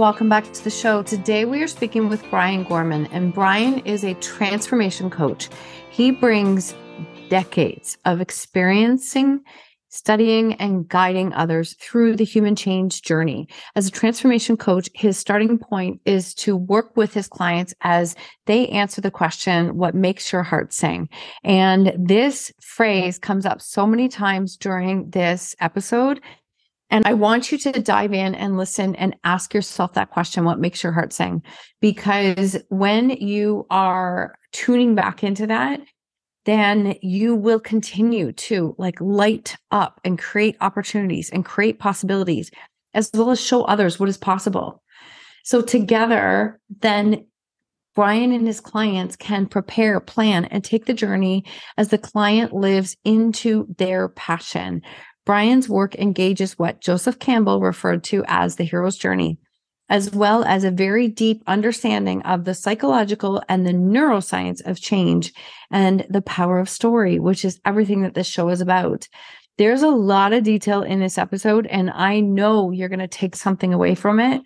Welcome 0.00 0.30
back 0.30 0.50
to 0.50 0.64
the 0.64 0.70
show. 0.70 1.02
Today 1.02 1.44
we 1.44 1.62
are 1.62 1.68
speaking 1.68 2.08
with 2.08 2.24
Brian 2.30 2.64
Gorman, 2.64 3.04
and 3.08 3.34
Brian 3.34 3.80
is 3.80 4.02
a 4.02 4.14
transformation 4.14 5.10
coach. 5.10 5.50
He 5.90 6.10
brings 6.10 6.74
decades 7.28 7.98
of 8.06 8.22
experiencing, 8.22 9.40
studying, 9.90 10.54
and 10.54 10.88
guiding 10.88 11.34
others 11.34 11.74
through 11.74 12.16
the 12.16 12.24
human 12.24 12.56
change 12.56 13.02
journey. 13.02 13.46
As 13.76 13.88
a 13.88 13.90
transformation 13.90 14.56
coach, 14.56 14.88
his 14.94 15.18
starting 15.18 15.58
point 15.58 16.00
is 16.06 16.32
to 16.36 16.56
work 16.56 16.96
with 16.96 17.12
his 17.12 17.28
clients 17.28 17.74
as 17.82 18.16
they 18.46 18.68
answer 18.68 19.02
the 19.02 19.10
question, 19.10 19.76
What 19.76 19.94
makes 19.94 20.32
your 20.32 20.44
heart 20.44 20.72
sing? 20.72 21.10
And 21.44 21.92
this 21.94 22.50
phrase 22.62 23.18
comes 23.18 23.44
up 23.44 23.60
so 23.60 23.86
many 23.86 24.08
times 24.08 24.56
during 24.56 25.10
this 25.10 25.54
episode 25.60 26.22
and 26.90 27.06
I 27.06 27.14
want 27.14 27.52
you 27.52 27.58
to 27.58 27.72
dive 27.72 28.12
in 28.12 28.34
and 28.34 28.56
listen 28.56 28.94
and 28.96 29.16
ask 29.24 29.54
yourself 29.54 29.94
that 29.94 30.10
question 30.10 30.44
what 30.44 30.58
makes 30.58 30.82
your 30.82 30.92
heart 30.92 31.12
sing? 31.12 31.42
Because 31.80 32.58
when 32.68 33.10
you 33.10 33.66
are 33.70 34.34
tuning 34.52 34.94
back 34.94 35.22
into 35.22 35.46
that, 35.46 35.80
then 36.46 36.96
you 37.02 37.34
will 37.36 37.60
continue 37.60 38.32
to 38.32 38.74
like 38.78 39.00
light 39.00 39.56
up 39.70 40.00
and 40.04 40.18
create 40.18 40.56
opportunities 40.60 41.30
and 41.30 41.44
create 41.44 41.78
possibilities, 41.78 42.50
as 42.94 43.10
well 43.14 43.30
as 43.30 43.40
show 43.40 43.62
others 43.64 44.00
what 44.00 44.08
is 44.08 44.18
possible. 44.18 44.82
So, 45.44 45.62
together, 45.62 46.60
then 46.80 47.26
Brian 47.94 48.32
and 48.32 48.46
his 48.46 48.60
clients 48.60 49.16
can 49.16 49.46
prepare, 49.46 50.00
plan, 50.00 50.44
and 50.46 50.64
take 50.64 50.86
the 50.86 50.94
journey 50.94 51.44
as 51.76 51.88
the 51.88 51.98
client 51.98 52.52
lives 52.52 52.96
into 53.04 53.66
their 53.78 54.08
passion, 54.08 54.82
Brian's 55.26 55.68
work 55.68 55.94
engages 55.96 56.58
what 56.58 56.80
Joseph 56.80 57.18
Campbell 57.18 57.60
referred 57.60 58.02
to 58.04 58.24
as 58.26 58.56
the 58.56 58.64
hero's 58.64 58.96
journey, 58.96 59.38
as 59.88 60.12
well 60.12 60.44
as 60.44 60.64
a 60.64 60.70
very 60.70 61.08
deep 61.08 61.42
understanding 61.46 62.22
of 62.22 62.44
the 62.44 62.54
psychological 62.54 63.42
and 63.48 63.66
the 63.66 63.72
neuroscience 63.72 64.64
of 64.64 64.80
change 64.80 65.32
and 65.70 66.06
the 66.08 66.22
power 66.22 66.58
of 66.58 66.68
story, 66.68 67.18
which 67.18 67.44
is 67.44 67.60
everything 67.64 68.02
that 68.02 68.14
this 68.14 68.26
show 68.26 68.48
is 68.48 68.60
about. 68.60 69.08
There's 69.58 69.82
a 69.82 69.88
lot 69.88 70.32
of 70.32 70.42
detail 70.42 70.82
in 70.82 71.00
this 71.00 71.18
episode, 71.18 71.66
and 71.66 71.90
I 71.90 72.20
know 72.20 72.70
you're 72.70 72.88
going 72.88 73.00
to 73.00 73.08
take 73.08 73.36
something 73.36 73.74
away 73.74 73.94
from 73.94 74.18
it. 74.18 74.40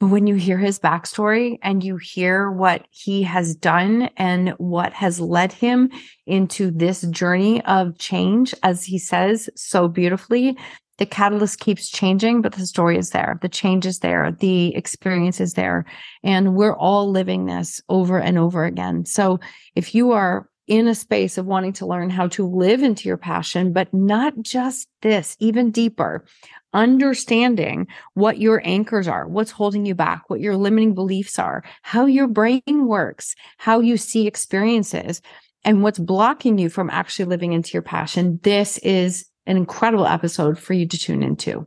When 0.00 0.26
you 0.26 0.34
hear 0.34 0.56
his 0.56 0.78
backstory 0.78 1.58
and 1.62 1.84
you 1.84 1.98
hear 1.98 2.50
what 2.50 2.86
he 2.90 3.22
has 3.24 3.54
done 3.54 4.08
and 4.16 4.50
what 4.56 4.94
has 4.94 5.20
led 5.20 5.52
him 5.52 5.90
into 6.26 6.70
this 6.70 7.02
journey 7.02 7.62
of 7.66 7.98
change, 7.98 8.54
as 8.62 8.82
he 8.82 8.98
says 8.98 9.50
so 9.56 9.88
beautifully, 9.88 10.56
the 10.96 11.04
catalyst 11.04 11.60
keeps 11.60 11.90
changing, 11.90 12.40
but 12.40 12.52
the 12.52 12.66
story 12.66 12.96
is 12.96 13.10
there. 13.10 13.38
The 13.42 13.48
change 13.50 13.84
is 13.84 13.98
there. 13.98 14.32
The 14.32 14.74
experience 14.74 15.38
is 15.38 15.52
there. 15.52 15.84
And 16.22 16.54
we're 16.54 16.76
all 16.76 17.10
living 17.10 17.44
this 17.44 17.82
over 17.90 18.18
and 18.18 18.38
over 18.38 18.64
again. 18.64 19.04
So 19.04 19.38
if 19.74 19.94
you 19.94 20.12
are 20.12 20.48
in 20.66 20.86
a 20.86 20.94
space 20.94 21.36
of 21.36 21.46
wanting 21.46 21.72
to 21.74 21.86
learn 21.86 22.10
how 22.10 22.28
to 22.28 22.46
live 22.46 22.82
into 22.82 23.08
your 23.08 23.16
passion, 23.16 23.72
but 23.72 23.92
not 23.92 24.34
just 24.40 24.88
this, 25.02 25.36
even 25.40 25.70
deeper, 25.70 26.24
understanding 26.72 27.86
what 28.14 28.38
your 28.38 28.62
anchors 28.64 29.08
are, 29.08 29.26
what's 29.26 29.50
holding 29.50 29.86
you 29.86 29.94
back, 29.94 30.28
what 30.28 30.40
your 30.40 30.56
limiting 30.56 30.94
beliefs 30.94 31.38
are, 31.38 31.64
how 31.82 32.06
your 32.06 32.28
brain 32.28 32.62
works, 32.66 33.34
how 33.58 33.80
you 33.80 33.96
see 33.96 34.26
experiences, 34.26 35.20
and 35.64 35.82
what's 35.82 35.98
blocking 35.98 36.58
you 36.58 36.68
from 36.68 36.90
actually 36.90 37.26
living 37.26 37.52
into 37.52 37.72
your 37.72 37.82
passion. 37.82 38.40
This 38.42 38.78
is 38.78 39.26
an 39.46 39.56
incredible 39.56 40.06
episode 40.06 40.58
for 40.58 40.72
you 40.72 40.86
to 40.86 40.98
tune 40.98 41.22
into. 41.22 41.66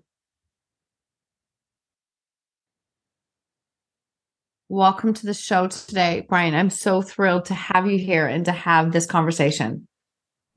Welcome 4.70 5.14
to 5.14 5.26
the 5.26 5.36
show 5.36 5.68
today, 5.68 6.26
Brian. 6.28 6.56
I'm 6.56 6.72
so 6.72 7.04
thrilled 7.04 7.46
to 7.46 7.54
have 7.54 7.86
you 7.86 8.00
here 8.00 8.26
and 8.26 8.46
to 8.46 8.52
have 8.52 8.92
this 8.92 9.06
conversation. 9.06 9.88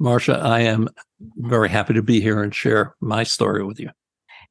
Marsha, 0.01 0.41
I 0.41 0.61
am 0.61 0.89
very 1.37 1.69
happy 1.69 1.95
to 1.95 2.03
be 2.03 2.21
here 2.21 2.43
and 2.43 2.55
share 2.55 2.95
my 3.01 3.25
story 3.25 3.65
with 3.65 3.79
you. 3.79 3.91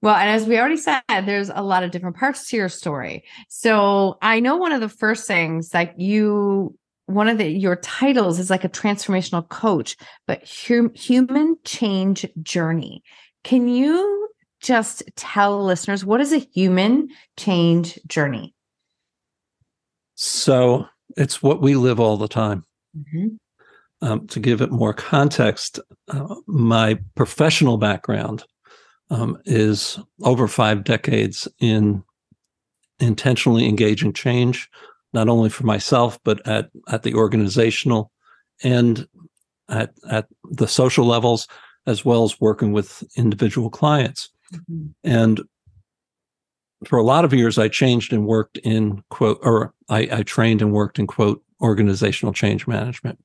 Well, 0.02 0.16
and 0.16 0.30
as 0.30 0.46
we 0.46 0.58
already 0.58 0.78
said, 0.78 1.02
there's 1.10 1.50
a 1.50 1.64
lot 1.64 1.84
of 1.84 1.92
different 1.92 2.16
parts 2.16 2.50
to 2.50 2.58
your 2.58 2.70
story. 2.70 3.24
So 3.50 4.18
I 4.22 4.40
know 4.40 4.58
one 4.58 4.72
of 4.72 4.82
the 4.82 4.90
first 4.90 5.28
things 5.28 5.74
like 5.74 5.94
you, 5.98 6.78
one 7.08 7.28
of 7.28 7.38
the 7.38 7.50
your 7.50 7.76
titles 7.78 8.40
is 8.40 8.50
like 8.50 8.64
a 8.64 8.70
transformational 8.70 9.48
coach, 9.48 9.96
but 10.28 10.44
hum, 10.48 10.94
human 10.94 11.58
change 11.64 12.26
journey. 12.42 13.04
Can 13.44 13.68
you 13.68 14.30
just 14.62 15.04
tell 15.16 15.64
listeners 15.64 16.04
what 16.04 16.22
is 16.22 16.34
a 16.34 16.40
human 16.40 17.10
change 17.38 18.00
journey? 18.08 18.54
So 20.16 20.88
it's 21.18 21.44
what 21.44 21.62
we 21.62 21.76
live 21.76 22.00
all 22.00 22.18
the 22.18 22.28
time. 22.28 22.66
Mm-hmm. 22.98 23.28
Um, 24.02 24.28
to 24.28 24.40
give 24.40 24.62
it 24.62 24.72
more 24.72 24.94
context, 24.94 25.80
uh, 26.10 26.36
my 26.48 27.00
professional 27.16 27.78
background 27.78 28.44
um, 29.10 29.38
is 29.46 30.00
over 30.24 30.48
five 30.48 30.84
decades 30.84 31.48
in 31.60 32.04
intentionally 33.00 33.68
engaging 33.68 34.14
change, 34.14 34.70
not 35.14 35.30
only 35.30 35.50
for 35.50 35.66
myself, 35.66 36.20
but 36.24 36.46
at, 36.48 36.70
at 36.90 37.04
the 37.04 37.14
organizational 37.14 38.12
and 38.64 39.08
at, 39.70 39.94
at 40.10 40.28
the 40.52 40.68
social 40.68 41.06
levels, 41.06 41.48
as 41.88 42.06
well 42.06 42.24
as 42.24 42.40
working 42.40 42.72
with 42.72 43.04
individual 43.16 43.70
clients. 43.70 44.30
Mm-hmm. 44.54 44.88
And 45.04 45.42
for 46.86 46.98
a 46.98 47.04
lot 47.04 47.26
of 47.26 47.34
years, 47.34 47.58
I 47.58 47.68
changed 47.68 48.14
and 48.14 48.28
worked 48.28 48.58
in 48.60 49.04
quote, 49.10 49.40
or 49.42 49.74
I, 49.90 50.08
I 50.12 50.24
trained 50.24 50.62
and 50.62 50.72
worked 50.72 51.00
in 51.00 51.08
quote, 51.08 51.42
organizational 51.62 52.34
change 52.34 52.68
management. 52.68 53.20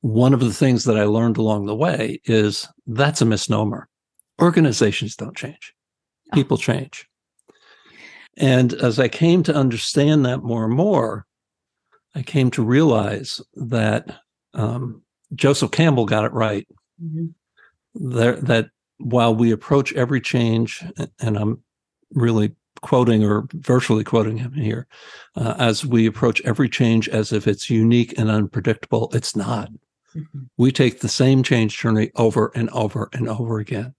One 0.00 0.32
of 0.32 0.40
the 0.40 0.52
things 0.52 0.84
that 0.84 0.96
I 0.96 1.04
learned 1.04 1.36
along 1.36 1.66
the 1.66 1.74
way 1.74 2.20
is 2.24 2.68
that's 2.86 3.20
a 3.20 3.24
misnomer 3.24 3.88
organizations 4.40 5.16
don't 5.16 5.36
change, 5.36 5.74
oh. 6.32 6.34
people 6.34 6.56
change. 6.56 7.06
And 8.36 8.72
as 8.74 9.00
I 9.00 9.08
came 9.08 9.42
to 9.44 9.54
understand 9.54 10.24
that 10.24 10.42
more 10.42 10.64
and 10.64 10.74
more, 10.74 11.26
I 12.14 12.22
came 12.22 12.50
to 12.52 12.62
realize 12.62 13.40
that 13.54 14.20
um, 14.54 15.02
Joseph 15.34 15.72
Campbell 15.72 16.06
got 16.06 16.24
it 16.24 16.32
right. 16.32 16.66
Mm-hmm. 17.02 17.26
There, 17.94 18.36
that 18.36 18.70
while 18.98 19.34
we 19.34 19.50
approach 19.50 19.92
every 19.94 20.20
change, 20.20 20.84
and 21.20 21.36
I'm 21.36 21.62
really 22.12 22.54
quoting 22.80 23.24
or 23.24 23.46
virtually 23.54 24.04
quoting 24.04 24.38
him 24.38 24.52
here, 24.52 24.86
uh, 25.36 25.54
as 25.58 25.84
we 25.84 26.06
approach 26.06 26.40
every 26.42 26.68
change 26.68 27.08
as 27.08 27.32
if 27.32 27.46
it's 27.46 27.70
unique 27.70 28.16
and 28.18 28.30
unpredictable, 28.30 29.10
it's 29.12 29.34
not. 29.34 29.70
Mm-hmm. 30.14 30.44
We 30.56 30.72
take 30.72 31.00
the 31.00 31.08
same 31.08 31.42
change 31.42 31.78
journey 31.78 32.10
over 32.16 32.52
and 32.54 32.70
over 32.70 33.08
and 33.12 33.28
over 33.28 33.58
again. 33.58 33.94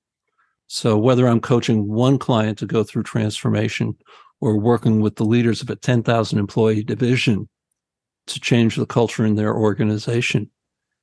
So 0.72 1.00
whether 1.00 1.28
I'm 1.28 1.42
coaching 1.42 1.88
one 1.88 2.20
client 2.20 2.60
to 2.60 2.68
go 2.68 2.84
through 2.84 3.02
transformation 3.02 3.98
or 4.40 4.60
working 4.60 5.02
with 5.02 5.16
the 5.16 5.26
leaders 5.26 5.64
of 5.64 5.70
a 5.72 5.76
10,000 5.76 6.38
employee 6.38 6.84
division 6.84 7.50
to 8.28 8.40
change 8.40 8.76
the 8.76 8.86
culture 8.86 9.26
in 9.26 9.34
their 9.34 9.56
organization, 9.56 10.52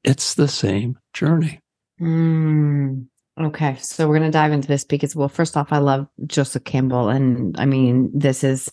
it's 0.05 0.35
the 0.35 0.47
same 0.47 0.97
journey. 1.13 1.61
Mm, 2.01 3.07
okay. 3.41 3.77
So 3.81 4.07
we're 4.09 4.19
going 4.19 4.31
to 4.31 4.39
dive 4.39 4.53
into 4.53 4.69
this 4.69 4.85
because, 4.85 5.17
well, 5.17 5.29
first 5.29 5.57
off, 5.57 5.73
I 5.73 5.79
love 5.79 6.07
Joseph 6.27 6.63
Campbell. 6.63 7.09
And 7.09 7.59
I 7.59 7.67
mean, 7.67 8.13
this 8.15 8.45
is 8.45 8.71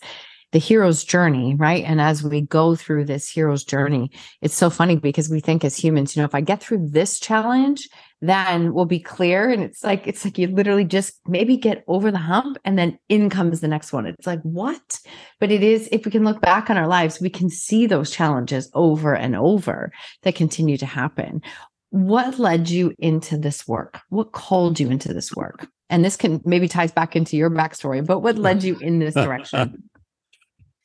the 0.52 0.60
hero's 0.60 1.02
journey, 1.02 1.56
right? 1.56 1.82
And 1.84 2.00
as 2.00 2.22
we 2.22 2.42
go 2.42 2.76
through 2.76 3.06
this 3.06 3.28
hero's 3.28 3.64
journey, 3.64 4.12
it's 4.40 4.54
so 4.54 4.70
funny 4.70 4.94
because 4.94 5.28
we 5.28 5.40
think 5.40 5.64
as 5.64 5.76
humans, 5.76 6.14
you 6.14 6.22
know, 6.22 6.26
if 6.26 6.36
I 6.36 6.40
get 6.40 6.62
through 6.62 6.90
this 6.90 7.18
challenge, 7.18 7.88
then 8.28 8.74
we'll 8.74 8.84
be 8.84 9.00
clear. 9.00 9.50
And 9.50 9.62
it's 9.62 9.82
like, 9.82 10.06
it's 10.06 10.24
like 10.24 10.38
you 10.38 10.48
literally 10.48 10.84
just 10.84 11.20
maybe 11.26 11.56
get 11.56 11.84
over 11.88 12.10
the 12.10 12.18
hump 12.18 12.58
and 12.64 12.78
then 12.78 12.98
in 13.08 13.30
comes 13.30 13.60
the 13.60 13.68
next 13.68 13.92
one. 13.92 14.06
It's 14.06 14.26
like, 14.26 14.40
what? 14.42 15.00
But 15.40 15.50
it 15.50 15.62
is, 15.62 15.88
if 15.92 16.04
we 16.04 16.10
can 16.10 16.24
look 16.24 16.40
back 16.40 16.70
on 16.70 16.76
our 16.76 16.86
lives, 16.86 17.20
we 17.20 17.30
can 17.30 17.50
see 17.50 17.86
those 17.86 18.10
challenges 18.10 18.70
over 18.74 19.14
and 19.14 19.36
over 19.36 19.92
that 20.22 20.34
continue 20.34 20.76
to 20.78 20.86
happen. 20.86 21.42
What 21.90 22.38
led 22.38 22.68
you 22.68 22.94
into 22.98 23.38
this 23.38 23.68
work? 23.68 24.00
What 24.08 24.32
called 24.32 24.80
you 24.80 24.90
into 24.90 25.12
this 25.12 25.32
work? 25.34 25.68
And 25.90 26.04
this 26.04 26.16
can 26.16 26.40
maybe 26.44 26.66
ties 26.66 26.92
back 26.92 27.14
into 27.14 27.36
your 27.36 27.50
backstory, 27.50 28.04
but 28.04 28.20
what 28.20 28.36
led 28.36 28.62
you 28.62 28.76
in 28.78 28.98
this 28.98 29.14
direction? 29.14 29.84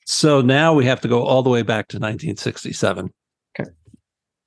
So 0.05 0.41
now 0.41 0.73
we 0.73 0.85
have 0.85 1.01
to 1.01 1.07
go 1.07 1.23
all 1.23 1.43
the 1.43 1.49
way 1.49 1.61
back 1.61 1.87
to 1.89 1.97
1967. 1.97 3.11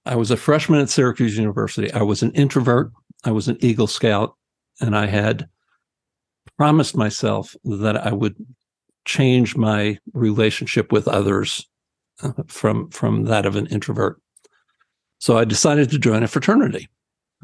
I 0.05 0.17
was 0.17 0.31
a 0.31 0.37
freshman 0.37 0.81
at 0.81 0.91
Syracuse 0.91 1.37
University. 1.37 1.93
I 1.93 2.03
was 2.03 2.23
an 2.23 2.33
introvert. 2.33 2.91
I 3.25 3.31
was 3.31 3.49
an 3.49 3.57
Eagle 3.61 3.87
Scout, 3.87 4.35
and 4.81 4.97
I 4.97 5.07
had 5.07 5.49
promised 6.57 6.97
myself 6.97 7.55
that 7.65 7.97
I 7.97 8.13
would 8.13 8.35
change 9.05 9.57
my 9.57 9.99
relationship 10.13 10.93
with 10.93 11.09
others 11.09 11.69
uh, 12.23 12.33
from 12.47 12.91
from 12.91 13.25
that 13.25 13.47
of 13.47 13.57
an 13.57 13.67
introvert. 13.67 14.21
So 15.19 15.39
I 15.39 15.45
decided 15.45 15.91
to 15.91 15.99
join 15.99 16.23
a 16.23 16.29
fraternity. 16.29 16.89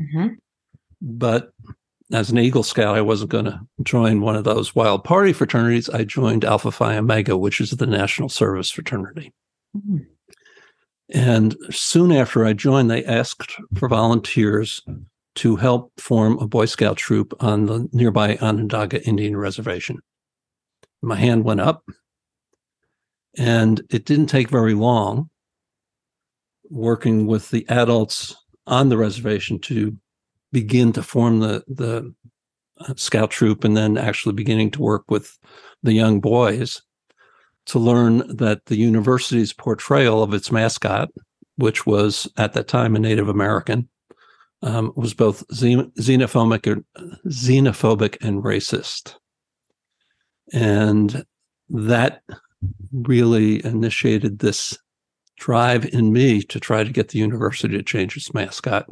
Mm-hmm. 0.00 0.34
But 1.00 1.52
as 2.12 2.31
an 2.31 2.38
Eagle 2.38 2.62
Scout, 2.62 2.96
I 2.96 3.00
wasn't 3.02 3.31
going 3.31 3.44
to 3.44 3.60
join 3.82 4.20
one 4.20 4.34
of 4.34 4.44
those 4.44 4.75
wild 4.75 5.05
party 5.05 5.32
fraternities. 5.32 5.88
I 5.90 6.05
joined 6.05 6.44
Alpha 6.44 6.70
Phi 6.70 6.96
Omega, 6.96 7.37
which 7.37 7.60
is 7.60 7.70
the 7.70 7.87
National 7.87 8.28
Service 8.28 8.70
Fraternity. 8.70 9.32
Mm-hmm. 9.76 9.99
And 11.10 11.56
soon 11.70 12.12
after 12.12 12.44
I 12.44 12.52
joined, 12.52 12.90
they 12.90 13.05
asked 13.05 13.56
for 13.76 13.88
volunteers 13.88 14.82
to 15.37 15.56
help 15.56 15.93
form 15.99 16.38
a 16.38 16.46
Boy 16.46 16.66
Scout 16.66 16.96
troop 16.96 17.32
on 17.40 17.66
the 17.66 17.88
nearby 17.93 18.37
Onondaga 18.37 19.02
Indian 19.06 19.37
Reservation. 19.37 20.00
My 21.00 21.16
hand 21.16 21.44
went 21.44 21.60
up, 21.60 21.84
and 23.37 23.81
it 23.88 24.05
didn't 24.05 24.26
take 24.26 24.50
very 24.50 24.75
long 24.75 25.31
working 26.70 27.26
with 27.26 27.50
the 27.50 27.66
adults 27.69 28.37
on 28.66 28.88
the 28.88 28.99
reservation 28.99 29.58
to 29.58 29.96
begin 30.52 30.93
to 30.93 31.02
form 31.02 31.40
the 31.40 31.62
the 31.66 32.12
uh, 32.81 32.94
scout 32.96 33.31
troop 33.31 33.64
and 33.64 33.76
then 33.76 33.96
actually 33.96 34.34
beginning 34.34 34.70
to 34.70 34.82
work 34.82 35.10
with 35.10 35.38
the 35.82 35.93
young 35.93 36.20
boys 36.20 36.82
to 37.69 37.79
learn 37.79 38.37
that 38.37 38.67
the 38.67 38.76
university's 38.76 39.53
portrayal 39.53 40.23
of 40.23 40.35
its 40.35 40.50
mascot, 40.50 41.11
which 41.56 41.87
was 41.87 42.26
at 42.37 42.55
that 42.55 42.69
time 42.69 42.97
a 42.97 42.99
Native 42.99 43.29
American, 43.29 43.88
um, 44.62 44.93
was 44.97 45.15
both 45.15 45.47
xenophobic, 45.49 46.85
xenophobic 47.26 48.17
and 48.20 48.43
racist, 48.43 49.15
and 50.53 51.25
that 51.69 52.23
really 52.93 53.65
initiated 53.65 54.38
this 54.38 54.76
drive 55.37 55.85
in 55.87 56.12
me 56.12 56.43
to 56.43 56.59
try 56.59 56.82
to 56.82 56.91
get 56.91 57.11
the 57.11 57.19
university 57.19 57.76
to 57.76 57.82
change 57.82 58.17
its 58.17 58.35
mascot. 58.35 58.87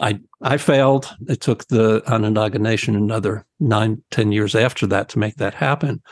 I 0.00 0.20
I 0.42 0.56
failed. 0.56 1.14
It 1.28 1.40
took 1.40 1.68
the 1.68 2.02
Onondaga 2.12 2.58
Nation 2.58 2.96
another 2.96 3.46
nine, 3.60 4.02
ten 4.10 4.32
years 4.32 4.54
after 4.54 4.86
that 4.88 5.08
to 5.10 5.18
make 5.18 5.36
that 5.36 5.54
happen. 5.54 6.02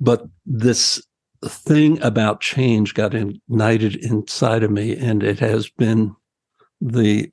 But 0.00 0.26
this 0.44 1.04
thing 1.44 2.00
about 2.02 2.40
change 2.40 2.94
got 2.94 3.14
ignited 3.14 3.96
inside 3.96 4.62
of 4.62 4.70
me, 4.70 4.96
and 4.96 5.22
it 5.22 5.38
has 5.40 5.68
been 5.68 6.14
the 6.80 7.30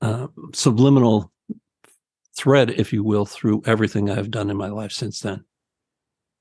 uh, 0.00 0.28
subliminal 0.52 1.32
thread, 2.36 2.70
if 2.70 2.92
you 2.92 3.02
will, 3.02 3.26
through 3.26 3.62
everything 3.66 4.10
I've 4.10 4.30
done 4.30 4.50
in 4.50 4.56
my 4.56 4.68
life 4.68 4.92
since 4.92 5.20
then. 5.20 5.44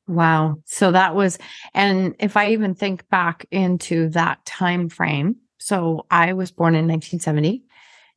Wow. 0.07 0.57
So 0.65 0.91
that 0.91 1.15
was, 1.15 1.37
and 1.73 2.13
if 2.19 2.35
I 2.35 2.49
even 2.51 2.75
think 2.75 3.07
back 3.09 3.45
into 3.51 4.09
that 4.09 4.45
time 4.45 4.89
frame, 4.89 5.37
so 5.59 6.05
I 6.11 6.33
was 6.33 6.51
born 6.51 6.75
in 6.75 6.87
1970 6.87 7.63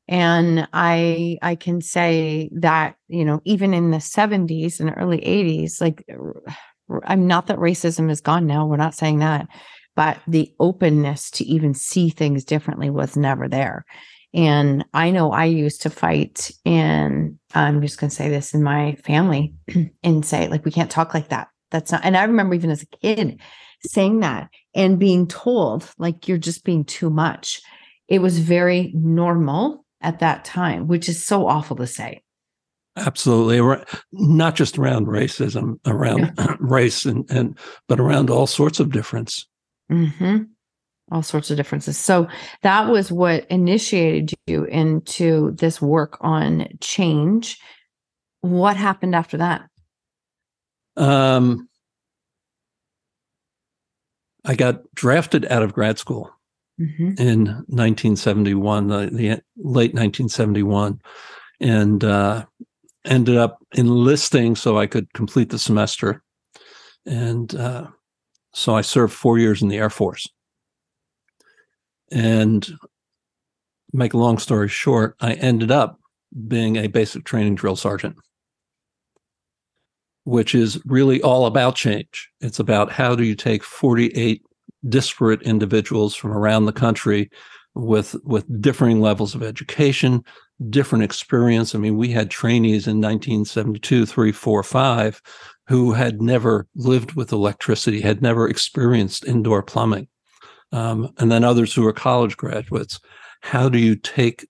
and 0.08 0.68
i 0.72 1.36
i 1.42 1.56
can 1.56 1.80
say 1.80 2.48
that 2.52 2.96
you 3.08 3.24
know 3.24 3.40
even 3.44 3.74
in 3.74 3.90
the 3.90 3.96
70s 3.96 4.78
and 4.78 4.94
early 4.96 5.18
80s 5.18 5.80
like 5.80 6.06
i'm 7.04 7.26
not 7.26 7.46
that 7.46 7.58
racism 7.58 8.10
is 8.10 8.20
gone 8.20 8.46
now 8.46 8.66
we're 8.66 8.76
not 8.76 8.94
saying 8.94 9.18
that 9.18 9.48
but 9.96 10.18
the 10.28 10.52
openness 10.60 11.30
to 11.32 11.44
even 11.44 11.74
see 11.74 12.10
things 12.10 12.44
differently 12.44 12.90
was 12.90 13.16
never 13.16 13.48
there. 13.48 13.84
And 14.34 14.84
i 14.92 15.10
know 15.10 15.32
i 15.32 15.46
used 15.46 15.82
to 15.82 15.90
fight 15.90 16.50
and 16.64 17.38
i'm 17.54 17.80
just 17.80 17.98
going 17.98 18.10
to 18.10 18.14
say 18.16 18.28
this 18.28 18.54
in 18.54 18.62
my 18.62 18.96
family 18.96 19.54
and 20.04 20.24
say 20.24 20.46
like 20.48 20.64
we 20.64 20.70
can't 20.70 20.90
talk 20.90 21.14
like 21.14 21.30
that. 21.30 21.48
That's 21.70 21.90
not 21.90 22.02
and 22.04 22.16
i 22.16 22.24
remember 22.24 22.54
even 22.54 22.70
as 22.70 22.82
a 22.82 22.86
kid 22.86 23.40
saying 23.88 24.20
that 24.20 24.50
and 24.74 24.98
being 24.98 25.26
told 25.26 25.90
like 25.98 26.28
you're 26.28 26.38
just 26.38 26.64
being 26.64 26.84
too 26.84 27.10
much. 27.10 27.60
It 28.08 28.20
was 28.20 28.38
very 28.38 28.92
normal 28.94 29.84
at 30.00 30.20
that 30.20 30.44
time, 30.44 30.86
which 30.86 31.08
is 31.08 31.24
so 31.24 31.48
awful 31.48 31.76
to 31.76 31.86
say. 31.86 32.22
Absolutely, 32.96 33.84
not 34.12 34.54
just 34.54 34.78
around 34.78 35.06
racism, 35.06 35.78
around 35.86 36.32
yeah. 36.38 36.56
race, 36.60 37.04
and 37.04 37.30
and 37.30 37.58
but 37.88 38.00
around 38.00 38.30
all 38.30 38.46
sorts 38.46 38.80
of 38.80 38.90
difference. 38.90 39.46
Mm-hmm. 39.90 40.44
All 41.12 41.22
sorts 41.22 41.50
of 41.50 41.56
differences. 41.56 41.96
So 41.98 42.26
that 42.62 42.88
was 42.88 43.12
what 43.12 43.46
initiated 43.46 44.34
you 44.46 44.64
into 44.64 45.52
this 45.52 45.80
work 45.80 46.18
on 46.20 46.66
change. 46.80 47.58
What 48.40 48.76
happened 48.76 49.14
after 49.14 49.36
that? 49.36 49.68
Um, 50.96 51.68
I 54.44 54.54
got 54.54 54.82
drafted 54.94 55.44
out 55.46 55.62
of 55.62 55.74
grad 55.74 55.98
school 55.98 56.30
mm-hmm. 56.80 57.14
in 57.18 57.46
1971, 57.68 58.88
the, 58.88 58.96
the, 59.12 59.28
late 59.56 59.94
1971, 59.94 61.00
and 61.60 62.04
uh, 62.04 62.44
ended 63.06 63.36
up 63.36 63.58
enlisting 63.74 64.56
so 64.56 64.78
I 64.78 64.86
could 64.86 65.12
complete 65.12 65.50
the 65.50 65.58
semester. 65.58 66.22
And 67.04 67.54
uh, 67.54 67.86
so 68.52 68.74
I 68.74 68.80
served 68.80 69.12
four 69.12 69.38
years 69.38 69.62
in 69.62 69.68
the 69.68 69.76
Air 69.76 69.90
Force. 69.90 70.28
And 72.10 72.68
make 73.92 74.14
a 74.14 74.18
long 74.18 74.38
story 74.38 74.68
short, 74.68 75.16
I 75.20 75.34
ended 75.34 75.70
up 75.70 75.98
being 76.46 76.76
a 76.76 76.86
basic 76.86 77.24
training 77.24 77.54
drill 77.54 77.76
sergeant, 77.76 78.16
which 80.24 80.54
is 80.54 80.80
really 80.84 81.22
all 81.22 81.46
about 81.46 81.74
change. 81.74 82.30
It's 82.40 82.58
about 82.58 82.92
how 82.92 83.14
do 83.14 83.24
you 83.24 83.34
take 83.34 83.62
48 83.62 84.42
disparate 84.88 85.42
individuals 85.42 86.14
from 86.14 86.32
around 86.32 86.66
the 86.66 86.72
country 86.72 87.30
with 87.74 88.16
with 88.24 88.60
differing 88.60 89.00
levels 89.00 89.34
of 89.34 89.42
education, 89.42 90.24
different 90.70 91.04
experience. 91.04 91.74
I 91.74 91.78
mean, 91.78 91.96
we 91.96 92.08
had 92.08 92.30
trainees 92.30 92.86
in 92.86 93.00
1972, 93.00 94.06
three, 94.06 94.32
four, 94.32 94.62
five, 94.62 95.20
who 95.68 95.92
had 95.92 96.22
never 96.22 96.66
lived 96.74 97.12
with 97.12 97.32
electricity, 97.32 98.00
had 98.00 98.22
never 98.22 98.48
experienced 98.48 99.26
indoor 99.26 99.62
plumbing, 99.62 100.08
um, 100.72 101.12
and 101.18 101.30
then 101.30 101.44
others 101.44 101.74
who 101.74 101.82
were 101.82 101.92
college 101.92 102.36
graduates. 102.36 103.00
How 103.42 103.68
do 103.68 103.78
you 103.78 103.96
take 103.96 104.46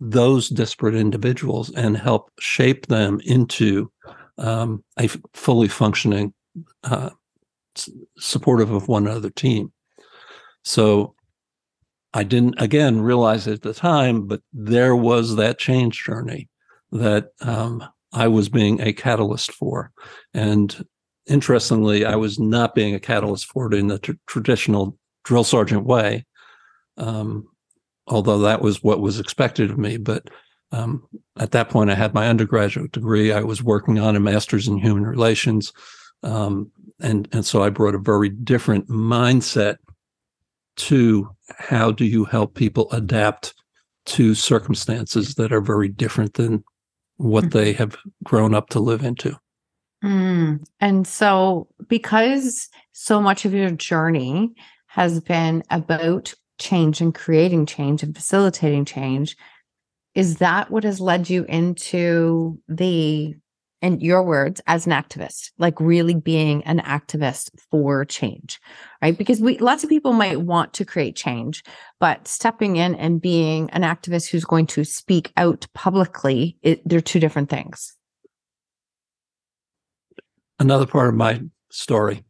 those 0.00 0.48
disparate 0.48 0.94
individuals 0.94 1.70
and 1.74 1.96
help 1.96 2.30
shape 2.40 2.86
them 2.86 3.20
into 3.24 3.90
um, 4.38 4.82
a 4.98 5.08
fully 5.34 5.68
functioning, 5.68 6.32
uh, 6.84 7.10
supportive 8.18 8.70
of 8.70 8.88
one 8.88 9.06
another 9.06 9.30
team? 9.30 9.72
So 10.64 11.14
I 12.12 12.24
didn't, 12.24 12.60
again, 12.60 13.00
realize 13.00 13.46
at 13.46 13.62
the 13.62 13.74
time, 13.74 14.26
but 14.26 14.40
there 14.52 14.96
was 14.96 15.36
that 15.36 15.58
change 15.58 16.04
journey 16.04 16.48
that 16.90 17.28
um, 17.40 17.84
I 18.12 18.28
was 18.28 18.48
being 18.48 18.80
a 18.80 18.92
catalyst 18.92 19.52
for. 19.52 19.92
And 20.34 20.84
interestingly, 21.26 22.04
I 22.04 22.16
was 22.16 22.38
not 22.38 22.74
being 22.74 22.94
a 22.94 23.00
catalyst 23.00 23.46
for 23.46 23.72
it 23.72 23.74
in 23.74 23.86
the 23.86 23.98
tr- 24.00 24.12
traditional 24.26 24.98
drill 25.24 25.44
sergeant 25.44 25.86
way, 25.86 26.26
um, 26.96 27.46
although 28.08 28.40
that 28.40 28.60
was 28.60 28.82
what 28.82 29.00
was 29.00 29.20
expected 29.20 29.70
of 29.70 29.78
me. 29.78 29.96
But 29.96 30.28
um, 30.72 31.06
at 31.38 31.52
that 31.52 31.68
point, 31.68 31.90
I 31.90 31.94
had 31.94 32.14
my 32.14 32.28
undergraduate 32.28 32.92
degree. 32.92 33.32
I 33.32 33.42
was 33.42 33.62
working 33.62 34.00
on 34.00 34.16
a 34.16 34.20
master's 34.20 34.66
in 34.66 34.78
human 34.78 35.06
relations. 35.06 35.72
Um, 36.24 36.72
and, 37.00 37.28
and 37.32 37.46
so 37.46 37.62
I 37.62 37.70
brought 37.70 37.94
a 37.94 37.98
very 37.98 38.28
different 38.28 38.88
mindset 38.88 39.76
to 40.76 41.28
how 41.58 41.90
do 41.92 42.04
you 42.04 42.24
help 42.24 42.54
people 42.54 42.90
adapt 42.92 43.54
to 44.06 44.34
circumstances 44.34 45.34
that 45.34 45.52
are 45.52 45.60
very 45.60 45.88
different 45.88 46.34
than 46.34 46.64
what 47.16 47.44
mm-hmm. 47.44 47.58
they 47.58 47.72
have 47.74 47.96
grown 48.24 48.54
up 48.54 48.68
to 48.70 48.80
live 48.80 49.04
into. 49.04 49.36
Mm. 50.02 50.64
And 50.80 51.06
so, 51.06 51.68
because 51.88 52.68
so 52.92 53.20
much 53.20 53.44
of 53.44 53.52
your 53.52 53.70
journey 53.70 54.52
has 54.86 55.20
been 55.20 55.62
about 55.70 56.32
change 56.58 57.00
and 57.00 57.14
creating 57.14 57.66
change 57.66 58.02
and 58.02 58.14
facilitating 58.14 58.86
change, 58.86 59.36
is 60.14 60.38
that 60.38 60.70
what 60.70 60.84
has 60.84 61.00
led 61.00 61.28
you 61.28 61.44
into 61.44 62.58
the 62.68 63.36
in 63.82 64.00
your 64.00 64.22
words 64.22 64.60
as 64.66 64.86
an 64.86 64.92
activist 64.92 65.50
like 65.58 65.78
really 65.80 66.14
being 66.14 66.62
an 66.64 66.80
activist 66.80 67.50
for 67.70 68.04
change 68.04 68.60
right? 69.02 69.16
Because 69.16 69.40
we 69.40 69.58
lots 69.58 69.82
of 69.84 69.90
people 69.90 70.12
might 70.12 70.40
want 70.40 70.72
to 70.74 70.84
create 70.84 71.16
change 71.16 71.62
but 71.98 72.28
stepping 72.28 72.76
in 72.76 72.94
and 72.94 73.20
being 73.20 73.70
an 73.70 73.82
activist 73.82 74.30
who's 74.30 74.44
going 74.44 74.66
to 74.66 74.84
speak 74.84 75.32
out 75.36 75.66
publicly 75.74 76.56
it, 76.62 76.86
they're 76.86 77.00
two 77.00 77.20
different 77.20 77.48
things. 77.48 77.96
Another 80.58 80.86
part 80.86 81.08
of 81.08 81.14
my 81.14 81.40
story. 81.70 82.24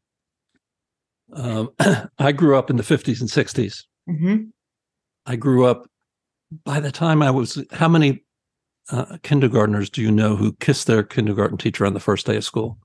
Um, 1.32 1.70
i 2.18 2.32
grew 2.32 2.56
up 2.56 2.70
in 2.70 2.76
the 2.76 2.82
50s 2.82 3.20
and 3.20 3.30
60s 3.30 3.84
mm-hmm. 4.08 4.46
i 5.26 5.36
grew 5.36 5.64
up 5.64 5.86
by 6.64 6.80
the 6.80 6.90
time 6.90 7.22
i 7.22 7.30
was 7.30 7.64
how 7.70 7.86
many 7.86 8.24
uh, 8.90 9.18
kindergartners 9.22 9.90
do 9.90 10.02
you 10.02 10.10
know 10.10 10.36
who 10.36 10.52
kissed 10.54 10.86
their 10.86 11.02
kindergarten 11.02 11.58
teacher 11.58 11.86
on 11.86 11.94
the 11.94 12.00
first 12.00 12.26
day 12.26 12.36
of 12.36 12.44
school? 12.44 12.78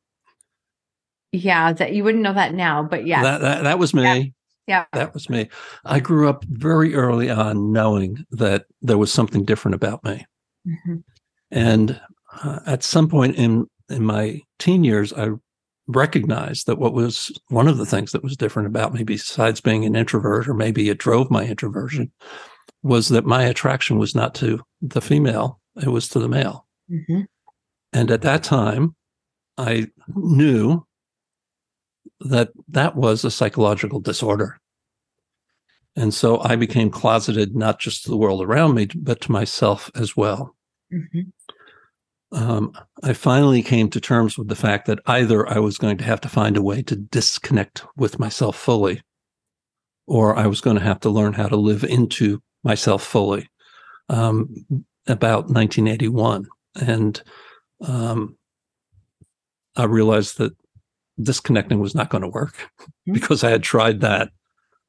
Yeah, 1.32 1.74
that 1.74 1.94
you 1.94 2.04
wouldn't 2.04 2.24
know 2.24 2.34
that 2.34 2.54
now, 2.54 2.84
but 2.84 3.06
yeah, 3.06 3.22
that, 3.24 3.42
that, 3.42 3.64
that 3.64 3.80
was 3.80 3.94
me. 3.94 4.34
Yeah. 4.68 4.86
yeah. 4.86 4.86
that 4.94 5.14
was 5.14 5.30
me. 5.30 5.50
I 5.84 6.00
grew 6.00 6.30
up 6.30 6.46
very 6.46 6.96
early 6.96 7.30
on 7.30 7.72
knowing 7.72 8.25
that 8.32 8.66
there 8.82 8.98
was 8.98 9.12
something 9.12 9.44
different 9.44 9.75
about 9.75 10.04
me, 10.04 10.25
mm-hmm. 10.68 10.98
and 11.52 12.00
uh, 12.44 12.60
at 12.66 12.84
some 12.84 13.10
point 13.10 13.36
in 13.36 13.68
in 13.90 14.04
my 14.04 14.42
teen 14.60 14.84
years, 14.84 15.14
I 15.14 15.30
recognized 15.88 16.66
that 16.66 16.80
what 16.80 16.94
was 16.94 17.32
one 17.50 17.68
of 17.68 17.78
the 17.78 17.86
things 17.86 18.12
that 18.12 18.24
was 18.24 18.38
different 18.38 18.68
about 18.68 18.94
me, 18.94 19.04
besides 19.04 19.62
being 19.62 19.86
an 19.86 19.96
introvert, 19.96 20.48
or 20.48 20.54
maybe 20.54 20.90
it 20.90 20.98
drove 20.98 21.30
my 21.30 21.46
introversion, 21.46 22.12
was 22.82 23.10
that 23.10 23.25
my 23.25 23.44
attraction 23.44 23.98
was 23.98 24.16
not 24.16 24.34
to 24.36 24.62
the 24.82 25.02
female 25.02 25.60
it 25.82 25.89
was 25.89 26.08
to 26.10 26.20
the 26.20 26.29
male. 26.29 26.65
Mm-hmm. 26.89 27.22
And 27.94 28.12
at 28.12 28.22
that 28.24 28.44
time, 28.44 28.96
I 29.58 29.88
knew 30.08 30.86
that 32.20 32.51
that 32.67 32.96
was 32.96 33.24
a 33.24 33.32
psychological 33.32 34.00
disorder. 34.00 34.60
And 35.96 36.13
so 36.13 36.41
I 36.41 36.55
became 36.58 36.89
closeted, 36.89 37.55
not 37.55 37.79
just 37.79 38.03
to 38.03 38.10
the 38.10 38.17
world 38.17 38.41
around 38.41 38.75
me, 38.75 38.88
but 38.96 39.22
to 39.22 39.32
myself 39.32 39.89
as 39.96 40.15
well. 40.17 40.55
Mm-hmm. 40.94 41.22
Um, 42.38 42.74
I 43.01 43.13
finally 43.13 43.62
came 43.62 43.89
to 43.89 44.01
terms 44.01 44.38
with 44.38 44.50
the 44.50 44.58
fact 44.58 44.88
that 44.88 45.00
either 45.05 45.48
I 45.48 45.60
was 45.60 45.77
going 45.77 45.98
to 45.98 46.03
have 46.03 46.20
to 46.22 46.29
find 46.29 46.58
a 46.58 46.62
way 46.62 46.82
to 46.84 46.96
disconnect 46.96 47.86
with 47.96 48.20
myself 48.20 48.58
fully, 48.58 49.01
or 50.05 50.36
I 50.36 50.48
was 50.48 50.60
going 50.60 50.75
to 50.75 50.84
have 50.84 51.00
to 51.01 51.10
learn 51.10 51.34
how 51.34 51.48
to 51.48 51.55
live 51.55 51.86
into 51.86 52.41
myself 52.63 53.03
fully. 53.03 53.50
Um, 54.10 54.65
about 55.08 55.50
1981. 55.50 56.48
And 56.82 57.22
um, 57.82 58.38
I 59.76 59.84
realized 59.86 60.38
that 60.38 60.54
disconnecting 61.22 61.80
was 61.80 61.96
not 61.96 62.10
going 62.10 62.22
to 62.22 62.28
work 62.28 62.56
mm-hmm. 62.56 63.14
because 63.14 63.44
I 63.44 63.50
had 63.50 63.64
tried 63.64 64.02
that 64.02 64.30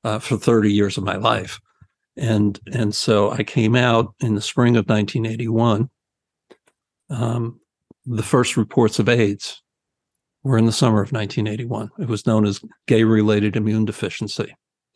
uh, 0.05 0.19
for 0.19 0.37
30 0.37 0.73
years 0.73 0.97
of 0.97 1.05
my 1.05 1.17
life. 1.17 1.61
And, 2.17 2.59
and 2.73 2.95
so 2.95 3.31
I 3.31 3.43
came 3.43 3.77
out 3.77 4.15
in 4.21 4.35
the 4.35 4.41
spring 4.41 4.77
of 4.77 4.89
1981. 4.89 5.91
Um, 7.11 7.61
the 8.07 8.23
first 8.23 8.57
reports 8.57 8.99
of 8.99 9.09
AIDS 9.09 9.63
were 10.43 10.57
in 10.57 10.67
the 10.67 10.73
summer 10.73 11.03
of 11.03 11.13
1981. 11.13 11.91
It 11.99 12.09
was 12.09 12.27
known 12.27 12.47
as 12.47 12.61
gay 12.87 13.05
related 13.05 13.57
immune 13.57 13.85
deficiency. 13.85 14.55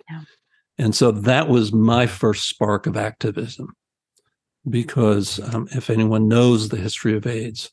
Yeah. 0.09 0.23
And 0.79 0.95
so 0.95 1.11
that 1.11 1.49
was 1.49 1.73
my 1.73 2.07
first 2.07 2.49
spark 2.49 2.87
of 2.87 2.97
activism 2.97 3.75
because 4.69 5.40
um, 5.55 5.69
if 5.73 5.90
anyone 5.90 6.29
knows 6.29 6.69
the 6.69 6.76
history 6.76 7.17
of 7.17 7.26
AIDS, 7.26 7.71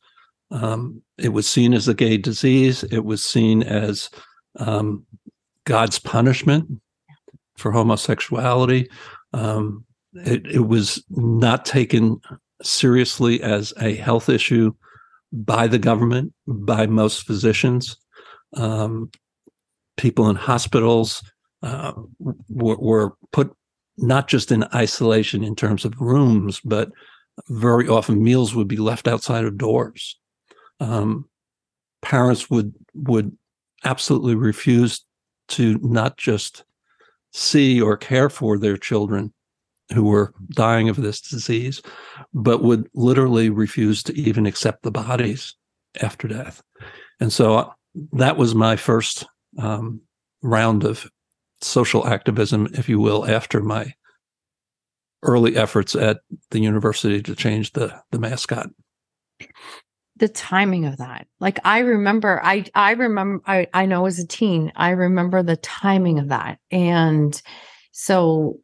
um, 0.51 1.01
it 1.17 1.29
was 1.29 1.47
seen 1.47 1.73
as 1.73 1.87
a 1.87 1.93
gay 1.93 2.17
disease. 2.17 2.83
It 2.85 3.03
was 3.03 3.23
seen 3.23 3.63
as 3.63 4.09
um, 4.57 5.05
God's 5.65 5.99
punishment 5.99 6.81
for 7.57 7.71
homosexuality. 7.71 8.89
Um, 9.33 9.83
it, 10.13 10.45
it, 10.47 10.67
was 10.67 11.03
not 11.09 11.65
taken 11.65 12.21
seriously 12.63 13.41
as 13.43 13.73
a 13.81 13.95
health 13.95 14.29
issue 14.29 14.73
by 15.31 15.67
the 15.67 15.79
government, 15.79 16.33
by 16.47 16.87
most 16.87 17.25
physicians. 17.25 17.97
Um, 18.53 19.11
people 19.97 20.29
in 20.29 20.37
hospitals 20.37 21.21
uh, 21.61 21.91
were, 22.49 22.77
were 22.77 23.13
put 23.31 23.53
not 23.97 24.27
just 24.27 24.51
in 24.51 24.63
isolation 24.75 25.43
in 25.43 25.55
terms 25.55 25.85
of 25.85 25.99
rooms, 25.99 26.59
but 26.63 26.91
very 27.49 27.87
often 27.87 28.23
meals 28.23 28.55
would 28.55 28.67
be 28.67 28.77
left 28.77 29.07
outside 29.07 29.45
of 29.45 29.57
doors. 29.57 30.19
Um, 30.79 31.27
parents 32.01 32.49
would 32.49 32.73
would 32.93 33.35
absolutely 33.83 34.35
refuse 34.35 35.03
to 35.49 35.79
not 35.81 36.17
just 36.17 36.63
see 37.33 37.81
or 37.81 37.97
care 37.97 38.29
for 38.29 38.57
their 38.57 38.77
children 38.77 39.33
who 39.93 40.03
were 40.03 40.33
dying 40.49 40.89
of 40.89 40.97
this 40.97 41.21
disease, 41.21 41.81
but 42.33 42.63
would 42.63 42.89
literally 42.93 43.49
refuse 43.49 44.03
to 44.03 44.17
even 44.17 44.45
accept 44.45 44.83
the 44.83 44.91
bodies 44.91 45.55
after 46.01 46.27
death. 46.27 46.61
And 47.19 47.31
so 47.31 47.55
uh, 47.55 47.69
that 48.13 48.37
was 48.37 48.53
my 48.53 48.75
first 48.75 49.25
um, 49.57 50.01
round 50.41 50.83
of 50.83 51.09
social 51.61 52.07
activism, 52.07 52.67
if 52.73 52.87
you 52.89 52.99
will, 52.99 53.25
after 53.25 53.61
my 53.61 53.93
early 55.23 55.55
efforts 55.55 55.95
at 55.95 56.19
the 56.51 56.59
university 56.59 57.21
to 57.23 57.35
change 57.35 57.73
the 57.73 58.01
the 58.11 58.19
mascot. 58.19 58.69
The 60.17 60.27
timing 60.27 60.85
of 60.85 60.97
that. 60.97 61.27
Like 61.39 61.59
I 61.63 61.79
remember 61.79 62.39
I 62.43 62.65
I 62.73 62.91
remember 62.91 63.43
I 63.47 63.67
I 63.73 63.85
know 63.85 64.05
as 64.05 64.19
a 64.19 64.27
teen, 64.27 64.71
I 64.75 64.91
remember 64.91 65.43
the 65.43 65.57
timing 65.57 66.19
of 66.19 66.29
that. 66.29 66.59
And 66.71 67.39
so 67.91 68.59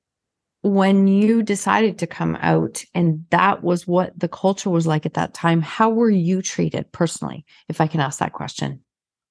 when 0.61 1.07
you 1.07 1.43
decided 1.43 1.99
to 1.99 2.07
come 2.07 2.37
out 2.37 2.83
and 2.95 3.25
that 3.31 3.63
was 3.63 3.85
what 3.85 4.17
the 4.17 4.29
culture 4.29 4.69
was 4.69 4.87
like 4.87 5.05
at 5.05 5.15
that 5.15 5.33
time, 5.33 5.61
how 5.61 5.89
were 5.89 6.09
you 6.09 6.41
treated 6.41 6.89
personally, 6.91 7.45
if 7.67 7.81
I 7.81 7.87
can 7.87 7.99
ask 7.99 8.19
that 8.19 8.31
question? 8.33 8.79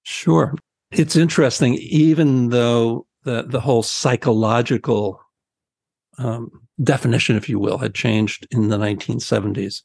Sure. 0.02 0.54
It's 0.90 1.16
interesting, 1.16 1.74
even 1.74 2.50
though 2.50 3.06
the 3.24 3.42
the 3.42 3.60
whole 3.60 3.82
psychological 3.82 5.20
um, 6.18 6.50
definition, 6.82 7.36
if 7.36 7.48
you 7.48 7.58
will, 7.58 7.78
had 7.78 7.94
changed 7.94 8.46
in 8.50 8.68
the 8.68 8.76
1970s. 8.76 9.82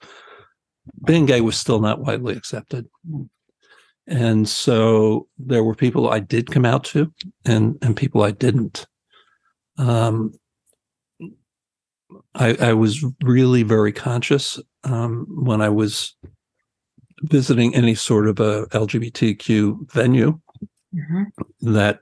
Being 1.06 1.26
gay 1.26 1.42
was 1.42 1.58
still 1.58 1.80
not 1.80 2.00
widely 2.00 2.36
accepted. 2.36 2.88
And 4.08 4.48
so 4.48 5.28
there 5.38 5.64
were 5.64 5.76
people 5.76 6.10
I 6.10 6.20
did 6.20 6.50
come 6.50 6.66
out 6.66 6.86
to 6.86 7.12
and, 7.46 7.78
and 7.82 7.96
people 7.96 8.24
I 8.24 8.32
didn't. 8.32 8.88
Um, 9.78 10.34
I, 12.34 12.56
I 12.56 12.74
was 12.74 13.06
really 13.22 13.64
very 13.64 13.92
conscious 13.92 14.60
um, 14.86 15.28
when 15.30 15.62
I 15.62 15.70
was 15.70 16.16
visiting 17.24 17.76
any 17.76 17.96
sort 17.96 18.28
of 18.28 18.40
a 18.40 18.68
LGBTQ 18.68 19.92
venue 19.92 20.40
mm-hmm. 20.96 21.74
that 21.74 22.00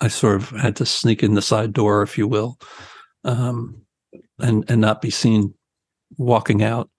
I 0.00 0.08
sort 0.08 0.36
of 0.36 0.50
had 0.50 0.76
to 0.76 0.86
sneak 0.86 1.22
in 1.22 1.34
the 1.34 1.42
side 1.42 1.72
door, 1.72 2.02
if 2.02 2.18
you 2.18 2.28
will, 2.28 2.58
um, 3.24 3.82
and 4.38 4.68
and 4.70 4.80
not 4.80 5.00
be 5.00 5.10
seen 5.10 5.54
walking 6.18 6.62
out, 6.62 6.90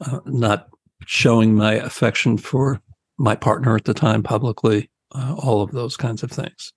uh, 0.00 0.20
not 0.26 0.68
showing 1.06 1.54
my 1.54 1.74
affection 1.74 2.36
for 2.36 2.80
my 3.18 3.34
partner 3.36 3.76
at 3.76 3.84
the 3.84 3.94
time 3.94 4.22
publicly, 4.22 4.90
uh, 5.14 5.34
all 5.38 5.62
of 5.62 5.72
those 5.72 5.96
kinds 5.96 6.22
of 6.22 6.30
things. 6.30 6.72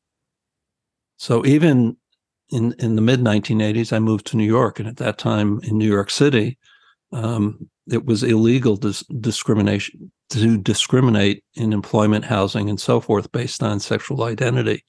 So 1.18 1.46
even 1.46 1.98
in 2.50 2.76
in 2.80 2.96
the 2.96 3.02
mid 3.02 3.20
1980s, 3.20 3.94
I 3.94 4.00
moved 4.00 4.28
to 4.28 4.38
New 4.38 4.46
York, 4.46 4.80
and 4.80 4.88
at 4.88 4.98
that 4.98 5.18
time 5.18 5.60
in 5.64 5.78
New 5.78 5.90
York 5.90 6.12
City, 6.12 6.58
um, 7.12 7.70
it 7.92 8.06
was 8.06 8.24
illegal 8.24 8.76
dis- 8.76 9.04
discrimination 9.20 10.12
to 10.30 10.58
discriminate 10.58 11.44
in 11.56 11.74
employment, 11.74 12.26
housing, 12.26 12.70
and 12.70 12.80
so 12.80 13.00
forth 13.00 13.32
based 13.32 13.62
on 13.62 13.80
sexual 13.80 14.24
identity. 14.24 14.84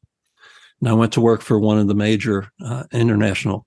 And 0.80 0.88
I 0.88 0.92
went 0.92 1.12
to 1.14 1.20
work 1.20 1.40
for 1.40 1.58
one 1.58 1.78
of 1.78 1.88
the 1.88 1.94
major 1.94 2.50
uh, 2.64 2.84
international, 2.92 3.66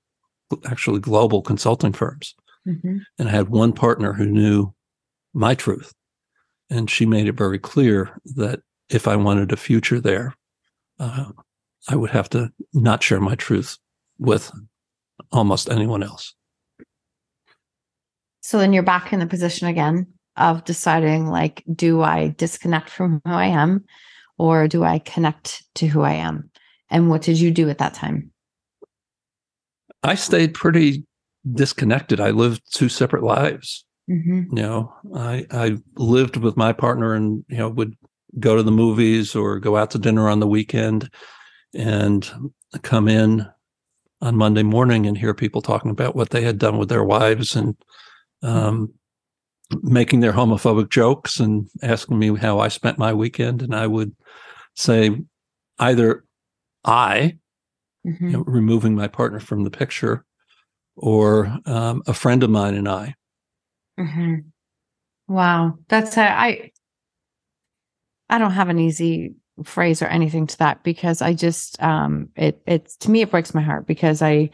actually 0.65 0.99
global 0.99 1.41
consulting 1.41 1.93
firms. 1.93 2.35
Mm-hmm. 2.67 2.97
And 3.17 3.27
I 3.27 3.31
had 3.31 3.49
one 3.49 3.73
partner 3.73 4.13
who 4.13 4.25
knew 4.25 4.73
my 5.33 5.55
truth. 5.55 5.93
And 6.69 6.89
she 6.89 7.05
made 7.05 7.27
it 7.27 7.37
very 7.37 7.59
clear 7.59 8.19
that 8.35 8.59
if 8.89 9.07
I 9.07 9.15
wanted 9.15 9.51
a 9.51 9.57
future 9.57 9.99
there, 9.99 10.35
uh, 10.99 11.31
I 11.87 11.95
would 11.95 12.11
have 12.11 12.29
to 12.31 12.51
not 12.73 13.03
share 13.03 13.21
my 13.21 13.35
truth 13.35 13.77
with 14.19 14.51
almost 15.31 15.69
anyone 15.69 16.03
else. 16.03 16.33
So 18.41 18.57
then 18.57 18.73
you're 18.73 18.83
back 18.83 19.13
in 19.13 19.19
the 19.19 19.27
position 19.27 19.67
again 19.67 20.07
of 20.35 20.63
deciding 20.65 21.27
like, 21.27 21.63
do 21.73 22.01
I 22.01 22.29
disconnect 22.37 22.89
from 22.89 23.21
who 23.25 23.31
I 23.31 23.45
am 23.45 23.85
or 24.37 24.67
do 24.67 24.83
I 24.83 24.99
connect 24.99 25.63
to 25.75 25.87
who 25.87 26.01
I 26.01 26.13
am? 26.13 26.49
And 26.89 27.09
what 27.09 27.21
did 27.21 27.39
you 27.39 27.51
do 27.51 27.69
at 27.69 27.77
that 27.79 27.93
time? 27.93 28.31
I 30.03 30.15
stayed 30.15 30.53
pretty 30.53 31.05
disconnected. 31.53 32.19
I 32.19 32.31
lived 32.31 32.61
two 32.73 32.89
separate 32.89 33.23
lives. 33.23 33.85
Mm-hmm. 34.09 34.55
You 34.55 34.61
know, 34.63 34.93
I 35.15 35.45
I 35.51 35.77
lived 35.95 36.37
with 36.37 36.55
my 36.55 36.71
partner 36.71 37.13
and 37.13 37.43
you 37.49 37.57
know 37.57 37.69
would 37.69 37.95
go 38.39 38.55
to 38.55 38.63
the 38.63 38.71
movies 38.71 39.35
or 39.35 39.59
go 39.59 39.75
out 39.75 39.91
to 39.91 39.99
dinner 39.99 40.29
on 40.29 40.39
the 40.39 40.47
weekend 40.47 41.09
and 41.73 42.29
come 42.83 43.07
in 43.07 43.45
on 44.21 44.35
Monday 44.35 44.63
morning 44.63 45.05
and 45.05 45.17
hear 45.17 45.33
people 45.33 45.61
talking 45.61 45.91
about 45.91 46.15
what 46.15 46.29
they 46.29 46.41
had 46.41 46.57
done 46.57 46.77
with 46.77 46.89
their 46.89 47.03
wives 47.03 47.55
and 47.55 47.75
um, 48.43 48.93
making 49.81 50.21
their 50.21 50.33
homophobic 50.33 50.89
jokes 50.89 51.39
and 51.39 51.67
asking 51.83 52.17
me 52.17 52.35
how 52.35 52.59
I 52.59 52.67
spent 52.67 52.97
my 52.97 53.13
weekend. 53.13 53.61
And 53.61 53.75
I 53.75 53.87
would 53.87 54.15
say 54.75 55.11
either 55.79 56.23
I, 56.87 57.37
mm-hmm. 58.05 58.25
you 58.25 58.31
know, 58.31 58.43
removing 58.47 58.95
my 58.95 59.07
partner 59.07 59.39
from 59.39 59.63
the 59.63 59.71
picture, 59.71 60.25
or 60.95 61.55
um, 61.65 62.01
a 62.07 62.13
friend 62.13 62.41
of 62.43 62.49
mine 62.49 62.73
and 62.73 62.87
I. 62.87 63.15
Mm-hmm. 63.99 64.35
Wow, 65.27 65.77
that's 65.89 66.17
a, 66.17 66.21
I. 66.21 66.71
I 68.29 68.39
don't 68.39 68.51
have 68.51 68.67
an 68.69 68.79
easy 68.79 69.35
phrase 69.63 70.01
or 70.01 70.07
anything 70.07 70.47
to 70.47 70.57
that 70.59 70.83
because 70.83 71.21
I 71.21 71.33
just 71.33 71.81
um 71.81 72.29
it 72.35 72.61
it's 72.67 72.95
to 72.97 73.11
me 73.11 73.21
it 73.21 73.31
breaks 73.31 73.53
my 73.53 73.61
heart 73.61 73.87
because 73.87 74.21
I 74.21 74.51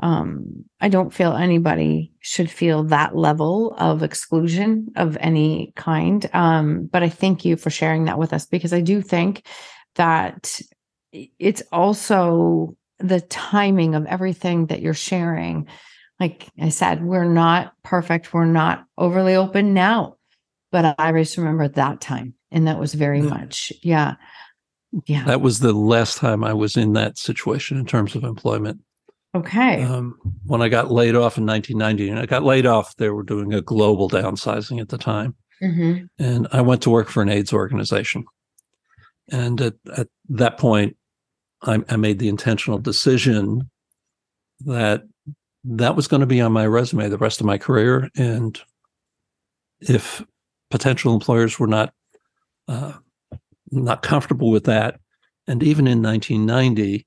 um 0.00 0.64
I 0.80 0.88
don't 0.88 1.14
feel 1.14 1.34
anybody 1.34 2.12
should 2.20 2.50
feel 2.50 2.84
that 2.84 3.16
level 3.16 3.74
of 3.78 4.02
exclusion 4.02 4.88
of 4.96 5.16
any 5.20 5.72
kind 5.76 6.28
um 6.34 6.86
but 6.86 7.02
I 7.02 7.08
thank 7.08 7.44
you 7.44 7.56
for 7.56 7.70
sharing 7.70 8.04
that 8.04 8.18
with 8.18 8.32
us 8.32 8.46
because 8.46 8.72
I 8.72 8.80
do 8.80 9.00
think 9.00 9.46
that 9.94 10.60
it's 11.38 11.62
also 11.72 12.76
the 12.98 13.20
timing 13.20 13.94
of 13.94 14.06
everything 14.06 14.66
that 14.66 14.80
you're 14.80 14.94
sharing. 14.94 15.68
Like 16.20 16.48
I 16.60 16.68
said 16.68 17.04
we're 17.04 17.24
not 17.24 17.74
perfect 17.82 18.32
we're 18.32 18.44
not 18.44 18.86
overly 18.96 19.34
open 19.34 19.74
now 19.74 20.16
but 20.74 20.96
I 20.98 21.08
always 21.08 21.38
remember 21.38 21.68
that 21.68 22.00
time 22.00 22.34
and 22.50 22.66
that 22.66 22.80
was 22.80 22.94
very 22.94 23.22
much 23.22 23.72
yeah 23.82 24.16
yeah. 25.06 25.24
That 25.24 25.40
was 25.40 25.58
the 25.58 25.72
last 25.72 26.18
time 26.18 26.44
i 26.44 26.52
was 26.52 26.76
in 26.76 26.92
that 26.92 27.18
situation 27.18 27.78
in 27.78 27.86
terms 27.86 28.14
of 28.14 28.22
employment. 28.22 28.80
Okay. 29.34 29.82
Um, 29.82 30.16
when 30.44 30.62
i 30.62 30.68
got 30.68 30.90
laid 30.90 31.16
off 31.16 31.36
in 31.36 31.46
1990 31.46 32.10
and 32.10 32.18
i 32.20 32.26
got 32.26 32.44
laid 32.44 32.66
off 32.66 32.94
they 32.96 33.10
were 33.10 33.24
doing 33.24 33.52
a 33.52 33.60
global 33.60 34.08
downsizing 34.08 34.80
at 34.80 34.88
the 34.88 34.98
time. 34.98 35.34
Mm-hmm. 35.62 36.06
and 36.18 36.48
i 36.52 36.60
went 36.60 36.82
to 36.82 36.90
work 36.90 37.08
for 37.08 37.22
an 37.22 37.28
aids 37.28 37.52
organization. 37.52 38.24
And 39.30 39.60
at, 39.60 39.74
at 39.96 40.08
that 40.30 40.58
point 40.58 40.96
I, 41.64 41.82
I 41.88 41.96
made 41.96 42.18
the 42.18 42.28
intentional 42.28 42.78
decision 42.78 43.70
that 44.60 45.02
that 45.64 45.96
was 45.96 46.08
going 46.08 46.20
to 46.20 46.26
be 46.26 46.40
on 46.40 46.52
my 46.52 46.66
resume 46.66 47.08
the 47.08 47.18
rest 47.18 47.40
of 47.40 47.46
my 47.46 47.58
career 47.58 48.10
and 48.16 48.60
if 49.80 50.22
potential 50.70 51.14
employers 51.14 51.58
were 51.58 51.66
not 51.66 51.92
uh, 52.68 52.94
not 53.70 54.02
comfortable 54.02 54.50
with 54.50 54.64
that. 54.64 55.00
And 55.46 55.62
even 55.62 55.86
in 55.86 56.02
1990, 56.02 57.06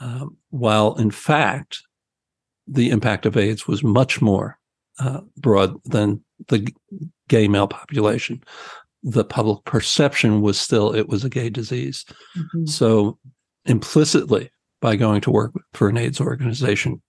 um, 0.00 0.36
while 0.50 0.94
in 0.96 1.10
fact 1.10 1.82
the 2.66 2.90
impact 2.90 3.26
of 3.26 3.36
AIDS 3.36 3.66
was 3.66 3.82
much 3.82 4.20
more 4.20 4.58
uh, 4.98 5.20
broad 5.36 5.74
than 5.84 6.22
the 6.48 6.70
gay 7.28 7.48
male 7.48 7.68
population, 7.68 8.42
the 9.02 9.24
public 9.24 9.64
perception 9.64 10.42
was 10.42 10.60
still 10.60 10.94
it 10.94 11.08
was 11.08 11.24
a 11.24 11.30
gay 11.30 11.48
disease. 11.48 12.04
Mm-hmm. 12.36 12.66
So 12.66 13.18
implicitly, 13.64 14.50
by 14.80 14.96
going 14.96 15.20
to 15.22 15.30
work 15.30 15.52
for 15.72 15.88
an 15.88 15.96
AIDS 15.96 16.20
organization, 16.20 17.02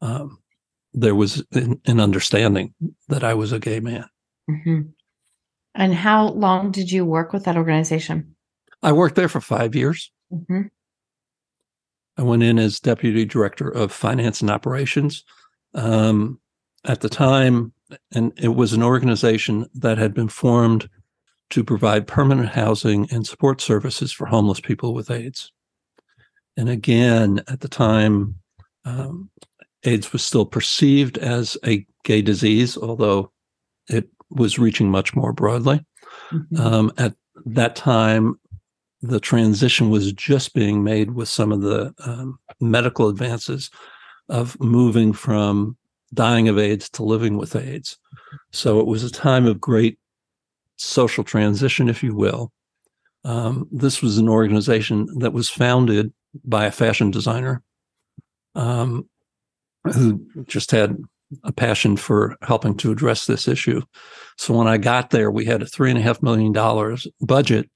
um, 0.00 0.38
there 0.92 1.14
was 1.14 1.44
an, 1.52 1.80
an, 1.86 2.00
understanding 2.00 2.74
that 3.08 3.24
I 3.24 3.34
was 3.34 3.52
a 3.52 3.58
gay 3.58 3.80
man. 3.80 4.06
Mm-hmm. 4.50 4.80
And 5.74 5.94
how 5.94 6.28
long 6.28 6.70
did 6.70 6.90
you 6.90 7.04
work 7.04 7.32
with 7.32 7.44
that 7.44 7.56
organization? 7.56 8.36
I 8.82 8.92
worked 8.92 9.16
there 9.16 9.28
for 9.28 9.40
five 9.40 9.74
years. 9.74 10.10
Mm-hmm. 10.32 10.62
I 12.18 12.22
went 12.22 12.42
in 12.42 12.58
as 12.58 12.80
deputy 12.80 13.24
director 13.24 13.68
of 13.68 13.92
finance 13.92 14.40
and 14.40 14.50
operations. 14.50 15.24
Um, 15.74 16.40
at 16.86 17.00
the 17.00 17.08
time, 17.08 17.72
and 18.12 18.32
it 18.36 18.54
was 18.54 18.72
an 18.72 18.82
organization 18.82 19.66
that 19.74 19.98
had 19.98 20.14
been 20.14 20.28
formed 20.28 20.88
to 21.50 21.62
provide 21.62 22.06
permanent 22.06 22.48
housing 22.48 23.08
and 23.10 23.26
support 23.26 23.60
services 23.60 24.12
for 24.12 24.26
homeless 24.26 24.60
people 24.60 24.94
with 24.94 25.10
AIDS. 25.10 25.52
And 26.56 26.68
again, 26.68 27.42
at 27.48 27.60
the 27.60 27.68
time, 27.68 28.36
um, 28.84 29.30
AIDS 29.84 30.12
was 30.12 30.22
still 30.22 30.46
perceived 30.46 31.18
as 31.18 31.56
a 31.64 31.86
gay 32.04 32.22
disease, 32.22 32.76
although 32.76 33.30
it 33.88 34.08
was 34.30 34.58
reaching 34.58 34.90
much 34.90 35.14
more 35.14 35.32
broadly. 35.32 35.84
Mm-hmm. 36.32 36.56
Um, 36.60 36.92
at 36.98 37.14
that 37.44 37.76
time, 37.76 38.38
the 39.02 39.20
transition 39.20 39.90
was 39.90 40.12
just 40.12 40.54
being 40.54 40.82
made 40.82 41.12
with 41.12 41.28
some 41.28 41.52
of 41.52 41.60
the 41.60 41.94
um, 42.04 42.38
medical 42.60 43.08
advances 43.08 43.70
of 44.28 44.58
moving 44.58 45.12
from 45.12 45.76
dying 46.14 46.48
of 46.48 46.58
AIDS 46.58 46.88
to 46.90 47.04
living 47.04 47.36
with 47.36 47.54
AIDS. 47.54 47.98
So 48.52 48.80
it 48.80 48.86
was 48.86 49.04
a 49.04 49.10
time 49.10 49.46
of 49.46 49.60
great 49.60 49.98
social 50.76 51.24
transition, 51.24 51.88
if 51.88 52.02
you 52.02 52.14
will. 52.14 52.52
Um, 53.24 53.68
this 53.70 54.02
was 54.02 54.18
an 54.18 54.28
organization 54.28 55.06
that 55.18 55.32
was 55.32 55.50
founded 55.50 56.12
by 56.44 56.66
a 56.66 56.70
fashion 56.70 57.10
designer 57.10 57.62
um, 58.54 59.08
who 59.84 60.26
just 60.46 60.70
had 60.70 60.96
a 61.44 61.52
passion 61.52 61.96
for 61.96 62.36
helping 62.42 62.76
to 62.76 62.92
address 62.92 63.26
this 63.26 63.48
issue. 63.48 63.82
So 64.38 64.54
when 64.54 64.68
I 64.68 64.76
got 64.78 65.10
there, 65.10 65.30
we 65.30 65.44
had 65.44 65.62
a 65.62 65.66
three 65.66 65.90
and 65.90 65.98
a 65.98 66.02
half 66.02 66.22
million 66.22 66.52
dollars 66.52 67.06
budget, 67.20 67.70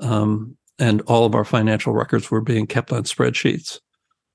um, 0.00 0.56
and 0.78 1.00
all 1.02 1.24
of 1.24 1.34
our 1.34 1.44
financial 1.44 1.92
records 1.92 2.30
were 2.30 2.40
being 2.40 2.66
kept 2.66 2.92
on 2.92 3.04
spreadsheets. 3.04 3.80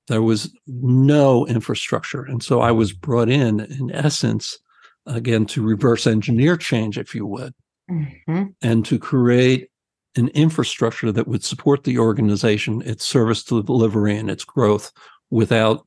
There 0.08 0.22
was 0.22 0.52
no 0.66 1.46
infrastructure, 1.46 2.24
and 2.24 2.42
so 2.42 2.60
I 2.60 2.72
was 2.72 2.92
brought 2.92 3.28
in, 3.28 3.60
in 3.60 3.90
essence, 3.92 4.58
again 5.06 5.46
to 5.46 5.62
reverse 5.62 6.06
engineer 6.06 6.56
change, 6.56 6.98
if 6.98 7.14
you 7.14 7.26
would, 7.26 7.54
mm-hmm. 7.90 8.44
and 8.62 8.84
to 8.86 8.98
create 8.98 9.68
an 10.16 10.28
infrastructure 10.28 11.10
that 11.12 11.26
would 11.26 11.44
support 11.44 11.84
the 11.84 11.98
organization, 11.98 12.82
its 12.82 13.04
service 13.04 13.42
to 13.44 13.62
delivery, 13.62 14.16
and 14.16 14.30
its 14.30 14.44
growth 14.44 14.92
without 15.30 15.86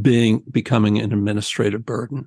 being 0.00 0.42
becoming 0.50 0.98
an 0.98 1.12
administrative 1.12 1.84
burden. 1.84 2.26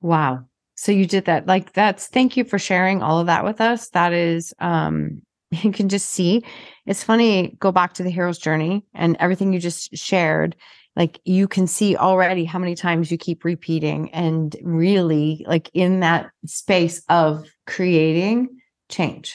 Wow. 0.00 0.44
So 0.74 0.92
you 0.92 1.06
did 1.06 1.26
that. 1.26 1.46
Like 1.46 1.72
that's 1.72 2.08
thank 2.08 2.36
you 2.36 2.44
for 2.44 2.58
sharing 2.58 3.02
all 3.02 3.20
of 3.20 3.26
that 3.26 3.44
with 3.44 3.60
us. 3.60 3.88
That 3.90 4.12
is 4.12 4.52
um 4.58 5.22
you 5.50 5.72
can 5.72 5.88
just 5.88 6.10
see. 6.10 6.44
It's 6.86 7.04
funny 7.04 7.56
go 7.60 7.72
back 7.72 7.94
to 7.94 8.02
the 8.02 8.10
hero's 8.10 8.38
journey 8.38 8.84
and 8.94 9.16
everything 9.20 9.52
you 9.52 9.60
just 9.60 9.96
shared. 9.96 10.56
Like 10.94 11.20
you 11.24 11.48
can 11.48 11.66
see 11.66 11.96
already 11.96 12.44
how 12.44 12.58
many 12.58 12.74
times 12.74 13.10
you 13.10 13.16
keep 13.16 13.44
repeating 13.44 14.12
and 14.12 14.54
really 14.62 15.44
like 15.48 15.70
in 15.72 16.00
that 16.00 16.30
space 16.44 17.02
of 17.08 17.48
creating 17.66 18.48
change. 18.90 19.34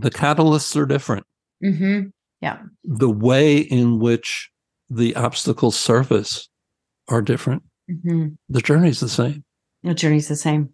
The 0.00 0.10
catalysts 0.10 0.76
are 0.76 0.86
different. 0.86 1.26
Mm-hmm. 1.64 2.08
Yeah. 2.40 2.58
The 2.84 3.10
way 3.10 3.58
in 3.58 3.98
which 3.98 4.50
the 4.90 5.16
obstacles 5.16 5.76
surface 5.76 6.48
are 7.08 7.22
different. 7.22 7.62
Mm-hmm. 7.90 8.28
The 8.48 8.60
journey's 8.60 9.00
the 9.00 9.08
same. 9.08 9.44
The 9.82 9.94
journey's 9.94 10.28
the 10.28 10.36
same. 10.36 10.70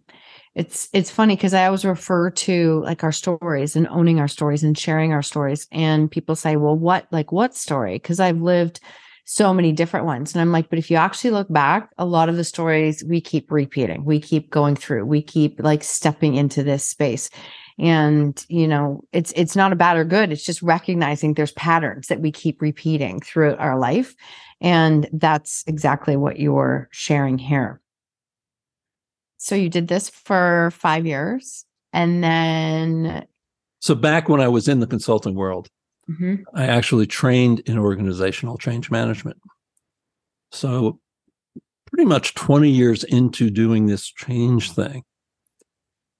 It's 0.55 0.87
it's 0.93 1.09
funny 1.09 1.35
because 1.35 1.53
I 1.53 1.65
always 1.65 1.85
refer 1.85 2.29
to 2.29 2.81
like 2.83 3.03
our 3.03 3.11
stories 3.11 3.75
and 3.75 3.87
owning 3.87 4.19
our 4.19 4.27
stories 4.27 4.63
and 4.63 4.77
sharing 4.77 5.11
our 5.11 5.23
stories. 5.23 5.67
And 5.71 6.11
people 6.11 6.35
say, 6.35 6.57
well, 6.57 6.75
what 6.75 7.07
like 7.11 7.31
what 7.31 7.55
story? 7.55 7.95
Because 7.95 8.19
I've 8.19 8.41
lived 8.41 8.79
so 9.25 9.53
many 9.53 9.71
different 9.71 10.05
ones. 10.05 10.33
And 10.33 10.41
I'm 10.41 10.51
like, 10.51 10.69
but 10.69 10.79
if 10.79 10.91
you 10.91 10.97
actually 10.97 11.31
look 11.31 11.51
back, 11.51 11.89
a 11.97 12.05
lot 12.05 12.29
of 12.29 12.35
the 12.35 12.43
stories 12.43 13.03
we 13.03 13.21
keep 13.21 13.51
repeating, 13.51 14.03
we 14.05 14.19
keep 14.19 14.49
going 14.49 14.75
through, 14.75 15.05
we 15.05 15.21
keep 15.21 15.59
like 15.59 15.83
stepping 15.83 16.35
into 16.35 16.61
this 16.61 16.87
space 16.87 17.29
and 17.79 18.45
you 18.49 18.67
know 18.67 19.03
it's 19.11 19.33
it's 19.35 19.55
not 19.55 19.73
a 19.73 19.75
bad 19.75 19.97
or 19.97 20.03
good. 20.03 20.31
It's 20.31 20.45
just 20.45 20.61
recognizing 20.61 21.33
there's 21.33 21.51
patterns 21.53 22.07
that 22.07 22.21
we 22.21 22.31
keep 22.31 22.61
repeating 22.61 23.19
throughout 23.19 23.59
our 23.59 23.77
life. 23.77 24.15
And 24.61 25.09
that's 25.11 25.63
exactly 25.67 26.15
what 26.15 26.39
you're 26.39 26.87
sharing 26.91 27.37
here. 27.37 27.81
So 29.37 29.55
you 29.55 29.69
did 29.69 29.89
this 29.89 30.09
for 30.09 30.71
5 30.71 31.05
years 31.05 31.65
and 31.91 32.23
then 32.23 33.25
so 33.79 33.93
back 33.93 34.29
when 34.29 34.39
i 34.39 34.47
was 34.47 34.67
in 34.67 34.79
the 34.79 34.87
consulting 34.87 35.35
world 35.35 35.67
mm-hmm. 36.09 36.35
i 36.55 36.65
actually 36.65 37.05
trained 37.05 37.59
in 37.61 37.77
organizational 37.77 38.57
change 38.57 38.89
management. 38.89 39.37
So 40.51 40.99
pretty 41.87 42.05
much 42.05 42.33
20 42.35 42.69
years 42.69 43.03
into 43.03 43.49
doing 43.49 43.85
this 43.87 44.07
change 44.07 44.71
thing 44.71 45.03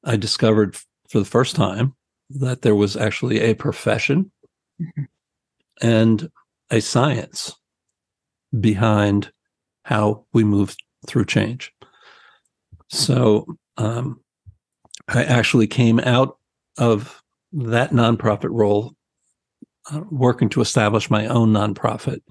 I 0.03 0.17
discovered 0.17 0.77
for 1.13 1.19
the 1.19 1.25
first 1.25 1.55
time 1.55 1.93
that 2.31 2.63
there 2.63 2.73
was 2.73 2.97
actually 2.97 3.39
a 3.39 3.53
profession 3.53 4.31
mm-hmm. 4.81 5.03
and 5.79 6.31
a 6.71 6.81
science 6.81 7.53
behind 8.59 9.31
how 9.83 10.25
we 10.33 10.43
move 10.43 10.75
through 11.05 11.25
change. 11.25 11.71
So 12.89 13.45
um, 13.77 14.21
I 15.07 15.23
actually 15.23 15.67
came 15.67 15.99
out 15.99 16.39
of 16.79 17.21
that 17.51 17.91
nonprofit 17.91 18.49
role 18.49 18.95
uh, 19.91 20.01
working 20.09 20.49
to 20.49 20.61
establish 20.61 21.11
my 21.11 21.27
own 21.27 21.53
nonprofit. 21.53 22.21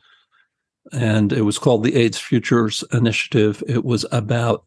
And 0.90 1.32
it 1.32 1.42
was 1.42 1.56
called 1.56 1.84
the 1.84 1.94
AIDS 1.94 2.18
Futures 2.18 2.82
Initiative. 2.92 3.62
It 3.68 3.84
was 3.84 4.04
about 4.10 4.64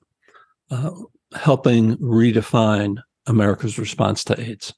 uh, 0.71 0.91
helping 1.33 1.97
redefine 1.97 2.99
America's 3.27 3.77
response 3.79 4.23
to 4.25 4.39
AIDS. 4.39 4.73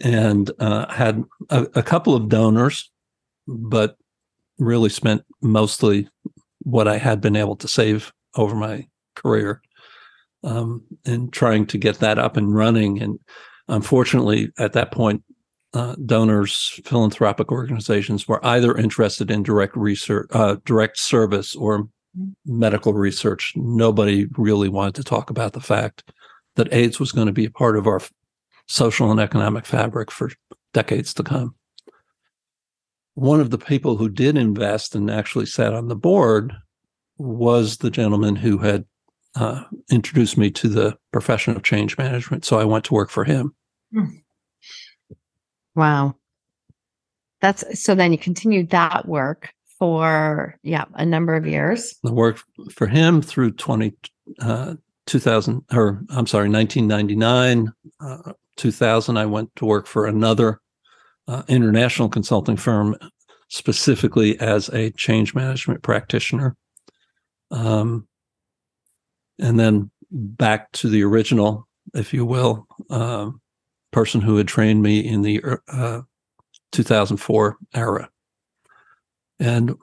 And 0.00 0.50
uh, 0.58 0.92
had 0.92 1.22
a, 1.50 1.66
a 1.74 1.82
couple 1.82 2.14
of 2.14 2.28
donors, 2.28 2.90
but 3.46 3.96
really 4.58 4.88
spent 4.88 5.22
mostly 5.40 6.08
what 6.60 6.88
I 6.88 6.98
had 6.98 7.20
been 7.20 7.36
able 7.36 7.56
to 7.56 7.68
save 7.68 8.12
over 8.36 8.54
my 8.54 8.86
career 9.14 9.60
um, 10.44 10.82
and 11.04 11.32
trying 11.32 11.66
to 11.66 11.78
get 11.78 12.00
that 12.00 12.18
up 12.18 12.36
and 12.36 12.54
running. 12.54 13.00
And 13.00 13.18
unfortunately, 13.68 14.50
at 14.58 14.72
that 14.72 14.92
point, 14.92 15.22
uh, 15.74 15.94
donors, 16.04 16.80
philanthropic 16.84 17.50
organizations 17.50 18.28
were 18.28 18.44
either 18.44 18.76
interested 18.76 19.30
in 19.30 19.42
direct 19.42 19.76
research, 19.76 20.28
uh, 20.32 20.56
direct 20.64 20.98
service, 20.98 21.54
or 21.54 21.88
medical 22.44 22.92
research. 22.92 23.54
Nobody 23.56 24.26
really 24.36 24.68
wanted 24.68 24.96
to 24.96 25.04
talk 25.04 25.30
about 25.30 25.54
the 25.54 25.60
fact 25.60 26.12
that 26.56 26.72
AIDS 26.72 27.00
was 27.00 27.12
going 27.12 27.26
to 27.26 27.32
be 27.32 27.44
a 27.44 27.50
part 27.50 27.76
of 27.76 27.86
our 27.86 28.00
social 28.66 29.10
and 29.10 29.20
economic 29.20 29.66
fabric 29.66 30.10
for 30.10 30.30
decades 30.72 31.14
to 31.14 31.22
come. 31.22 31.54
One 33.14 33.40
of 33.40 33.50
the 33.50 33.58
people 33.58 33.96
who 33.96 34.08
did 34.08 34.38
invest 34.38 34.94
and 34.94 35.10
actually 35.10 35.46
sat 35.46 35.74
on 35.74 35.88
the 35.88 35.96
board 35.96 36.54
was 37.18 37.78
the 37.78 37.90
gentleman 37.90 38.36
who 38.36 38.58
had 38.58 38.84
uh, 39.34 39.64
introduced 39.90 40.36
me 40.36 40.50
to 40.50 40.68
the 40.68 40.96
profession 41.12 41.56
of 41.56 41.62
change 41.62 41.96
management. 41.98 42.44
So 42.44 42.58
I 42.58 42.64
went 42.64 42.84
to 42.86 42.94
work 42.94 43.10
for 43.10 43.24
him. 43.24 43.54
Hmm. 43.92 44.04
Wow. 45.74 46.16
That's 47.40 47.82
so 47.82 47.94
then 47.94 48.12
you 48.12 48.18
continued 48.18 48.70
that 48.70 49.06
work 49.06 49.52
for, 49.78 50.58
yeah, 50.62 50.84
a 50.94 51.04
number 51.04 51.34
of 51.34 51.46
years. 51.46 51.96
The 52.02 52.12
work 52.12 52.40
for 52.70 52.86
him 52.86 53.20
through 53.20 53.52
20, 53.52 53.92
uh, 54.40 54.74
2000, 55.06 55.64
or 55.72 56.02
I'm 56.10 56.26
sorry, 56.26 56.48
1999, 56.48 57.72
uh, 58.00 58.32
2000, 58.56 59.16
I 59.16 59.26
went 59.26 59.54
to 59.56 59.64
work 59.64 59.86
for 59.86 60.06
another 60.06 60.60
uh, 61.28 61.42
international 61.48 62.08
consulting 62.08 62.56
firm, 62.56 62.96
specifically 63.48 64.38
as 64.40 64.68
a 64.70 64.90
change 64.92 65.34
management 65.34 65.82
practitioner. 65.82 66.56
Um, 67.50 68.06
and 69.38 69.58
then 69.58 69.90
back 70.10 70.70
to 70.72 70.88
the 70.88 71.02
original, 71.02 71.68
if 71.94 72.12
you 72.14 72.24
will, 72.24 72.66
uh, 72.90 73.30
person 73.90 74.20
who 74.20 74.36
had 74.36 74.48
trained 74.48 74.82
me 74.82 75.00
in 75.00 75.22
the 75.22 75.42
uh, 75.68 76.00
2004 76.72 77.56
era, 77.74 78.08
and 79.38 79.74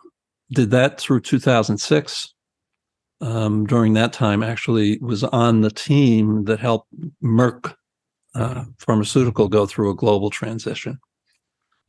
did 0.51 0.71
that 0.71 0.99
through 0.99 1.21
2006. 1.21 2.33
Um, 3.21 3.65
during 3.65 3.93
that 3.93 4.13
time, 4.13 4.43
actually 4.43 4.97
was 4.99 5.23
on 5.25 5.61
the 5.61 5.71
team 5.71 6.45
that 6.45 6.59
helped 6.59 6.87
Merck 7.21 7.75
uh, 8.35 8.63
Pharmaceutical 8.77 9.49
go 9.49 9.65
through 9.65 9.89
a 9.89 9.95
global 9.95 10.29
transition, 10.29 10.99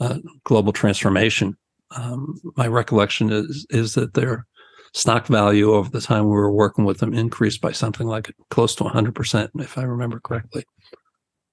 uh, 0.01 0.19
global 0.45 0.73
transformation. 0.73 1.57
Um, 1.97 2.40
my 2.57 2.66
recollection 2.66 3.31
is 3.31 3.66
is 3.71 3.95
that 3.95 4.14
they're 4.14 4.47
stock 4.93 5.27
value 5.27 5.73
over 5.73 5.88
the 5.88 6.01
time 6.01 6.25
we 6.25 6.31
were 6.31 6.53
working 6.53 6.85
with 6.85 6.99
them 6.99 7.14
increased 7.14 7.61
by 7.61 7.73
something 7.73 8.07
like 8.07 8.35
close 8.51 8.75
to 8.75 8.85
100%, 8.85 9.51
if 9.61 9.79
I 9.79 9.83
remember 9.83 10.19
correctly. 10.21 10.64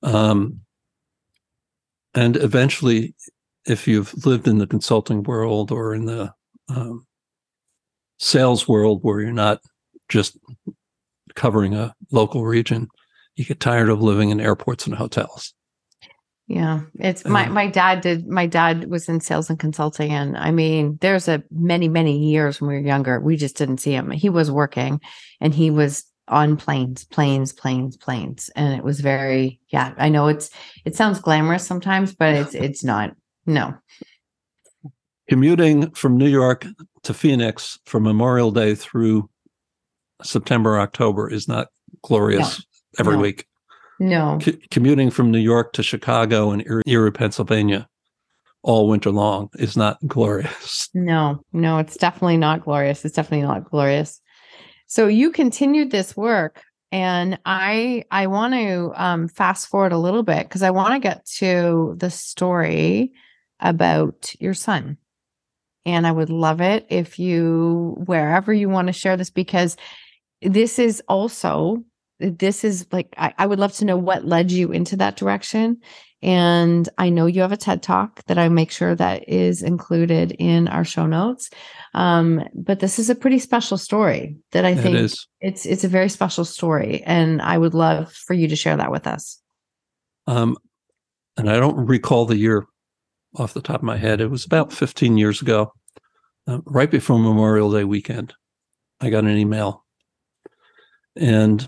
Um, 0.02 0.62
and 2.14 2.36
eventually, 2.38 3.14
if 3.66 3.88
you've 3.88 4.26
lived 4.26 4.48
in 4.48 4.58
the 4.58 4.68
consulting 4.68 5.24
world 5.24 5.72
or 5.72 5.94
in 5.94 6.06
the 6.06 6.34
um, 6.70 7.06
sales 8.18 8.68
world 8.68 9.00
where 9.04 9.22
you're 9.22 9.32
not 9.32 9.60
just 10.10 10.38
covering 11.36 11.76
a 11.76 11.94
local 12.12 12.46
region, 12.46 12.90
you 13.36 13.46
get 13.46 13.60
tired 13.60 13.90
of 13.90 14.02
living 14.02 14.30
in 14.30 14.40
airports 14.40 14.88
and 14.88 14.96
hotels. 14.96 15.54
Yeah, 16.48 16.82
it's 16.98 17.26
uh, 17.26 17.30
my 17.30 17.48
my 17.48 17.68
dad 17.68 18.02
did. 18.02 18.26
My 18.28 18.46
dad 18.48 18.90
was 18.90 19.10
in 19.10 19.20
sales 19.20 19.50
and 19.50 19.60
consulting, 19.60 20.12
and 20.12 20.38
I 20.38 20.52
mean, 20.52 20.98
there's 21.02 21.28
a 21.28 21.44
many 21.52 21.90
many 21.90 22.18
years 22.18 22.62
when 22.62 22.70
we 22.70 22.76
were 22.76 22.88
younger, 22.88 23.20
we 23.20 23.36
just 23.36 23.58
didn't 23.58 23.80
see 23.80 23.92
him. 23.92 24.12
He 24.12 24.30
was 24.30 24.50
working, 24.50 25.02
and 25.42 25.54
he 25.54 25.70
was 25.70 26.06
on 26.30 26.56
planes, 26.56 27.04
planes, 27.04 27.52
planes, 27.52 27.98
planes, 27.98 28.50
and 28.56 28.74
it 28.74 28.84
was 28.84 29.02
very 29.02 29.60
yeah. 29.70 29.94
I 29.98 30.08
know 30.08 30.28
it's 30.28 30.50
it 30.86 30.96
sounds 30.96 31.20
glamorous 31.20 31.68
sometimes, 31.68 32.16
but 32.16 32.34
it's 32.34 32.54
it's 32.56 32.84
not. 32.84 33.14
No. 33.46 33.74
Commuting 35.30 35.92
from 35.92 36.18
New 36.18 36.28
York 36.28 36.66
to 37.04 37.14
Phoenix 37.14 37.80
from 37.86 38.04
Memorial 38.04 38.52
Day 38.52 38.76
through 38.76 39.30
September 40.24 40.80
October 40.80 41.30
is 41.30 41.48
not 41.48 41.68
glorious 42.02 42.60
no. 42.60 43.00
every 43.00 43.16
no. 43.16 43.22
week. 43.22 43.46
No. 44.00 44.40
C- 44.42 44.60
commuting 44.72 45.10
from 45.10 45.32
New 45.32 45.40
York 45.40 45.74
to 45.74 45.84
Chicago 45.84 46.52
and 46.52 46.66
Erie, 46.66 46.84
Erie, 46.86 47.12
Pennsylvania 47.12 47.88
all 48.64 48.88
winter 48.88 49.12
long 49.12 49.50
is 49.56 49.78
not 49.78 49.98
glorious. 50.08 50.90
No, 50.94 51.44
no, 51.54 51.78
it's 51.80 51.98
definitely 51.98 52.38
not 52.38 52.64
glorious. 52.64 53.06
It's 53.06 53.16
definitely 53.16 53.48
not 53.48 53.70
glorious. 53.70 54.22
So 54.88 55.08
you 55.08 55.32
continued 55.32 55.92
this 55.92 56.16
work 56.16 56.64
and 56.92 57.38
I 57.46 58.06
I 58.12 58.28
want 58.28 58.54
to 58.54 58.94
um, 58.96 59.28
fast 59.28 59.68
forward 59.68 59.92
a 59.92 59.98
little 59.98 60.24
bit 60.24 60.48
because 60.48 60.64
I 60.64 60.72
want 60.72 60.94
to 60.94 61.00
get 61.00 61.26
to 61.38 61.96
the 61.98 62.10
story 62.10 63.14
about 63.60 64.34
your 64.40 64.54
son. 64.54 64.98
And 65.88 66.06
I 66.06 66.12
would 66.12 66.30
love 66.30 66.60
it 66.60 66.86
if 66.90 67.18
you 67.18 67.96
wherever 68.06 68.54
you 68.54 68.68
want 68.68 68.88
to 68.88 68.94
share 68.94 69.16
this 69.16 69.30
because 69.30 69.78
this 70.42 70.78
is 70.78 71.02
also 71.08 71.84
this 72.20 72.64
is 72.64 72.86
like 72.92 73.14
I, 73.18 73.34
I, 73.38 73.46
would 73.46 73.60
love 73.60 73.74
to 73.76 73.86
know 73.86 73.96
what 73.96 74.26
led 74.26 74.52
you 74.52 74.72
into 74.72 74.98
that 74.98 75.16
direction. 75.16 75.78
And 76.22 76.90
i 76.98 77.10
know 77.10 77.28
you 77.28 77.42
have 77.42 77.52
a 77.52 77.58
ted 77.58 77.84
talk 77.84 78.24
that 78.26 78.40
i 78.40 78.50
make 78.50 78.72
sure 78.72 78.96
that 78.96 79.30
is 79.30 79.62
included 79.62 80.32
in 80.40 80.68
our 80.68 80.84
show 80.84 81.06
notes. 81.06 81.50
Um, 81.94 82.44
but 82.54 82.80
this 82.80 83.00
is 83.00 83.10
a 83.10 83.16
pretty 83.16 83.40
special 83.40 83.78
story 83.78 84.38
that 84.52 84.66
i 84.66 84.76
think 84.76 85.12
it's 85.42 85.66
it's 85.66 85.84
a 85.84 85.88
very 85.88 86.10
special 86.10 86.44
story 86.44 87.04
and 87.06 87.42
i 87.42 87.58
would 87.58 87.76
love 87.76 88.12
for 88.12 88.34
you 88.34 88.48
to 88.48 88.56
share 88.56 88.76
that 88.78 88.92
with 88.92 89.08
us. 89.08 89.40
Um, 90.26 90.58
and 91.38 91.50
i 91.50 91.60
don't 91.60 91.86
recall 91.86 92.26
the 92.26 92.38
year 92.38 92.66
off 93.38 93.54
the 93.54 93.62
top 93.62 93.78
of 93.78 93.84
my 93.84 93.98
head. 93.98 94.22
It 94.22 94.32
was 94.32 94.46
about 94.46 94.74
15 94.74 95.18
years 95.18 95.42
ago 95.42 95.74
uh, 96.48 96.60
right 96.66 96.90
before 96.90 97.20
memorial 97.20 97.72
day 97.72 97.84
weekend 97.84 98.34
i 99.00 99.10
got 99.10 99.26
an 99.26 99.38
email. 99.38 99.86
And 101.16 101.68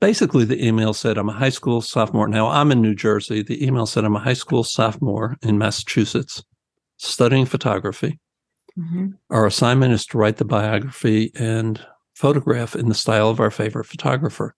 basically 0.00 0.44
the 0.44 0.66
email 0.66 0.94
said 0.94 1.18
i'm 1.18 1.28
a 1.28 1.32
high 1.32 1.50
school 1.50 1.80
sophomore. 1.80 2.28
Now 2.28 2.48
i'm 2.48 2.72
in 2.72 2.80
new 2.80 2.94
jersey. 2.94 3.42
The 3.42 3.64
email 3.64 3.86
said 3.86 4.04
i'm 4.04 4.16
a 4.16 4.20
high 4.20 4.34
school 4.34 4.64
sophomore 4.64 5.36
in 5.42 5.58
massachusetts 5.58 6.42
studying 6.98 7.46
photography. 7.46 8.18
Mm-hmm. 8.76 9.10
our 9.30 9.46
assignment 9.46 9.92
is 9.92 10.04
to 10.06 10.18
write 10.18 10.38
the 10.38 10.44
biography 10.44 11.30
and 11.36 11.80
photograph 12.14 12.74
in 12.74 12.88
the 12.88 12.94
style 12.94 13.30
of 13.30 13.38
our 13.38 13.52
favorite 13.52 13.84
photographer. 13.84 14.56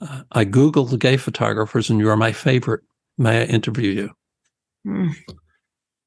Uh, 0.00 0.22
i 0.32 0.44
googled 0.44 0.90
the 0.90 0.98
gay 0.98 1.16
photographers 1.16 1.90
and 1.90 1.98
you're 1.98 2.16
my 2.16 2.32
favorite. 2.32 2.82
May 3.18 3.42
i 3.42 3.44
interview 3.44 3.90
you 3.90 4.10
mm. 4.86 5.14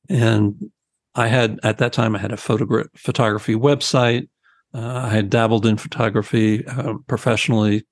and 0.09 0.71
i 1.15 1.27
had 1.27 1.59
at 1.63 1.77
that 1.77 1.93
time 1.93 2.15
i 2.15 2.19
had 2.19 2.31
a 2.31 2.37
photogra- 2.37 2.89
photography 2.95 3.55
website 3.55 4.27
uh, 4.75 5.05
I 5.05 5.09
had 5.09 5.29
dabbled 5.29 5.65
in 5.65 5.77
photography 5.77 6.67
uh, 6.67 6.95
professionally 7.07 7.85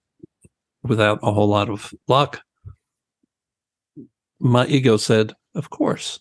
without 0.83 1.19
a 1.23 1.31
whole 1.31 1.47
lot 1.47 1.69
of 1.69 1.93
luck. 2.09 2.41
My 4.39 4.65
ego 4.67 4.97
said, 4.97 5.33
Of 5.55 5.69
course. 5.69 6.19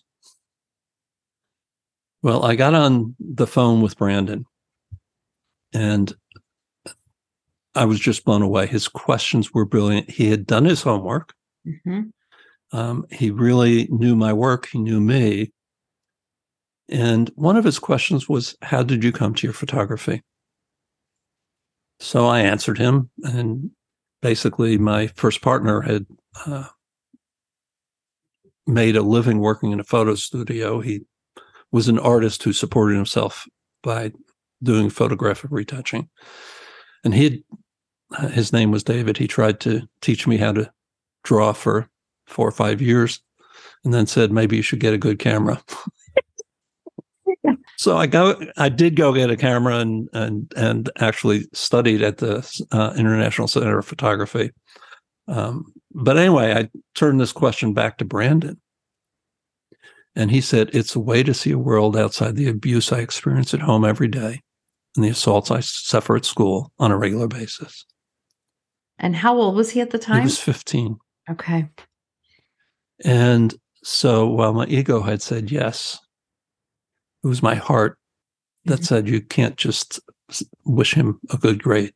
Well, 2.21 2.45
I 2.45 2.55
got 2.55 2.73
on 2.73 3.13
the 3.19 3.45
phone 3.45 3.81
with 3.81 3.97
Brandon 3.97 4.45
and 5.73 6.13
I 7.75 7.83
was 7.83 7.99
just 7.99 8.23
blown 8.23 8.41
away. 8.41 8.65
His 8.65 8.87
questions 8.87 9.53
were 9.53 9.65
brilliant. 9.65 10.09
He 10.09 10.29
had 10.29 10.47
done 10.47 10.63
his 10.63 10.81
homework. 10.81 11.33
Mm-hmm. 11.67 12.03
Um, 12.73 13.05
he 13.11 13.29
really 13.31 13.87
knew 13.89 14.15
my 14.15 14.33
work. 14.33 14.67
He 14.67 14.79
knew 14.79 14.99
me. 14.99 15.53
And 16.89 17.31
one 17.35 17.55
of 17.55 17.63
his 17.63 17.79
questions 17.79 18.27
was, 18.27 18.57
How 18.61 18.83
did 18.83 19.03
you 19.03 19.11
come 19.11 19.33
to 19.35 19.47
your 19.47 19.53
photography? 19.53 20.21
So 21.99 22.25
I 22.25 22.41
answered 22.41 22.77
him 22.79 23.09
and 23.23 23.71
basically 24.21 24.77
my 24.77 25.07
first 25.07 25.41
partner 25.41 25.81
had 25.81 26.05
uh, 26.45 26.65
made 28.65 28.95
a 28.95 29.01
living 29.01 29.39
working 29.39 29.71
in 29.71 29.79
a 29.79 29.85
photo 29.85 30.15
studio. 30.15 30.81
He 30.81 31.01
was 31.71 31.87
an 31.87 31.99
artist 31.99 32.43
who 32.43 32.51
supported 32.51 32.95
himself 32.95 33.47
by 33.83 34.11
doing 34.61 34.89
photographic 34.89 35.51
retouching. 35.51 36.09
And 37.03 37.13
he 37.13 37.43
uh, 38.17 38.27
his 38.27 38.53
name 38.53 38.71
was 38.71 38.83
David. 38.83 39.17
He 39.17 39.27
tried 39.27 39.59
to 39.61 39.87
teach 40.01 40.27
me 40.27 40.37
how 40.37 40.51
to 40.53 40.71
draw 41.23 41.53
for 41.53 41.89
four 42.27 42.47
or 42.47 42.51
five 42.51 42.81
years 42.81 43.21
and 43.83 43.93
then 43.93 44.07
said, 44.07 44.31
maybe 44.31 44.55
you 44.55 44.61
should 44.61 44.79
get 44.79 44.93
a 44.93 44.97
good 44.97 45.19
camera. 45.19 45.61
so 47.77 47.97
I 47.97 48.07
go, 48.07 48.39
I 48.57 48.69
did 48.69 48.95
go 48.95 49.13
get 49.13 49.29
a 49.29 49.37
camera 49.37 49.77
and, 49.77 50.09
and, 50.13 50.51
and 50.55 50.89
actually 50.99 51.47
studied 51.53 52.01
at 52.01 52.17
the 52.17 52.63
uh, 52.71 52.93
International 52.97 53.47
Center 53.47 53.77
of 53.77 53.85
Photography. 53.85 54.51
Um, 55.27 55.73
but 55.91 56.17
anyway, 56.17 56.53
I 56.53 56.69
turned 56.95 57.19
this 57.19 57.31
question 57.31 57.73
back 57.73 57.97
to 57.97 58.05
Brandon. 58.05 58.59
And 60.15 60.29
he 60.29 60.41
said, 60.41 60.69
It's 60.73 60.95
a 60.95 60.99
way 60.99 61.23
to 61.23 61.33
see 61.33 61.51
a 61.51 61.57
world 61.57 61.97
outside 61.97 62.35
the 62.35 62.47
abuse 62.47 62.91
I 62.91 62.99
experience 62.99 63.53
at 63.53 63.61
home 63.61 63.83
every 63.83 64.07
day 64.07 64.41
and 64.95 65.03
the 65.03 65.09
assaults 65.09 65.49
I 65.49 65.59
suffer 65.61 66.15
at 66.15 66.25
school 66.25 66.71
on 66.77 66.91
a 66.91 66.97
regular 66.97 67.27
basis. 67.27 67.85
And 68.99 69.15
how 69.15 69.35
old 69.37 69.55
was 69.55 69.71
he 69.71 69.81
at 69.81 69.89
the 69.89 69.97
time? 69.97 70.19
He 70.19 70.25
was 70.25 70.39
15. 70.39 70.97
Okay. 71.31 71.67
And 73.03 73.53
so 73.83 74.27
while 74.27 74.53
my 74.53 74.65
ego 74.65 75.01
had 75.01 75.21
said 75.21 75.51
yes, 75.51 75.99
it 77.23 77.27
was 77.27 77.43
my 77.43 77.55
heart 77.55 77.97
that 78.65 78.75
mm-hmm. 78.75 78.83
said, 78.83 79.09
You 79.09 79.21
can't 79.21 79.57
just 79.57 79.99
wish 80.65 80.93
him 80.93 81.19
a 81.31 81.37
good 81.37 81.61
grade 81.61 81.93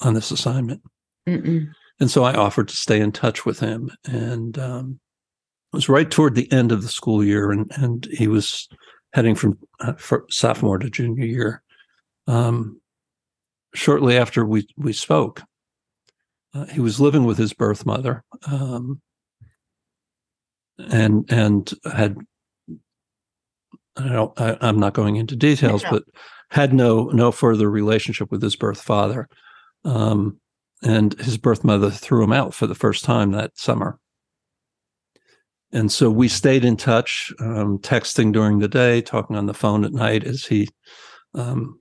on 0.00 0.14
this 0.14 0.30
assignment. 0.30 0.82
Mm-mm. 1.28 1.68
And 2.00 2.10
so 2.10 2.24
I 2.24 2.34
offered 2.34 2.68
to 2.68 2.76
stay 2.76 3.00
in 3.00 3.12
touch 3.12 3.46
with 3.46 3.60
him. 3.60 3.90
And 4.04 4.58
um, 4.58 5.00
it 5.74 5.76
was 5.76 5.88
right 5.88 6.10
toward 6.10 6.34
the 6.34 6.50
end 6.52 6.70
of 6.70 6.82
the 6.82 6.88
school 6.88 7.24
year, 7.24 7.50
and 7.50 7.68
and 7.74 8.06
he 8.12 8.28
was 8.28 8.68
heading 9.12 9.34
from 9.34 9.58
uh, 9.80 9.94
sophomore 10.30 10.78
to 10.78 10.88
junior 10.88 11.24
year. 11.24 11.62
Um, 12.28 12.80
shortly 13.74 14.16
after 14.16 14.44
we 14.44 14.68
we 14.76 14.92
spoke, 14.92 15.42
uh, 16.54 16.66
he 16.66 16.78
was 16.78 17.00
living 17.00 17.24
with 17.24 17.38
his 17.38 17.52
birth 17.52 17.84
mother, 17.84 18.22
um, 18.46 19.02
and 20.78 21.24
and 21.30 21.72
had 21.84 22.16
I 23.96 24.08
don't 24.08 24.40
I, 24.40 24.56
am 24.68 24.78
not 24.78 24.94
going 24.94 25.16
into 25.16 25.36
details, 25.36 25.82
no. 25.84 25.90
but 25.90 26.04
had 26.50 26.72
no 26.72 27.04
no 27.06 27.32
further 27.32 27.70
relationship 27.70 28.30
with 28.30 28.42
his 28.42 28.56
birth 28.56 28.80
father. 28.80 29.28
Um, 29.84 30.40
and 30.82 31.14
his 31.14 31.38
birth 31.38 31.64
mother 31.64 31.90
threw 31.90 32.22
him 32.22 32.32
out 32.32 32.54
for 32.54 32.66
the 32.66 32.74
first 32.74 33.04
time 33.04 33.32
that 33.32 33.56
summer. 33.56 33.98
And 35.72 35.90
so 35.90 36.08
we 36.10 36.28
stayed 36.28 36.64
in 36.64 36.76
touch, 36.76 37.32
um, 37.40 37.78
texting 37.78 38.32
during 38.32 38.60
the 38.60 38.68
day, 38.68 39.00
talking 39.00 39.34
on 39.34 39.46
the 39.46 39.54
phone 39.54 39.84
at 39.84 39.92
night 39.92 40.22
as 40.22 40.44
he 40.44 40.68
um, 41.34 41.80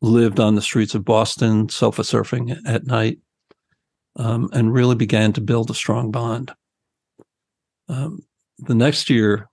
lived 0.00 0.40
on 0.40 0.54
the 0.54 0.62
streets 0.62 0.94
of 0.94 1.04
Boston, 1.04 1.68
sofa 1.68 2.02
surfing 2.02 2.56
at 2.64 2.86
night, 2.86 3.18
um, 4.16 4.48
and 4.52 4.72
really 4.72 4.94
began 4.94 5.32
to 5.34 5.40
build 5.40 5.70
a 5.70 5.74
strong 5.74 6.10
bond. 6.10 6.52
Um, 7.90 8.20
the 8.58 8.74
next 8.74 9.10
year, 9.10 9.48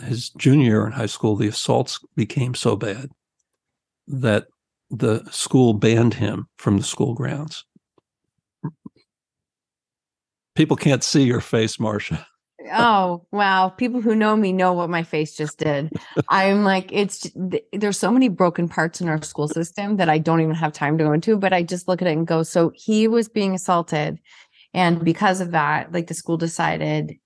his 0.00 0.30
junior 0.30 0.64
year 0.64 0.86
in 0.86 0.92
high 0.92 1.06
school, 1.06 1.34
the 1.34 1.48
assaults 1.48 1.98
became 2.14 2.54
so 2.54 2.76
bad 2.76 3.10
that 4.06 4.46
the 4.90 5.24
school 5.30 5.74
banned 5.74 6.14
him 6.14 6.46
from 6.56 6.76
the 6.78 6.84
school 6.84 7.14
grounds. 7.14 7.64
People 10.54 10.76
can't 10.76 11.02
see 11.02 11.24
your 11.24 11.40
face, 11.40 11.76
Marsha. 11.76 12.24
Oh 12.72 13.26
wow. 13.30 13.68
People 13.68 14.00
who 14.00 14.14
know 14.14 14.34
me 14.34 14.50
know 14.50 14.72
what 14.72 14.88
my 14.88 15.02
face 15.02 15.36
just 15.36 15.58
did. 15.58 15.92
I'm 16.30 16.64
like 16.64 16.90
it's 16.90 17.30
there's 17.74 17.98
so 17.98 18.10
many 18.10 18.30
broken 18.30 18.70
parts 18.70 19.02
in 19.02 19.08
our 19.10 19.20
school 19.20 19.48
system 19.48 19.98
that 19.98 20.08
i 20.08 20.16
don't 20.16 20.40
even 20.40 20.54
have 20.54 20.72
time 20.72 20.96
to 20.96 21.04
go 21.04 21.12
into 21.12 21.36
but 21.36 21.52
i 21.52 21.62
just 21.62 21.88
look 21.88 22.00
at 22.00 22.08
it 22.08 22.12
and 22.12 22.26
go 22.26 22.42
so 22.42 22.72
he 22.74 23.06
was 23.06 23.28
being 23.28 23.54
assaulted. 23.54 24.18
And 24.72 25.04
because 25.04 25.42
of 25.42 25.50
that 25.50 25.92
like 25.92 26.06
the 26.06 26.14
school 26.14 26.38
decided 26.38 27.18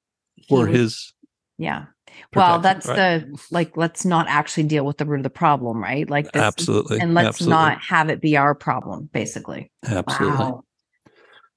for 0.49 0.67
was, 0.67 0.77
his 0.77 1.13
yeah 1.59 1.87
well 2.35 2.59
that's 2.59 2.87
right? 2.87 2.97
the 2.97 3.39
like 3.51 3.77
let's 3.77 4.05
not 4.05 4.27
actually 4.29 4.63
deal 4.63 4.85
with 4.85 4.99
the 4.99 5.05
root 5.05 5.19
of 5.19 5.25
the 5.25 5.31
problem 5.31 5.83
right 5.83 6.09
like 6.11 6.31
this, 6.33 6.43
absolutely 6.43 6.99
and 6.99 7.15
let's 7.15 7.29
absolutely. 7.29 7.53
not 7.53 7.81
have 7.81 8.09
it 8.09 8.21
be 8.21 8.37
our 8.37 8.55
problem 8.55 9.09
basically 9.13 9.71
absolutely 9.87 10.39
wow. 10.39 10.65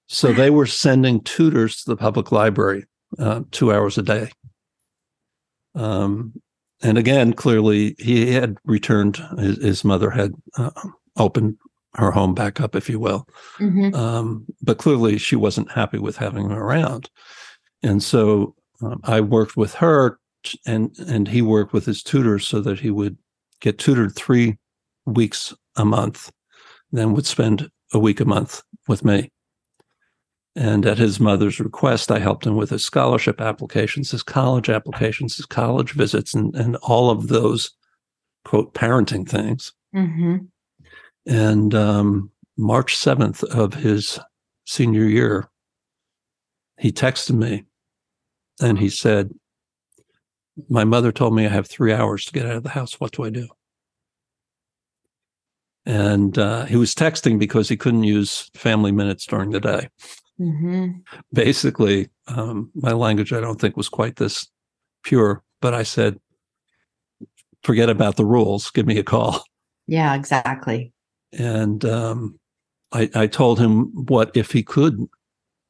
so 0.07 0.31
they 0.33 0.49
were 0.49 0.65
sending 0.65 1.21
tutors 1.21 1.83
to 1.83 1.89
the 1.89 1.97
public 1.97 2.31
library 2.31 2.85
uh, 3.19 3.41
two 3.51 3.71
hours 3.71 3.97
a 3.97 4.01
day. 4.01 4.29
Um, 5.75 6.33
and 6.81 6.97
again, 6.97 7.33
clearly, 7.33 7.95
he 7.99 8.31
had 8.31 8.57
returned. 8.65 9.17
His, 9.37 9.57
his 9.57 9.83
mother 9.83 10.09
had 10.09 10.33
uh, 10.57 10.71
opened 11.17 11.57
her 11.95 12.11
home 12.11 12.33
back 12.33 12.59
up, 12.59 12.75
if 12.75 12.89
you 12.89 12.99
will. 12.99 13.27
Mm-hmm. 13.59 13.93
Um, 13.95 14.45
but 14.61 14.77
clearly, 14.77 15.17
she 15.17 15.35
wasn't 15.35 15.71
happy 15.71 15.99
with 15.99 16.17
having 16.17 16.45
him 16.45 16.53
around, 16.53 17.09
and 17.83 18.01
so 18.01 18.55
um, 18.81 18.99
I 19.03 19.21
worked 19.21 19.57
with 19.57 19.75
her, 19.75 20.19
and 20.65 20.97
and 20.99 21.27
he 21.27 21.41
worked 21.41 21.73
with 21.73 21.85
his 21.85 22.03
tutors 22.03 22.47
so 22.47 22.61
that 22.61 22.79
he 22.79 22.91
would 22.91 23.17
get 23.59 23.77
tutored 23.77 24.15
three 24.15 24.57
weeks 25.05 25.53
a 25.75 25.85
month, 25.85 26.31
then 26.91 27.13
would 27.13 27.25
spend 27.25 27.69
a 27.93 27.99
week 27.99 28.19
a 28.19 28.25
month 28.25 28.61
with 28.87 29.05
me. 29.05 29.31
And 30.55 30.85
at 30.85 30.97
his 30.97 31.19
mother's 31.19 31.59
request, 31.59 32.11
I 32.11 32.19
helped 32.19 32.45
him 32.45 32.55
with 32.55 32.71
his 32.71 32.83
scholarship 32.83 33.39
applications, 33.39 34.11
his 34.11 34.23
college 34.23 34.69
applications, 34.69 35.37
his 35.37 35.45
college 35.45 35.91
visits, 35.93 36.33
and, 36.33 36.53
and 36.55 36.75
all 36.77 37.09
of 37.09 37.29
those, 37.29 37.71
quote, 38.43 38.73
parenting 38.73 39.27
things. 39.27 39.71
Mm-hmm. 39.95 40.37
And 41.25 41.73
um, 41.73 42.31
March 42.57 42.97
7th 42.97 43.43
of 43.45 43.75
his 43.75 44.19
senior 44.65 45.05
year, 45.05 45.49
he 46.77 46.91
texted 46.91 47.35
me 47.35 47.63
and 48.59 48.79
he 48.79 48.89
said, 48.89 49.31
My 50.69 50.83
mother 50.83 51.11
told 51.11 51.35
me 51.35 51.45
I 51.45 51.49
have 51.49 51.67
three 51.67 51.93
hours 51.93 52.25
to 52.25 52.33
get 52.33 52.45
out 52.45 52.57
of 52.57 52.63
the 52.63 52.69
house. 52.69 52.99
What 52.99 53.11
do 53.11 53.23
I 53.23 53.29
do? 53.29 53.47
And 55.85 56.37
uh, 56.37 56.65
he 56.65 56.75
was 56.75 56.93
texting 56.93 57.39
because 57.39 57.67
he 57.67 57.77
couldn't 57.77 58.03
use 58.03 58.51
family 58.53 58.91
minutes 58.91 59.25
during 59.25 59.51
the 59.51 59.59
day. 59.59 59.89
Mm-hmm. 60.39 60.99
Basically, 61.33 62.09
um, 62.27 62.71
my 62.75 62.91
language 62.91 63.33
I 63.33 63.39
don't 63.39 63.59
think 63.59 63.77
was 63.77 63.89
quite 63.89 64.17
this 64.17 64.47
pure, 65.03 65.43
but 65.59 65.73
I 65.73 65.83
said, 65.83 66.19
forget 67.63 67.89
about 67.89 68.15
the 68.15 68.25
rules, 68.25 68.69
give 68.71 68.85
me 68.85 68.97
a 68.97 69.03
call. 69.03 69.43
Yeah, 69.87 70.15
exactly. 70.15 70.93
And 71.33 71.83
um, 71.85 72.39
I, 72.91 73.09
I 73.13 73.27
told 73.27 73.59
him 73.59 74.05
what 74.07 74.31
if 74.35 74.51
he 74.51 74.63
could 74.63 75.07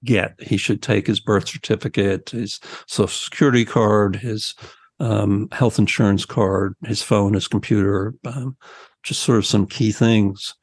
get, 0.03 0.35
he 0.41 0.57
should 0.57 0.81
take 0.81 1.07
his 1.07 1.19
birth 1.19 1.47
certificate, 1.47 2.29
his 2.29 2.59
social 2.87 3.07
security 3.07 3.65
card, 3.65 4.15
his 4.15 4.55
um, 4.99 5.47
health 5.51 5.79
insurance 5.79 6.25
card, 6.25 6.75
his 6.85 7.01
phone, 7.01 7.33
his 7.33 7.47
computer, 7.47 8.13
um, 8.25 8.55
just 9.03 9.23
sort 9.23 9.37
of 9.37 9.45
some 9.45 9.65
key 9.65 9.91
things. 9.91 10.53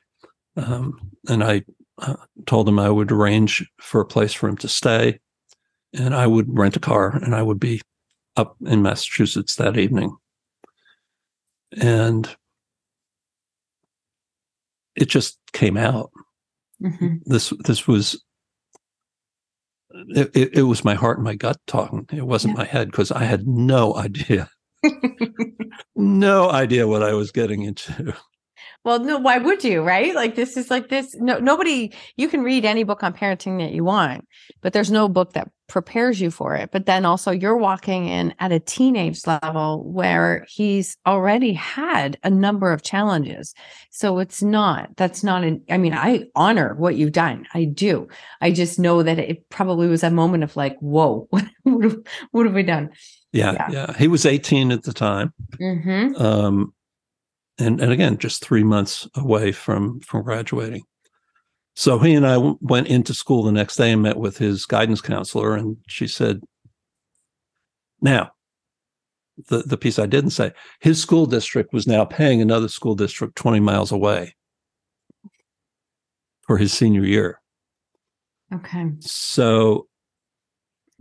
Um, 0.57 1.12
and 1.29 1.42
I 1.42 1.64
uh, 1.98 2.16
told 2.46 2.68
him 2.68 2.79
I 2.79 2.90
would 2.90 3.11
arrange 3.11 3.68
for 3.81 4.01
a 4.01 4.07
place 4.07 4.33
for 4.33 4.48
him 4.48 4.57
to 4.59 4.68
stay, 4.68 5.18
and 5.92 6.14
I 6.14 6.27
would 6.27 6.46
rent 6.57 6.77
a 6.77 6.81
car, 6.81 7.16
and 7.16 7.35
I 7.35 7.42
would 7.42 7.59
be 7.59 7.81
up 8.37 8.57
in 8.64 8.83
Massachusetts 8.83 9.57
that 9.57 9.77
evening. 9.77 10.16
And 11.81 12.29
it 14.94 15.09
just 15.09 15.38
came 15.53 15.77
out. 15.77 16.11
Mm-hmm. 16.83 17.16
This 17.27 17.53
this 17.64 17.87
was 17.88 18.22
it, 19.90 20.59
it, 20.59 20.62
was 20.62 20.85
my 20.85 20.94
heart 20.94 21.18
and 21.18 21.24
my 21.24 21.35
gut 21.35 21.59
talking. 21.66 22.07
It 22.12 22.27
wasn't 22.27 22.55
yeah. 22.55 22.64
my 22.64 22.64
head 22.66 22.90
because 22.90 23.11
I 23.11 23.24
had 23.24 23.46
no 23.46 23.94
idea, 23.96 24.51
no 25.96 26.51
idea 26.51 26.87
what 26.87 27.03
I 27.03 27.14
was 27.14 27.33
getting 27.33 27.62
into. 27.62 28.14
Well, 28.84 29.00
no, 29.00 29.18
why 29.18 29.38
would 29.38 29.64
you? 29.64 29.82
Right? 29.82 30.14
Like 30.14 30.34
this 30.34 30.56
is 30.56 30.70
like 30.70 30.88
this. 30.88 31.14
No, 31.16 31.38
nobody. 31.38 31.92
You 32.16 32.28
can 32.28 32.42
read 32.42 32.64
any 32.64 32.84
book 32.84 33.02
on 33.02 33.12
parenting 33.12 33.58
that 33.58 33.72
you 33.72 33.84
want, 33.84 34.26
but 34.60 34.72
there's 34.72 34.90
no 34.90 35.08
book 35.08 35.32
that 35.32 35.50
prepares 35.68 36.20
you 36.20 36.30
for 36.30 36.54
it. 36.56 36.70
But 36.72 36.86
then 36.86 37.04
also, 37.04 37.30
you're 37.30 37.56
walking 37.56 38.08
in 38.08 38.34
at 38.38 38.52
a 38.52 38.58
teenage 38.58 39.26
level 39.26 39.84
where 39.84 40.46
he's 40.48 40.96
already 41.06 41.52
had 41.52 42.18
a 42.24 42.30
number 42.30 42.72
of 42.72 42.82
challenges. 42.82 43.54
So 43.90 44.18
it's 44.18 44.42
not. 44.42 44.96
That's 44.96 45.22
not 45.22 45.44
an. 45.44 45.62
I 45.68 45.76
mean, 45.76 45.94
I 45.94 46.24
honor 46.34 46.74
what 46.74 46.96
you've 46.96 47.12
done. 47.12 47.46
I 47.54 47.64
do. 47.64 48.08
I 48.40 48.50
just 48.50 48.78
know 48.78 49.02
that 49.02 49.18
it 49.18 49.48
probably 49.50 49.88
was 49.88 50.02
a 50.02 50.10
moment 50.10 50.44
of 50.44 50.56
like, 50.56 50.76
whoa, 50.78 51.26
what, 51.30 51.44
have, 51.66 51.96
what 52.30 52.46
have 52.46 52.54
we 52.54 52.62
done? 52.62 52.90
Yeah, 53.32 53.52
yeah, 53.52 53.70
yeah. 53.70 53.98
He 53.98 54.08
was 54.08 54.24
18 54.24 54.72
at 54.72 54.84
the 54.84 54.92
time. 54.92 55.34
Mm-hmm. 55.60 56.20
Um, 56.20 56.72
and 57.59 57.81
and 57.81 57.92
again 57.92 58.18
just 58.18 58.42
three 58.44 58.64
months 58.64 59.09
away 59.16 59.53
from 59.53 60.01
from 60.01 60.23
graduating 60.23 60.83
So 61.75 61.99
he 62.01 62.14
and 62.14 62.27
I 62.27 62.35
w- 62.35 62.59
went 62.61 62.88
into 62.88 63.14
school 63.14 63.42
the 63.44 63.53
next 63.53 63.77
day 63.77 63.92
and 63.92 64.03
met 64.03 64.16
with 64.16 64.38
his 64.38 64.66
guidance 64.66 65.01
counselor, 65.01 65.55
and 65.55 65.77
she 65.87 66.09
said, 66.09 66.40
"Now, 68.01 68.33
the 69.49 69.62
the 69.62 69.77
piece 69.77 69.99
I 69.99 70.07
didn't 70.07 70.31
say, 70.31 70.53
his 70.81 71.01
school 71.01 71.27
district 71.27 71.73
was 71.73 71.87
now 71.87 72.05
paying 72.05 72.42
another 72.42 72.68
school 72.68 72.94
district 72.97 73.37
twenty 73.37 73.61
miles 73.61 73.92
away 73.92 74.35
for 76.47 76.59
his 76.59 76.73
senior 76.73 77.05
year. 77.05 77.40
Okay. 78.53 78.90
So 79.01 79.88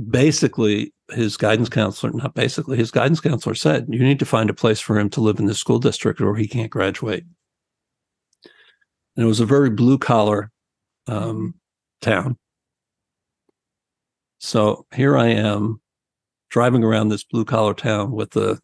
basically, 0.10 0.94
his 1.12 1.38
guidance 1.38 1.70
counselor, 1.70 2.14
not 2.14 2.34
basically, 2.34 2.78
his 2.78 2.92
guidance 2.92 3.20
counselor 3.20 3.56
said, 3.56 3.88
you 3.90 4.00
need 4.00 4.20
to 4.20 4.26
find 4.26 4.50
a 4.50 4.54
place 4.54 4.80
for 4.80 5.00
him 5.00 5.10
to 5.12 5.22
live 5.22 5.40
in 5.40 5.46
the 5.46 5.56
school 5.56 5.80
district 5.80 6.22
or 6.22 6.36
he 6.36 6.48
can't 6.48 6.70
graduate. 6.70 7.24
And 9.16 9.26
it 9.26 9.28
was 9.28 9.40
a 9.40 9.46
very 9.46 9.70
blue 9.70 9.98
collar 9.98 10.52
um, 11.08 11.56
town. 12.02 12.38
So 14.40 14.86
here 14.94 15.18
I 15.18 15.28
am 15.28 15.82
driving 16.50 16.84
around 16.84 17.10
this 17.10 17.24
blue 17.24 17.46
collar 17.46 17.74
town 17.74 18.12
with 18.12 18.32
the, 18.32 18.60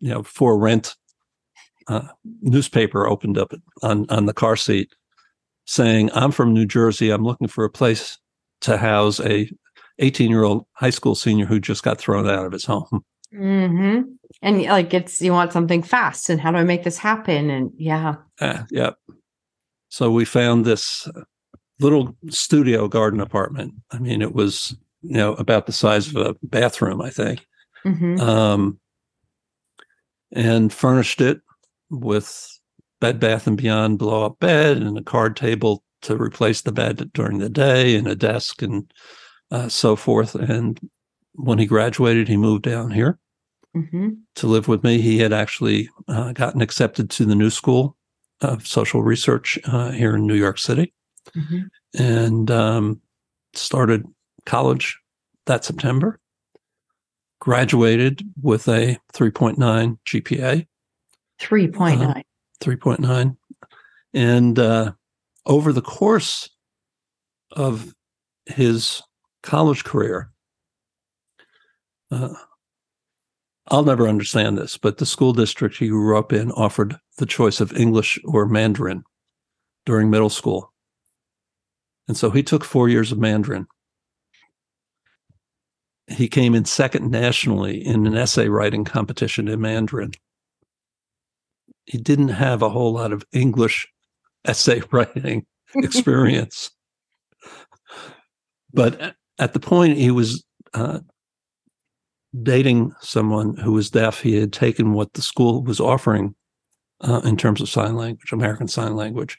you 0.00 0.10
know, 0.10 0.22
for 0.22 0.58
rent 0.58 0.96
uh, 1.88 2.08
newspaper 2.40 3.06
opened 3.06 3.38
up 3.38 3.52
on, 3.82 4.06
on 4.08 4.26
the 4.26 4.34
car 4.34 4.56
seat 4.56 4.92
saying, 5.66 6.10
I'm 6.12 6.32
from 6.32 6.52
New 6.52 6.66
Jersey. 6.66 7.10
I'm 7.10 7.24
looking 7.24 7.48
for 7.48 7.64
a 7.64 7.70
place 7.70 8.18
to 8.62 8.76
house 8.76 9.20
a 9.20 9.50
18 10.02 10.30
year 10.30 10.42
old 10.42 10.66
high 10.72 10.90
school 10.90 11.14
senior 11.14 11.46
who 11.46 11.60
just 11.60 11.82
got 11.82 11.98
thrown 11.98 12.28
out 12.28 12.44
of 12.44 12.52
his 12.52 12.64
home. 12.64 13.04
Mm-hmm. 13.34 14.02
And 14.42 14.62
like 14.64 14.92
it's, 14.92 15.22
you 15.22 15.32
want 15.32 15.52
something 15.52 15.82
fast 15.82 16.28
and 16.28 16.40
how 16.40 16.50
do 16.50 16.58
I 16.58 16.64
make 16.64 16.84
this 16.84 16.98
happen? 16.98 17.48
And 17.48 17.70
yeah. 17.76 18.16
Uh, 18.40 18.64
yep. 18.70 18.96
So 19.88 20.10
we 20.10 20.24
found 20.24 20.64
this 20.64 21.08
little 21.80 22.16
studio 22.28 22.88
garden 22.88 23.20
apartment. 23.20 23.74
I 23.90 23.98
mean, 23.98 24.20
it 24.22 24.34
was, 24.34 24.76
you 25.02 25.16
know, 25.16 25.34
about 25.34 25.66
the 25.66 25.72
size 25.72 26.08
of 26.08 26.16
a 26.16 26.34
bathroom, 26.42 27.00
I 27.00 27.10
think. 27.10 27.46
Mm-hmm. 27.84 28.20
Um, 28.20 28.78
and 30.32 30.72
furnished 30.72 31.20
it 31.20 31.40
with 31.90 32.58
Bed 33.00 33.20
Bath 33.20 33.46
and 33.46 33.56
Beyond 33.56 33.98
blow 33.98 34.24
up 34.24 34.38
bed 34.38 34.78
and 34.78 34.96
a 34.96 35.02
card 35.02 35.36
table 35.36 35.82
to 36.02 36.16
replace 36.16 36.62
the 36.62 36.72
bed 36.72 37.10
during 37.12 37.38
the 37.38 37.48
day 37.48 37.96
and 37.96 38.06
a 38.06 38.14
desk 38.14 38.62
and 38.62 38.90
uh, 39.52 39.68
so 39.68 39.94
forth. 39.94 40.34
And 40.34 40.80
when 41.34 41.58
he 41.58 41.66
graduated, 41.66 42.26
he 42.26 42.36
moved 42.36 42.64
down 42.64 42.90
here 42.90 43.18
mm-hmm. 43.76 44.10
to 44.34 44.46
live 44.46 44.66
with 44.66 44.82
me. 44.82 45.00
He 45.00 45.18
had 45.18 45.32
actually 45.32 45.88
uh, 46.08 46.32
gotten 46.32 46.62
accepted 46.62 47.10
to 47.10 47.24
the 47.24 47.34
new 47.34 47.50
school 47.50 47.96
of 48.40 48.66
social 48.66 49.02
research 49.02 49.58
uh, 49.66 49.90
here 49.90 50.16
in 50.16 50.26
New 50.26 50.34
York 50.34 50.58
City 50.58 50.92
mm-hmm. 51.36 52.02
and 52.02 52.50
um, 52.50 53.00
started 53.54 54.04
college 54.46 54.98
that 55.46 55.64
September. 55.64 56.18
Graduated 57.40 58.22
with 58.40 58.68
a 58.68 58.98
3.9 59.14 59.98
GPA. 60.06 60.66
3.9. 61.40 62.22
3.9. 62.60 63.36
And 64.14 64.58
uh, 64.58 64.92
over 65.44 65.72
the 65.72 65.82
course 65.82 66.48
of 67.50 67.92
his 68.46 69.02
college 69.42 69.84
career, 69.84 70.30
uh, 72.10 72.34
I'll 73.68 73.84
never 73.84 74.08
understand 74.08 74.58
this, 74.58 74.76
but 74.76 74.98
the 74.98 75.06
school 75.06 75.32
district 75.32 75.76
he 75.76 75.88
grew 75.88 76.18
up 76.18 76.32
in 76.32 76.50
offered 76.52 76.96
the 77.18 77.26
choice 77.26 77.60
of 77.60 77.76
English 77.76 78.18
or 78.24 78.46
Mandarin 78.46 79.04
during 79.86 80.10
middle 80.10 80.30
school. 80.30 80.72
And 82.08 82.16
so 82.16 82.30
he 82.30 82.42
took 82.42 82.64
four 82.64 82.88
years 82.88 83.12
of 83.12 83.18
Mandarin. 83.18 83.66
He 86.08 86.28
came 86.28 86.54
in 86.54 86.64
second 86.64 87.10
nationally 87.10 87.84
in 87.84 88.06
an 88.06 88.16
essay 88.16 88.48
writing 88.48 88.84
competition 88.84 89.48
in 89.48 89.60
Mandarin 89.60 90.12
he 91.84 91.98
didn't 91.98 92.28
have 92.28 92.62
a 92.62 92.70
whole 92.70 92.92
lot 92.92 93.12
of 93.12 93.24
English 93.32 93.88
essay 94.44 94.82
writing 94.90 95.46
experience. 95.76 96.70
but 98.72 99.14
at 99.42 99.52
the 99.52 99.60
point 99.60 99.98
he 99.98 100.12
was 100.12 100.44
uh, 100.72 101.00
dating 102.42 102.94
someone 103.00 103.56
who 103.56 103.72
was 103.72 103.90
deaf, 103.90 104.20
he 104.20 104.36
had 104.36 104.52
taken 104.52 104.92
what 104.92 105.12
the 105.14 105.22
school 105.22 105.62
was 105.62 105.80
offering 105.80 106.34
uh, 107.00 107.20
in 107.24 107.36
terms 107.36 107.60
of 107.60 107.68
sign 107.68 107.96
language, 107.96 108.32
American 108.32 108.68
Sign 108.68 108.94
Language, 108.94 109.38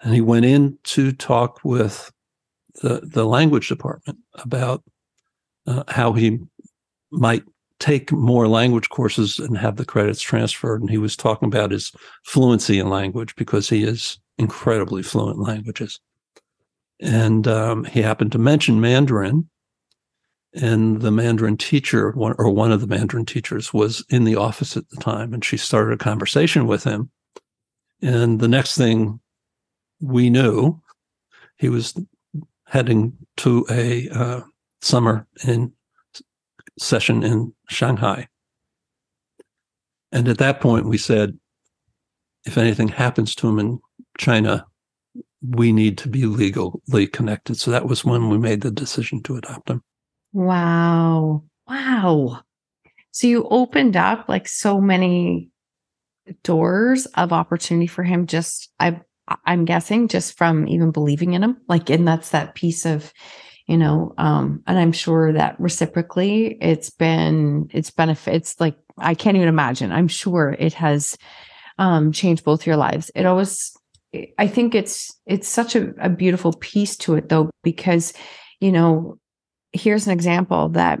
and 0.00 0.14
he 0.14 0.22
went 0.22 0.46
in 0.46 0.78
to 0.84 1.12
talk 1.12 1.60
with 1.62 2.10
the 2.82 3.00
the 3.02 3.26
language 3.26 3.68
department 3.68 4.18
about 4.34 4.82
uh, 5.66 5.84
how 5.88 6.12
he 6.12 6.38
might 7.10 7.42
take 7.80 8.10
more 8.10 8.48
language 8.48 8.88
courses 8.88 9.38
and 9.38 9.58
have 9.58 9.76
the 9.76 9.84
credits 9.84 10.22
transferred. 10.22 10.80
And 10.80 10.90
he 10.90 10.98
was 10.98 11.16
talking 11.16 11.46
about 11.46 11.70
his 11.70 11.92
fluency 12.24 12.78
in 12.78 12.88
language 12.88 13.36
because 13.36 13.68
he 13.68 13.84
is 13.84 14.18
incredibly 14.38 15.02
fluent 15.02 15.36
in 15.36 15.42
languages. 15.42 16.00
And 17.00 17.46
um, 17.46 17.84
he 17.84 18.02
happened 18.02 18.32
to 18.32 18.38
mention 18.38 18.80
Mandarin. 18.80 19.48
And 20.54 21.02
the 21.02 21.10
Mandarin 21.10 21.56
teacher, 21.56 22.10
one, 22.12 22.34
or 22.38 22.50
one 22.50 22.72
of 22.72 22.80
the 22.80 22.86
Mandarin 22.86 23.26
teachers, 23.26 23.72
was 23.72 24.04
in 24.08 24.24
the 24.24 24.36
office 24.36 24.76
at 24.76 24.88
the 24.88 24.96
time. 24.96 25.34
And 25.34 25.44
she 25.44 25.56
started 25.56 25.92
a 25.92 25.98
conversation 25.98 26.66
with 26.66 26.84
him. 26.84 27.10
And 28.00 28.40
the 28.40 28.48
next 28.48 28.76
thing 28.76 29.20
we 30.00 30.30
knew, 30.30 30.80
he 31.56 31.68
was 31.68 31.98
heading 32.66 33.16
to 33.38 33.66
a 33.70 34.08
uh, 34.10 34.40
summer 34.80 35.26
in 35.46 35.72
session 36.78 37.22
in 37.22 37.52
Shanghai. 37.68 38.28
And 40.12 40.28
at 40.28 40.38
that 40.38 40.60
point, 40.60 40.86
we 40.86 40.98
said, 40.98 41.38
if 42.44 42.56
anything 42.56 42.88
happens 42.88 43.34
to 43.36 43.48
him 43.48 43.58
in 43.58 43.80
China, 44.16 44.66
we 45.42 45.72
need 45.72 45.98
to 45.98 46.08
be 46.08 46.26
legally 46.26 47.06
connected. 47.06 47.56
So 47.56 47.70
that 47.70 47.86
was 47.86 48.04
when 48.04 48.28
we 48.28 48.38
made 48.38 48.62
the 48.62 48.70
decision 48.70 49.22
to 49.24 49.36
adopt 49.36 49.70
him. 49.70 49.82
Wow. 50.32 51.44
Wow. 51.68 52.40
So 53.12 53.26
you 53.26 53.46
opened 53.48 53.96
up 53.96 54.28
like 54.28 54.48
so 54.48 54.80
many 54.80 55.50
doors 56.42 57.06
of 57.06 57.32
opportunity 57.32 57.86
for 57.86 58.02
him 58.02 58.26
just 58.26 58.70
I 58.78 59.00
I'm 59.44 59.64
guessing 59.64 60.08
just 60.08 60.36
from 60.36 60.66
even 60.68 60.90
believing 60.90 61.34
in 61.34 61.42
him. 61.42 61.58
Like 61.68 61.90
and 61.90 62.06
that's 62.06 62.30
that 62.30 62.54
piece 62.54 62.84
of 62.84 63.12
you 63.68 63.76
know 63.76 64.14
um 64.18 64.62
and 64.66 64.78
i'm 64.78 64.92
sure 64.92 65.32
that 65.32 65.60
reciprocally 65.60 66.56
it's 66.60 66.90
been 66.90 67.68
it's 67.72 67.90
benefits 67.90 68.58
like 68.58 68.76
i 68.96 69.14
can't 69.14 69.36
even 69.36 69.48
imagine 69.48 69.92
i'm 69.92 70.08
sure 70.08 70.56
it 70.58 70.72
has 70.72 71.16
um 71.78 72.10
changed 72.10 72.42
both 72.42 72.66
your 72.66 72.76
lives 72.76 73.10
it 73.14 73.26
always 73.26 73.77
i 74.38 74.46
think 74.46 74.74
it's 74.74 75.14
it's 75.26 75.48
such 75.48 75.76
a, 75.76 75.92
a 76.00 76.08
beautiful 76.08 76.52
piece 76.54 76.96
to 76.96 77.14
it 77.14 77.28
though 77.28 77.50
because 77.62 78.12
you 78.60 78.72
know 78.72 79.18
here's 79.72 80.06
an 80.06 80.12
example 80.12 80.68
that 80.70 81.00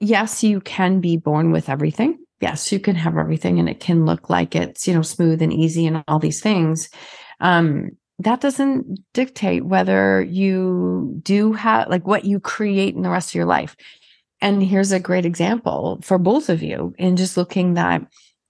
yes 0.00 0.42
you 0.42 0.60
can 0.60 1.00
be 1.00 1.16
born 1.16 1.52
with 1.52 1.68
everything 1.68 2.18
yes 2.40 2.72
you 2.72 2.78
can 2.78 2.96
have 2.96 3.16
everything 3.16 3.58
and 3.58 3.68
it 3.68 3.80
can 3.80 4.04
look 4.04 4.28
like 4.28 4.54
it's 4.54 4.86
you 4.86 4.94
know 4.94 5.02
smooth 5.02 5.40
and 5.40 5.52
easy 5.52 5.86
and 5.86 6.04
all 6.08 6.18
these 6.18 6.40
things 6.40 6.88
um 7.40 7.90
that 8.22 8.40
doesn't 8.40 9.00
dictate 9.12 9.64
whether 9.64 10.22
you 10.22 11.18
do 11.22 11.52
have 11.52 11.88
like 11.88 12.06
what 12.06 12.24
you 12.24 12.38
create 12.38 12.94
in 12.94 13.02
the 13.02 13.10
rest 13.10 13.30
of 13.30 13.34
your 13.34 13.46
life. 13.46 13.76
And 14.40 14.62
here's 14.62 14.92
a 14.92 15.00
great 15.00 15.24
example 15.24 16.00
for 16.02 16.18
both 16.18 16.48
of 16.48 16.62
you 16.62 16.94
in 16.98 17.16
just 17.16 17.36
looking 17.36 17.74
that 17.74 18.02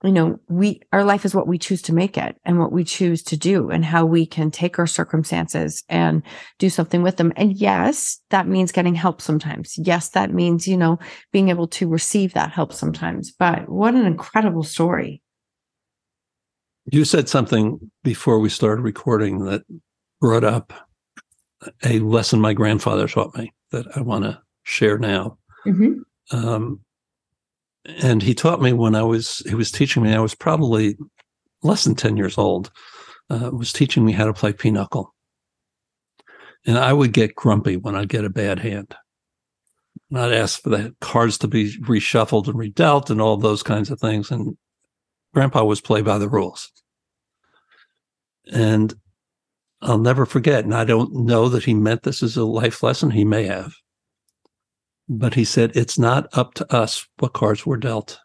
you 0.04 0.12
know 0.12 0.38
we 0.48 0.80
our 0.92 1.04
life 1.04 1.24
is 1.24 1.34
what 1.34 1.46
we 1.46 1.58
choose 1.58 1.82
to 1.82 1.92
make 1.92 2.18
it 2.18 2.36
and 2.44 2.58
what 2.58 2.72
we 2.72 2.84
choose 2.84 3.22
to 3.22 3.36
do 3.36 3.70
and 3.70 3.84
how 3.84 4.04
we 4.04 4.26
can 4.26 4.50
take 4.50 4.78
our 4.78 4.86
circumstances 4.86 5.84
and 5.88 6.22
do 6.58 6.68
something 6.68 7.02
with 7.02 7.16
them 7.16 7.32
and 7.36 7.56
yes 7.56 8.20
that 8.30 8.46
means 8.46 8.72
getting 8.72 8.94
help 8.94 9.20
sometimes 9.20 9.74
yes 9.78 10.10
that 10.10 10.32
means 10.32 10.66
you 10.66 10.76
know 10.76 10.98
being 11.32 11.48
able 11.48 11.68
to 11.68 11.88
receive 11.88 12.34
that 12.34 12.50
help 12.50 12.72
sometimes 12.72 13.32
but 13.32 13.68
what 13.68 13.94
an 13.94 14.06
incredible 14.06 14.62
story 14.62 15.22
you 16.90 17.04
said 17.04 17.28
something 17.28 17.78
before 18.02 18.38
we 18.38 18.48
started 18.48 18.82
recording 18.82 19.44
that 19.44 19.62
brought 20.20 20.44
up 20.44 20.72
a 21.84 21.98
lesson 22.00 22.40
my 22.40 22.52
grandfather 22.52 23.06
taught 23.06 23.36
me 23.36 23.52
that 23.70 23.86
I 23.96 24.00
want 24.00 24.24
to 24.24 24.40
share 24.62 24.98
now. 24.98 25.38
Mm-hmm. 25.66 26.36
Um, 26.36 26.80
and 27.84 28.22
he 28.22 28.34
taught 28.34 28.62
me 28.62 28.72
when 28.72 28.94
I 28.94 29.02
was, 29.02 29.38
he 29.48 29.54
was 29.54 29.70
teaching 29.70 30.02
me, 30.02 30.14
I 30.14 30.20
was 30.20 30.34
probably 30.34 30.96
less 31.62 31.84
than 31.84 31.94
10 31.94 32.16
years 32.16 32.38
old, 32.38 32.70
uh, 33.30 33.50
was 33.52 33.72
teaching 33.72 34.04
me 34.04 34.12
how 34.12 34.26
to 34.26 34.32
play 34.32 34.52
pinochle. 34.52 35.14
And 36.64 36.78
I 36.78 36.92
would 36.92 37.12
get 37.12 37.34
grumpy 37.34 37.76
when 37.76 37.96
I'd 37.96 38.08
get 38.08 38.24
a 38.24 38.30
bad 38.30 38.60
hand. 38.60 38.94
And 40.10 40.20
I'd 40.20 40.32
ask 40.32 40.62
for 40.62 40.70
the 40.70 40.94
cards 41.00 41.38
to 41.38 41.48
be 41.48 41.76
reshuffled 41.78 42.46
and 42.46 42.54
redealt 42.54 43.10
and 43.10 43.20
all 43.20 43.36
those 43.36 43.62
kinds 43.62 43.90
of 43.90 43.98
things. 43.98 44.30
And 44.30 44.56
grandpa 45.34 45.64
was 45.64 45.80
play 45.80 46.02
by 46.02 46.18
the 46.18 46.28
rules. 46.28 46.70
And 48.52 48.94
I'll 49.80 49.98
never 49.98 50.24
forget. 50.24 50.64
And 50.64 50.74
I 50.74 50.84
don't 50.84 51.12
know 51.26 51.48
that 51.48 51.64
he 51.64 51.74
meant 51.74 52.04
this 52.04 52.22
as 52.22 52.36
a 52.36 52.44
life 52.44 52.82
lesson. 52.82 53.10
He 53.10 53.24
may 53.24 53.44
have. 53.44 53.74
But 55.14 55.34
he 55.34 55.44
said, 55.44 55.72
it's 55.74 55.98
not 55.98 56.26
up 56.32 56.54
to 56.54 56.74
us 56.74 57.06
what 57.18 57.34
cards 57.34 57.66
were 57.66 57.76
dealt. 57.76 58.18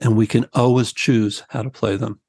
And 0.00 0.16
we 0.16 0.26
can 0.26 0.46
always 0.52 0.92
choose 0.92 1.44
how 1.50 1.62
to 1.62 1.70
play 1.70 1.96
them. 1.96 2.20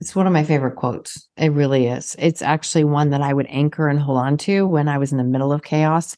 It's 0.00 0.14
one 0.14 0.26
of 0.26 0.32
my 0.32 0.44
favorite 0.44 0.76
quotes. 0.76 1.28
It 1.36 1.52
really 1.52 1.86
is. 1.86 2.14
It's 2.18 2.42
actually 2.42 2.84
one 2.84 3.10
that 3.10 3.22
I 3.22 3.32
would 3.32 3.46
anchor 3.48 3.88
and 3.88 3.98
hold 3.98 4.18
on 4.18 4.36
to 4.38 4.66
when 4.66 4.88
I 4.88 4.98
was 4.98 5.10
in 5.10 5.18
the 5.18 5.24
middle 5.24 5.52
of 5.52 5.62
chaos 5.62 6.16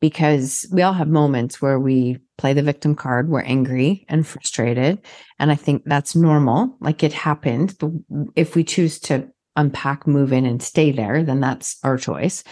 because 0.00 0.66
we 0.72 0.82
all 0.82 0.92
have 0.92 1.08
moments 1.08 1.62
where 1.62 1.78
we 1.78 2.18
play 2.36 2.52
the 2.52 2.62
victim 2.62 2.94
card, 2.94 3.28
we're 3.28 3.42
angry 3.42 4.06
and 4.08 4.26
frustrated. 4.26 4.98
And 5.38 5.52
I 5.52 5.56
think 5.56 5.82
that's 5.84 6.16
normal. 6.16 6.76
Like 6.80 7.04
it 7.04 7.12
happened. 7.12 7.76
If 8.34 8.56
we 8.56 8.64
choose 8.64 8.98
to 9.00 9.28
unpack, 9.56 10.06
move 10.06 10.32
in, 10.32 10.46
and 10.46 10.62
stay 10.62 10.90
there, 10.90 11.22
then 11.22 11.40
that's 11.40 11.78
our 11.84 11.96
choice. 11.96 12.44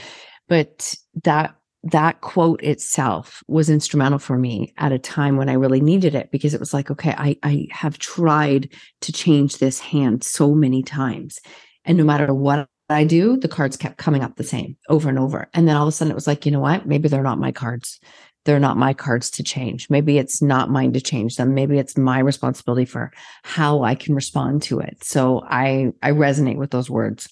But 0.48 0.94
that 1.24 1.56
that 1.92 2.20
quote 2.20 2.62
itself 2.62 3.42
was 3.46 3.70
instrumental 3.70 4.18
for 4.18 4.36
me 4.36 4.72
at 4.76 4.92
a 4.92 4.98
time 4.98 5.36
when 5.36 5.48
I 5.48 5.52
really 5.52 5.80
needed 5.80 6.14
it 6.14 6.30
because 6.32 6.52
it 6.52 6.60
was 6.60 6.74
like, 6.74 6.90
okay, 6.90 7.14
I, 7.16 7.36
I 7.44 7.68
have 7.70 7.98
tried 7.98 8.72
to 9.02 9.12
change 9.12 9.58
this 9.58 9.78
hand 9.78 10.24
so 10.24 10.52
many 10.52 10.82
times. 10.82 11.38
And 11.84 11.96
no 11.96 12.04
matter 12.04 12.34
what 12.34 12.68
I 12.88 13.04
do, 13.04 13.36
the 13.36 13.48
cards 13.48 13.76
kept 13.76 13.98
coming 13.98 14.22
up 14.22 14.34
the 14.34 14.44
same 14.44 14.76
over 14.88 15.08
and 15.08 15.18
over. 15.18 15.48
And 15.54 15.68
then 15.68 15.76
all 15.76 15.84
of 15.84 15.88
a 15.88 15.92
sudden 15.92 16.10
it 16.10 16.16
was 16.16 16.26
like, 16.26 16.44
you 16.44 16.50
know 16.50 16.60
what? 16.60 16.86
Maybe 16.86 17.08
they're 17.08 17.22
not 17.22 17.38
my 17.38 17.52
cards. 17.52 18.00
They're 18.44 18.60
not 18.60 18.76
my 18.76 18.92
cards 18.92 19.30
to 19.32 19.42
change. 19.44 19.88
Maybe 19.88 20.18
it's 20.18 20.42
not 20.42 20.70
mine 20.70 20.92
to 20.92 21.00
change 21.00 21.36
them. 21.36 21.54
Maybe 21.54 21.78
it's 21.78 21.96
my 21.96 22.18
responsibility 22.18 22.84
for 22.84 23.12
how 23.42 23.82
I 23.82 23.94
can 23.94 24.14
respond 24.14 24.62
to 24.64 24.80
it. 24.80 25.04
So 25.04 25.44
I 25.48 25.92
I 26.02 26.12
resonate 26.12 26.56
with 26.56 26.70
those 26.70 26.90
words. 26.90 27.28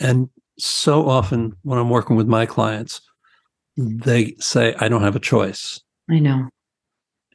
And 0.00 0.28
so 0.58 1.08
often 1.08 1.56
when 1.62 1.78
I'm 1.78 1.90
working 1.90 2.16
with 2.16 2.26
my 2.26 2.44
clients, 2.44 3.00
they 3.76 4.34
say, 4.38 4.74
I 4.78 4.88
don't 4.88 5.02
have 5.02 5.16
a 5.16 5.20
choice. 5.20 5.80
I 6.10 6.18
know. 6.18 6.48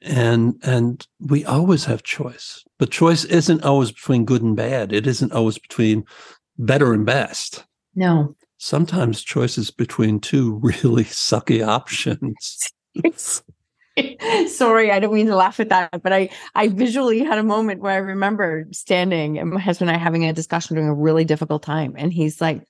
And 0.01 0.55
and 0.63 1.05
we 1.19 1.43
always 1.43 1.85
have 1.85 2.03
choice. 2.03 2.63
But 2.77 2.91
choice 2.91 3.23
isn't 3.25 3.63
always 3.63 3.91
between 3.91 4.25
good 4.25 4.43
and 4.43 4.55
bad. 4.55 4.93
It 4.93 5.07
isn't 5.07 5.33
always 5.33 5.57
between 5.57 6.05
better 6.57 6.93
and 6.93 7.05
best. 7.05 7.65
No. 7.95 8.35
Sometimes 8.57 9.23
choice 9.23 9.57
is 9.57 9.71
between 9.71 10.19
two 10.19 10.59
really 10.63 11.05
sucky 11.05 11.65
options. 11.65 12.69
Sorry, 14.47 14.91
I 14.91 14.99
don't 14.99 15.13
mean 15.13 15.25
to 15.25 15.35
laugh 15.35 15.59
at 15.59 15.69
that, 15.69 16.03
but 16.03 16.13
I 16.13 16.29
I 16.53 16.67
visually 16.67 17.23
had 17.23 17.39
a 17.39 17.43
moment 17.43 17.81
where 17.81 17.93
I 17.93 17.97
remember 17.97 18.67
standing 18.71 19.39
and 19.39 19.49
my 19.49 19.59
husband 19.59 19.89
and 19.89 19.97
I 19.97 19.99
having 19.99 20.25
a 20.25 20.33
discussion 20.33 20.75
during 20.75 20.89
a 20.89 20.93
really 20.93 21.25
difficult 21.25 21.63
time. 21.63 21.95
And 21.97 22.13
he's 22.13 22.39
like, 22.39 22.61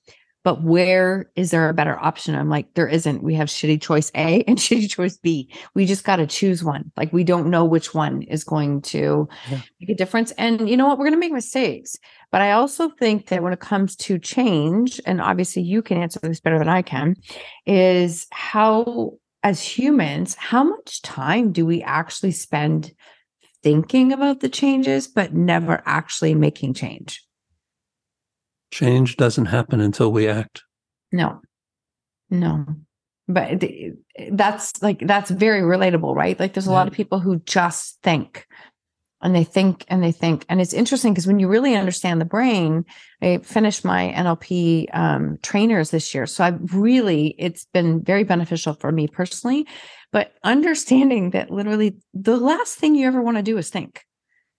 but 0.47 0.63
where 0.63 1.29
is 1.35 1.51
there 1.51 1.67
a 1.67 1.73
better 1.73 1.99
option? 1.99 2.33
I'm 2.33 2.47
like, 2.47 2.73
there 2.73 2.87
isn't. 2.87 3.21
We 3.21 3.33
have 3.33 3.49
shitty 3.49 3.81
choice 3.81 4.09
A 4.15 4.43
and 4.47 4.57
shitty 4.57 4.89
choice 4.89 5.17
B. 5.17 5.51
We 5.73 5.85
just 5.85 6.05
got 6.05 6.15
to 6.15 6.25
choose 6.25 6.63
one. 6.63 6.89
Like, 6.95 7.11
we 7.11 7.25
don't 7.25 7.49
know 7.49 7.65
which 7.65 7.93
one 7.93 8.21
is 8.21 8.45
going 8.45 8.81
to 8.83 9.27
yeah. 9.51 9.59
make 9.81 9.89
a 9.89 9.93
difference. 9.93 10.31
And 10.37 10.69
you 10.69 10.77
know 10.77 10.87
what? 10.87 10.97
We're 10.97 11.03
going 11.03 11.15
to 11.15 11.19
make 11.19 11.33
mistakes. 11.33 11.97
But 12.31 12.41
I 12.41 12.53
also 12.53 12.87
think 12.91 13.27
that 13.27 13.43
when 13.43 13.51
it 13.51 13.59
comes 13.59 13.97
to 13.97 14.17
change, 14.17 15.01
and 15.05 15.19
obviously 15.19 15.63
you 15.63 15.81
can 15.81 15.97
answer 15.97 16.21
this 16.21 16.39
better 16.39 16.59
than 16.59 16.69
I 16.69 16.81
can, 16.81 17.17
is 17.65 18.25
how, 18.31 19.15
as 19.43 19.61
humans, 19.61 20.33
how 20.35 20.63
much 20.63 21.01
time 21.01 21.51
do 21.51 21.65
we 21.65 21.83
actually 21.83 22.31
spend 22.31 22.93
thinking 23.63 24.13
about 24.13 24.39
the 24.39 24.47
changes, 24.47 25.09
but 25.09 25.33
never 25.33 25.83
actually 25.85 26.35
making 26.35 26.73
change? 26.73 27.26
Change 28.71 29.17
doesn't 29.17 29.45
happen 29.45 29.79
until 29.79 30.11
we 30.11 30.27
act. 30.27 30.63
No, 31.11 31.41
no. 32.29 32.65
But 33.29 33.63
that's 34.31 34.81
like, 34.81 34.99
that's 35.05 35.29
very 35.29 35.61
relatable, 35.61 36.15
right? 36.15 36.39
Like, 36.39 36.53
there's 36.53 36.67
a 36.67 36.69
yeah. 36.69 36.75
lot 36.75 36.87
of 36.87 36.93
people 36.93 37.19
who 37.19 37.39
just 37.39 37.99
think 38.01 38.47
and 39.21 39.35
they 39.35 39.43
think 39.43 39.83
and 39.87 40.03
they 40.03 40.11
think. 40.11 40.45
And 40.47 40.61
it's 40.61 40.73
interesting 40.73 41.13
because 41.13 41.27
when 41.27 41.39
you 41.39 41.47
really 41.47 41.75
understand 41.75 42.21
the 42.21 42.25
brain, 42.25 42.85
I 43.21 43.39
finished 43.39 43.83
my 43.83 44.13
NLP 44.15 44.95
um, 44.95 45.37
trainers 45.41 45.89
this 45.89 46.13
year. 46.13 46.25
So 46.25 46.43
I've 46.43 46.73
really, 46.73 47.35
it's 47.37 47.65
been 47.73 48.03
very 48.03 48.23
beneficial 48.23 48.73
for 48.73 48.91
me 48.91 49.07
personally. 49.07 49.67
But 50.11 50.33
understanding 50.43 51.31
that 51.31 51.51
literally 51.51 51.97
the 52.13 52.37
last 52.37 52.77
thing 52.77 52.95
you 52.95 53.07
ever 53.07 53.21
want 53.21 53.37
to 53.37 53.43
do 53.43 53.57
is 53.57 53.69
think 53.69 54.05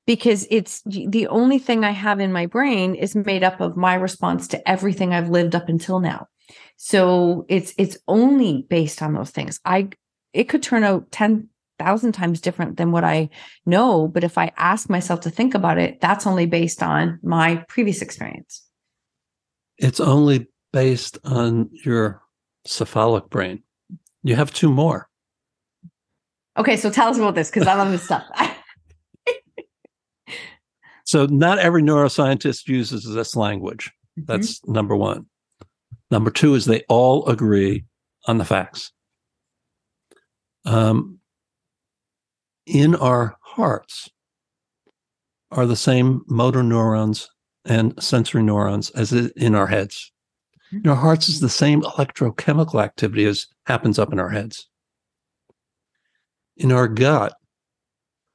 because 0.08 0.46
it's 0.50 0.80
the 0.86 1.26
only 1.26 1.58
thing 1.58 1.84
I 1.84 1.90
have 1.90 2.18
in 2.18 2.32
my 2.32 2.46
brain 2.46 2.94
is 2.94 3.14
made 3.14 3.44
up 3.44 3.60
of 3.60 3.76
my 3.76 3.94
response 3.94 4.48
to 4.48 4.68
everything 4.68 5.12
I've 5.12 5.28
lived 5.28 5.54
up 5.54 5.68
until 5.68 6.00
now. 6.00 6.28
So 6.78 7.44
it's 7.46 7.74
it's 7.76 7.98
only 8.08 8.66
based 8.70 9.02
on 9.02 9.12
those 9.12 9.30
things. 9.30 9.60
I 9.66 9.90
it 10.32 10.44
could 10.44 10.62
turn 10.62 10.82
out 10.82 11.12
10,000 11.12 12.12
times 12.12 12.40
different 12.40 12.78
than 12.78 12.90
what 12.90 13.04
I 13.04 13.28
know, 13.66 14.08
but 14.08 14.24
if 14.24 14.38
I 14.38 14.50
ask 14.56 14.88
myself 14.88 15.20
to 15.20 15.30
think 15.30 15.54
about 15.54 15.76
it, 15.76 16.00
that's 16.00 16.26
only 16.26 16.46
based 16.46 16.82
on 16.82 17.20
my 17.22 17.56
previous 17.68 18.00
experience. 18.00 18.64
It's 19.76 20.00
only 20.00 20.48
based 20.72 21.18
on 21.22 21.68
your 21.84 22.22
cephalic 22.64 23.28
brain. 23.28 23.62
You 24.22 24.36
have 24.36 24.54
two 24.54 24.70
more. 24.70 25.10
Okay, 26.56 26.78
so 26.78 26.90
tell 26.90 27.08
us 27.08 27.18
about 27.18 27.34
this 27.34 27.50
because 27.50 27.68
I 27.68 27.74
love 27.74 27.90
this 27.90 28.04
stuff. 28.04 28.24
So 31.08 31.24
not 31.24 31.58
every 31.58 31.82
neuroscientist 31.82 32.68
uses 32.68 33.02
this 33.02 33.34
language. 33.34 33.90
Mm-hmm. 34.18 34.30
That's 34.30 34.62
number 34.68 34.94
one. 34.94 35.24
Number 36.10 36.30
two 36.30 36.54
is 36.54 36.66
they 36.66 36.82
all 36.90 37.24
agree 37.24 37.86
on 38.26 38.36
the 38.36 38.44
facts. 38.44 38.92
Um, 40.66 41.18
in 42.66 42.94
our 42.94 43.38
hearts 43.40 44.10
are 45.50 45.64
the 45.64 45.76
same 45.76 46.26
motor 46.26 46.62
neurons 46.62 47.30
and 47.64 47.94
sensory 48.02 48.42
neurons 48.42 48.90
as 48.90 49.10
in 49.10 49.54
our 49.54 49.66
heads. 49.66 50.12
Mm-hmm. 50.74 50.84
In 50.84 50.90
our 50.90 50.96
hearts 50.96 51.30
is 51.30 51.40
the 51.40 51.48
same 51.48 51.80
electrochemical 51.80 52.84
activity 52.84 53.24
as 53.24 53.46
happens 53.64 53.98
up 53.98 54.12
in 54.12 54.20
our 54.20 54.28
heads. 54.28 54.68
In 56.58 56.70
our 56.70 56.86
gut, 56.86 57.34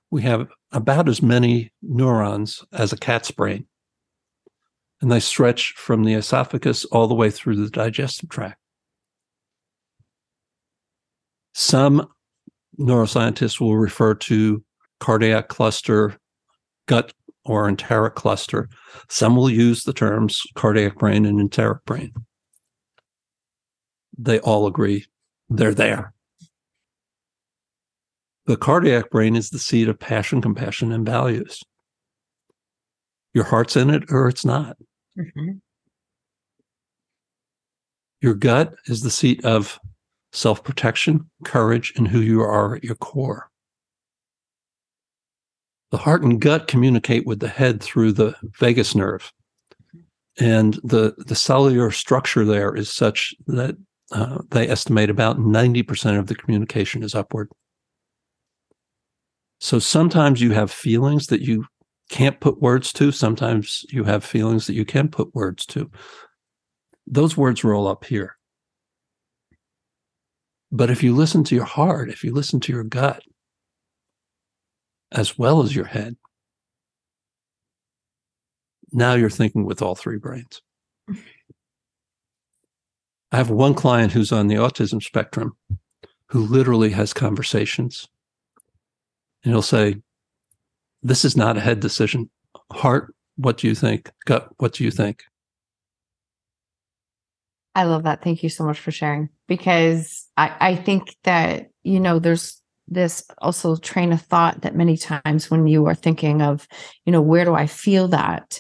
we 0.09 0.23
have 0.23 0.47
about 0.73 1.07
as 1.07 1.21
many 1.21 1.71
neurons 1.81 2.65
as 2.73 2.91
a 2.91 2.97
cat's 2.97 3.31
brain. 3.31 3.65
And 5.01 5.11
they 5.11 5.19
stretch 5.19 5.73
from 5.77 6.03
the 6.03 6.13
esophagus 6.13 6.85
all 6.85 7.07
the 7.07 7.15
way 7.15 7.29
through 7.29 7.57
the 7.57 7.69
digestive 7.69 8.29
tract. 8.29 8.59
Some 11.53 12.07
neuroscientists 12.79 13.59
will 13.59 13.77
refer 13.77 14.15
to 14.15 14.63
cardiac 14.99 15.49
cluster, 15.49 16.17
gut 16.87 17.13
or 17.45 17.67
enteric 17.67 18.15
cluster. 18.15 18.69
Some 19.09 19.35
will 19.35 19.49
use 19.49 19.83
the 19.83 19.93
terms 19.93 20.41
cardiac 20.55 20.97
brain 20.97 21.25
and 21.25 21.39
enteric 21.39 21.85
brain. 21.85 22.13
They 24.17 24.39
all 24.39 24.65
agree 24.65 25.05
they're 25.49 25.73
there. 25.73 26.13
The 28.45 28.57
cardiac 28.57 29.09
brain 29.09 29.35
is 29.35 29.49
the 29.49 29.59
seat 29.59 29.87
of 29.87 29.99
passion, 29.99 30.41
compassion, 30.41 30.91
and 30.91 31.05
values. 31.05 31.61
Your 33.33 33.45
heart's 33.45 33.75
in 33.75 33.89
it 33.89 34.03
or 34.09 34.27
it's 34.27 34.45
not. 34.45 34.77
Mm-hmm. 35.17 35.53
Your 38.21 38.33
gut 38.33 38.75
is 38.85 39.01
the 39.01 39.09
seat 39.09 39.43
of 39.45 39.79
self 40.33 40.63
protection, 40.63 41.29
courage, 41.43 41.93
and 41.95 42.07
who 42.07 42.19
you 42.19 42.41
are 42.41 42.75
at 42.75 42.83
your 42.83 42.95
core. 42.95 43.49
The 45.91 45.97
heart 45.97 46.23
and 46.23 46.41
gut 46.41 46.67
communicate 46.67 47.25
with 47.25 47.39
the 47.39 47.47
head 47.47 47.81
through 47.81 48.13
the 48.13 48.35
vagus 48.59 48.95
nerve. 48.95 49.31
And 50.39 50.73
the, 50.83 51.13
the 51.17 51.35
cellular 51.35 51.91
structure 51.91 52.43
there 52.43 52.75
is 52.75 52.89
such 52.89 53.35
that 53.45 53.77
uh, 54.11 54.39
they 54.49 54.67
estimate 54.67 55.11
about 55.11 55.37
90% 55.37 56.17
of 56.17 56.27
the 56.27 56.35
communication 56.35 57.03
is 57.03 57.13
upward. 57.13 57.49
So 59.63 59.79
sometimes 59.79 60.41
you 60.41 60.51
have 60.51 60.69
feelings 60.69 61.27
that 61.27 61.39
you 61.39 61.63
can't 62.09 62.41
put 62.41 62.61
words 62.61 62.91
to. 62.93 63.13
Sometimes 63.13 63.85
you 63.87 64.03
have 64.03 64.25
feelings 64.25 64.67
that 64.67 64.73
you 64.73 64.83
can 64.83 65.07
put 65.07 65.33
words 65.33 65.65
to. 65.67 65.89
Those 67.07 67.37
words 67.37 67.63
roll 67.63 67.87
up 67.87 68.03
here. 68.03 68.35
But 70.69 70.89
if 70.89 71.01
you 71.01 71.15
listen 71.15 71.45
to 71.45 71.55
your 71.55 71.63
heart, 71.63 72.09
if 72.09 72.25
you 72.25 72.33
listen 72.33 72.59
to 72.59 72.73
your 72.73 72.83
gut, 72.83 73.23
as 75.13 75.39
well 75.39 75.63
as 75.63 75.73
your 75.73 75.85
head, 75.85 76.17
now 78.91 79.13
you're 79.13 79.29
thinking 79.29 79.63
with 79.63 79.81
all 79.81 79.95
three 79.95 80.17
brains. 80.17 80.61
I 83.31 83.37
have 83.37 83.49
one 83.49 83.75
client 83.75 84.11
who's 84.11 84.33
on 84.33 84.47
the 84.47 84.55
autism 84.55 85.01
spectrum 85.01 85.55
who 86.27 86.41
literally 86.41 86.89
has 86.89 87.13
conversations 87.13 88.09
and 89.43 89.53
he'll 89.53 89.61
say, 89.61 89.95
This 91.01 91.25
is 91.25 91.35
not 91.35 91.57
a 91.57 91.61
head 91.61 91.79
decision. 91.79 92.29
Heart, 92.71 93.13
what 93.35 93.57
do 93.57 93.67
you 93.67 93.75
think? 93.75 94.11
Gut, 94.25 94.49
what 94.57 94.73
do 94.73 94.83
you 94.83 94.91
think? 94.91 95.23
I 97.75 97.83
love 97.83 98.03
that. 98.03 98.23
Thank 98.23 98.43
you 98.43 98.49
so 98.49 98.63
much 98.63 98.79
for 98.79 98.91
sharing 98.91 99.29
because 99.47 100.27
I, 100.37 100.55
I 100.59 100.75
think 100.75 101.15
that, 101.23 101.69
you 101.81 101.99
know, 101.99 102.19
there's 102.19 102.61
this 102.87 103.23
also 103.39 103.75
train 103.77 104.13
of 104.13 104.21
thought 104.21 104.61
that 104.61 104.75
many 104.75 104.97
times 104.97 105.49
when 105.49 105.65
you 105.67 105.85
are 105.87 105.95
thinking 105.95 106.41
of, 106.41 106.67
you 107.05 107.11
know, 107.11 107.21
where 107.21 107.45
do 107.45 107.55
I 107.55 107.65
feel 107.65 108.07
that? 108.09 108.59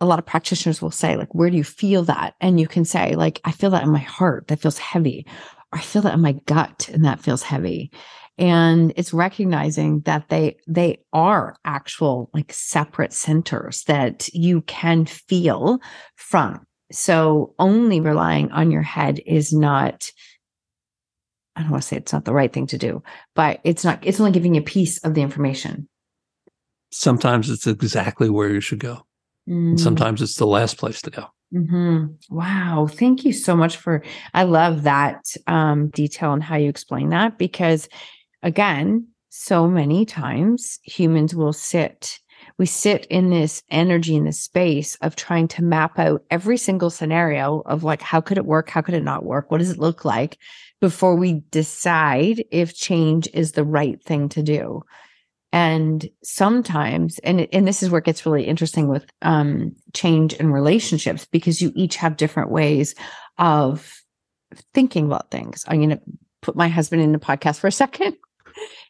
A 0.00 0.06
lot 0.06 0.18
of 0.18 0.26
practitioners 0.26 0.82
will 0.82 0.90
say, 0.90 1.16
like, 1.16 1.34
where 1.34 1.48
do 1.48 1.56
you 1.56 1.64
feel 1.64 2.02
that? 2.04 2.34
And 2.40 2.60
you 2.60 2.66
can 2.66 2.84
say, 2.84 3.14
like, 3.14 3.40
I 3.44 3.52
feel 3.52 3.70
that 3.70 3.84
in 3.84 3.90
my 3.90 4.00
heart, 4.00 4.48
that 4.48 4.60
feels 4.60 4.76
heavy. 4.76 5.26
I 5.74 5.80
feel 5.80 6.02
that 6.02 6.14
in 6.14 6.20
my 6.20 6.32
gut 6.46 6.88
and 6.92 7.04
that 7.04 7.20
feels 7.20 7.42
heavy. 7.42 7.90
And 8.38 8.92
it's 8.96 9.12
recognizing 9.12 10.00
that 10.00 10.28
they 10.28 10.56
they 10.66 10.98
are 11.12 11.56
actual 11.64 12.30
like 12.32 12.52
separate 12.52 13.12
centers 13.12 13.84
that 13.84 14.28
you 14.32 14.62
can 14.62 15.06
feel 15.06 15.80
from. 16.16 16.66
So 16.90 17.54
only 17.58 18.00
relying 18.00 18.50
on 18.52 18.70
your 18.70 18.82
head 18.82 19.20
is 19.26 19.52
not 19.52 20.10
I 21.56 21.62
don't 21.62 21.70
want 21.70 21.82
to 21.82 21.88
say 21.88 21.96
it's 21.96 22.12
not 22.12 22.24
the 22.24 22.32
right 22.32 22.52
thing 22.52 22.66
to 22.68 22.78
do, 22.78 23.02
but 23.36 23.60
it's 23.62 23.84
not, 23.84 24.00
it's 24.02 24.18
only 24.18 24.32
giving 24.32 24.56
you 24.56 24.60
a 24.60 24.64
piece 24.64 24.98
of 25.04 25.14
the 25.14 25.22
information. 25.22 25.88
Sometimes 26.90 27.48
it's 27.48 27.68
exactly 27.68 28.28
where 28.28 28.48
you 28.48 28.60
should 28.60 28.80
go. 28.80 29.06
Mm. 29.48 29.78
sometimes 29.78 30.22
it's 30.22 30.36
the 30.36 30.46
last 30.46 30.78
place 30.78 31.02
to 31.02 31.10
go. 31.10 31.26
Mm-hmm. 31.52 32.34
Wow. 32.34 32.88
Thank 32.90 33.24
you 33.24 33.32
so 33.32 33.56
much 33.56 33.76
for, 33.76 34.02
I 34.32 34.42
love 34.44 34.82
that 34.84 35.24
um, 35.46 35.88
detail 35.88 36.32
and 36.32 36.42
how 36.42 36.56
you 36.56 36.68
explain 36.68 37.10
that 37.10 37.38
because, 37.38 37.88
again, 38.42 39.08
so 39.28 39.68
many 39.68 40.04
times 40.04 40.78
humans 40.84 41.34
will 41.34 41.52
sit 41.52 42.20
we 42.58 42.66
sit 42.66 43.06
in 43.06 43.30
this 43.30 43.62
energy 43.70 44.14
in 44.14 44.24
this 44.24 44.40
space 44.40 44.96
of 44.96 45.16
trying 45.16 45.48
to 45.48 45.62
map 45.62 45.98
out 45.98 46.22
every 46.30 46.56
single 46.56 46.90
scenario 46.90 47.60
of 47.66 47.82
like 47.84 48.02
how 48.02 48.20
could 48.20 48.38
it 48.38 48.44
work 48.46 48.68
how 48.68 48.80
could 48.80 48.94
it 48.94 49.02
not 49.02 49.24
work 49.24 49.50
what 49.50 49.58
does 49.58 49.70
it 49.70 49.78
look 49.78 50.04
like 50.04 50.38
before 50.80 51.16
we 51.16 51.40
decide 51.50 52.44
if 52.50 52.74
change 52.74 53.28
is 53.32 53.52
the 53.52 53.64
right 53.64 54.02
thing 54.02 54.28
to 54.28 54.42
do 54.42 54.82
and 55.54 56.10
sometimes 56.24 57.20
and 57.20 57.46
and 57.52 57.66
this 57.66 57.80
is 57.80 57.88
where 57.88 58.00
it 58.00 58.04
gets 58.04 58.26
really 58.26 58.44
interesting 58.44 58.88
with 58.88 59.06
um 59.22 59.72
change 59.92 60.34
in 60.34 60.50
relationships 60.50 61.26
because 61.30 61.62
you 61.62 61.72
each 61.76 61.94
have 61.94 62.16
different 62.16 62.50
ways 62.50 62.96
of 63.38 64.02
thinking 64.74 65.06
about 65.06 65.30
things 65.30 65.64
i'm 65.68 65.78
going 65.78 65.90
to 65.90 66.00
put 66.42 66.56
my 66.56 66.68
husband 66.68 67.00
in 67.00 67.12
the 67.12 67.18
podcast 67.18 67.60
for 67.60 67.68
a 67.68 67.72
second 67.84 68.16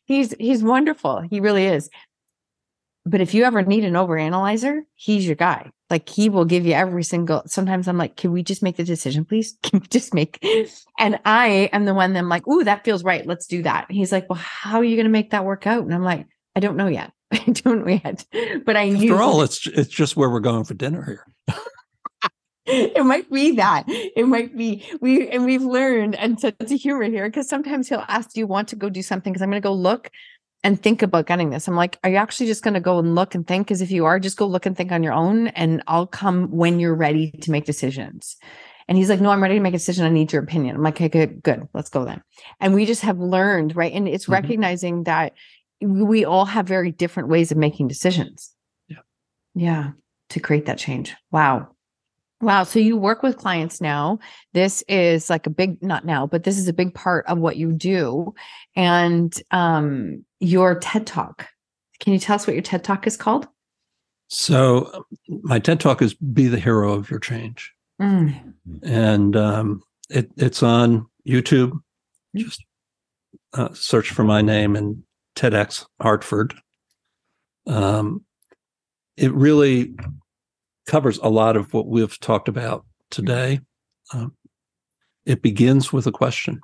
he's 0.06 0.34
he's 0.40 0.64
wonderful 0.64 1.20
he 1.20 1.38
really 1.38 1.66
is 1.66 1.90
but 3.06 3.20
if 3.20 3.34
you 3.34 3.44
ever 3.44 3.62
need 3.62 3.84
an 3.84 3.94
overanalyzer, 3.94 4.80
he's 4.94 5.26
your 5.26 5.36
guy. 5.36 5.70
Like 5.90 6.08
he 6.08 6.30
will 6.30 6.46
give 6.46 6.64
you 6.64 6.72
every 6.72 7.04
single. 7.04 7.42
Sometimes 7.46 7.86
I'm 7.86 7.98
like, 7.98 8.16
can 8.16 8.32
we 8.32 8.42
just 8.42 8.62
make 8.62 8.76
the 8.76 8.84
decision, 8.84 9.26
please? 9.26 9.58
Can 9.62 9.80
we 9.80 9.86
just 9.88 10.14
make? 10.14 10.42
And 10.98 11.18
I 11.24 11.68
am 11.72 11.84
the 11.86 11.92
one 11.92 12.12
that 12.12 12.20
I'm 12.20 12.28
like, 12.28 12.46
ooh, 12.46 12.62
that 12.64 12.84
feels 12.84 13.02
right. 13.02 13.26
Let's 13.26 13.46
do 13.46 13.62
that. 13.64 13.90
he's 13.90 14.12
like, 14.12 14.30
well, 14.30 14.38
how 14.38 14.78
are 14.78 14.84
you 14.84 14.96
going 14.96 15.06
to 15.06 15.10
make 15.10 15.32
that 15.32 15.44
work 15.44 15.66
out? 15.66 15.82
And 15.82 15.92
I'm 15.92 16.04
like, 16.04 16.26
I 16.56 16.60
don't 16.60 16.76
know 16.76 16.86
yet. 16.86 17.12
I 17.32 17.38
don't 17.38 17.84
know 17.84 18.00
yet. 18.04 18.24
But 18.64 18.76
I 18.76 18.90
After 18.90 19.22
all, 19.22 19.42
it's 19.42 19.66
it's 19.66 19.90
just 19.90 20.16
where 20.16 20.30
we're 20.30 20.40
going 20.40 20.64
for 20.64 20.74
dinner 20.74 21.04
here. 21.04 21.26
it 22.66 23.04
might 23.04 23.30
be 23.30 23.52
that 23.56 23.84
it 23.86 24.26
might 24.26 24.56
be 24.56 24.82
we 25.00 25.28
and 25.28 25.44
we've 25.44 25.62
learned 25.62 26.14
and 26.14 26.40
sense 26.40 26.56
of 26.58 26.70
humor 26.70 27.04
here 27.04 27.28
because 27.28 27.46
sometimes 27.46 27.90
he'll 27.90 28.06
ask 28.08 28.32
do 28.32 28.40
you 28.40 28.46
want 28.46 28.68
to 28.68 28.74
go 28.74 28.88
do 28.88 29.02
something 29.02 29.34
because 29.34 29.42
i'm 29.42 29.50
going 29.50 29.60
to 29.60 29.68
go 29.68 29.74
look 29.74 30.10
and 30.64 30.82
think 30.82 31.02
about 31.02 31.26
getting 31.26 31.50
this. 31.50 31.68
I'm 31.68 31.76
like, 31.76 31.98
are 32.02 32.10
you 32.10 32.16
actually 32.16 32.46
just 32.46 32.64
going 32.64 32.74
to 32.74 32.80
go 32.80 32.98
and 32.98 33.14
look 33.14 33.34
and 33.34 33.46
think? 33.46 33.66
Because 33.66 33.82
if 33.82 33.90
you 33.90 34.06
are, 34.06 34.18
just 34.18 34.38
go 34.38 34.46
look 34.46 34.64
and 34.64 34.74
think 34.74 34.90
on 34.90 35.02
your 35.02 35.12
own, 35.12 35.48
and 35.48 35.82
I'll 35.86 36.06
come 36.06 36.50
when 36.50 36.80
you're 36.80 36.94
ready 36.94 37.30
to 37.42 37.50
make 37.50 37.66
decisions. 37.66 38.36
And 38.88 38.96
he's 38.96 39.10
like, 39.10 39.20
no, 39.20 39.30
I'm 39.30 39.42
ready 39.42 39.56
to 39.56 39.60
make 39.60 39.74
a 39.74 39.78
decision. 39.78 40.06
I 40.06 40.08
need 40.08 40.32
your 40.32 40.42
opinion. 40.42 40.76
I'm 40.76 40.82
like, 40.82 40.96
okay, 40.96 41.08
good, 41.08 41.42
good. 41.42 41.68
Let's 41.74 41.90
go 41.90 42.04
then. 42.04 42.22
And 42.60 42.74
we 42.74 42.86
just 42.86 43.02
have 43.02 43.18
learned, 43.18 43.76
right? 43.76 43.92
And 43.92 44.08
it's 44.08 44.24
mm-hmm. 44.24 44.32
recognizing 44.32 45.04
that 45.04 45.34
we 45.80 46.24
all 46.24 46.44
have 46.44 46.66
very 46.66 46.90
different 46.90 47.28
ways 47.28 47.52
of 47.52 47.58
making 47.58 47.88
decisions. 47.88 48.52
Yeah. 48.88 48.98
Yeah. 49.54 49.90
To 50.30 50.40
create 50.40 50.66
that 50.66 50.78
change. 50.78 51.14
Wow. 51.30 51.68
Wow. 52.40 52.64
So 52.64 52.78
you 52.78 52.96
work 52.96 53.22
with 53.22 53.38
clients 53.38 53.80
now. 53.80 54.18
This 54.52 54.82
is 54.88 55.30
like 55.30 55.46
a 55.46 55.50
big, 55.50 55.82
not 55.82 56.04
now, 56.04 56.26
but 56.26 56.44
this 56.44 56.58
is 56.58 56.68
a 56.68 56.72
big 56.72 56.94
part 56.94 57.24
of 57.26 57.38
what 57.38 57.56
you 57.56 57.72
do. 57.72 58.34
And 58.76 59.34
um, 59.50 60.24
your 60.40 60.78
TED 60.78 61.06
Talk. 61.06 61.48
Can 62.00 62.12
you 62.12 62.18
tell 62.18 62.36
us 62.36 62.46
what 62.46 62.54
your 62.54 62.62
TED 62.62 62.84
Talk 62.84 63.06
is 63.06 63.16
called? 63.16 63.48
So 64.28 65.04
my 65.28 65.58
TED 65.58 65.80
Talk 65.80 66.02
is 66.02 66.14
"Be 66.14 66.48
the 66.48 66.58
Hero 66.58 66.92
of 66.92 67.10
Your 67.10 67.20
Change," 67.20 67.72
mm. 68.00 68.54
and 68.82 69.36
um, 69.36 69.82
it, 70.10 70.30
it's 70.36 70.62
on 70.62 71.06
YouTube. 71.26 71.72
Mm. 72.36 72.40
Just 72.40 72.64
uh, 73.52 73.72
search 73.74 74.10
for 74.10 74.24
my 74.24 74.42
name 74.42 74.76
and 74.76 75.02
TEDx 75.34 75.86
Hartford. 76.00 76.54
Um, 77.66 78.24
it 79.16 79.32
really 79.32 79.94
covers 80.86 81.18
a 81.18 81.28
lot 81.28 81.56
of 81.56 81.72
what 81.72 81.86
we've 81.86 82.18
talked 82.20 82.48
about 82.48 82.84
today. 83.10 83.60
Um, 84.12 84.34
it 85.24 85.40
begins 85.42 85.92
with 85.92 86.06
a 86.06 86.12
question, 86.12 86.60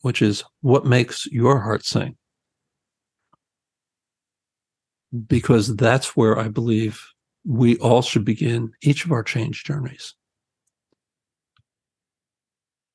which 0.00 0.22
is, 0.22 0.42
"What 0.60 0.86
makes 0.86 1.26
your 1.26 1.60
heart 1.60 1.84
sing?" 1.84 2.16
because 5.26 5.74
that's 5.76 6.16
where 6.16 6.38
I 6.38 6.48
believe 6.48 7.04
we 7.44 7.76
all 7.78 8.02
should 8.02 8.24
begin 8.24 8.72
each 8.82 9.04
of 9.04 9.12
our 9.12 9.22
change 9.22 9.64
journeys. 9.64 10.14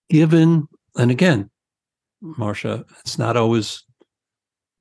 Given, 0.09 0.68
and 0.95 1.11
again, 1.11 1.49
Marsha, 2.24 2.86
it's 3.01 3.18
not 3.18 3.36
always 3.36 3.84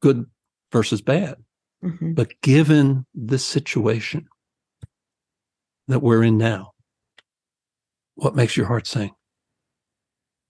good 0.05 0.27
versus 0.71 1.01
bad, 1.01 1.37
mm-hmm. 1.83 2.13
but 2.13 2.39
given 2.43 3.07
this 3.15 3.43
situation 3.43 4.29
that 5.89 6.01
we're 6.01 6.23
in 6.23 6.37
now, 6.37 6.73
what 8.17 8.37
makes 8.37 8.55
your 8.55 8.67
heart 8.67 8.87
sing? 8.87 9.13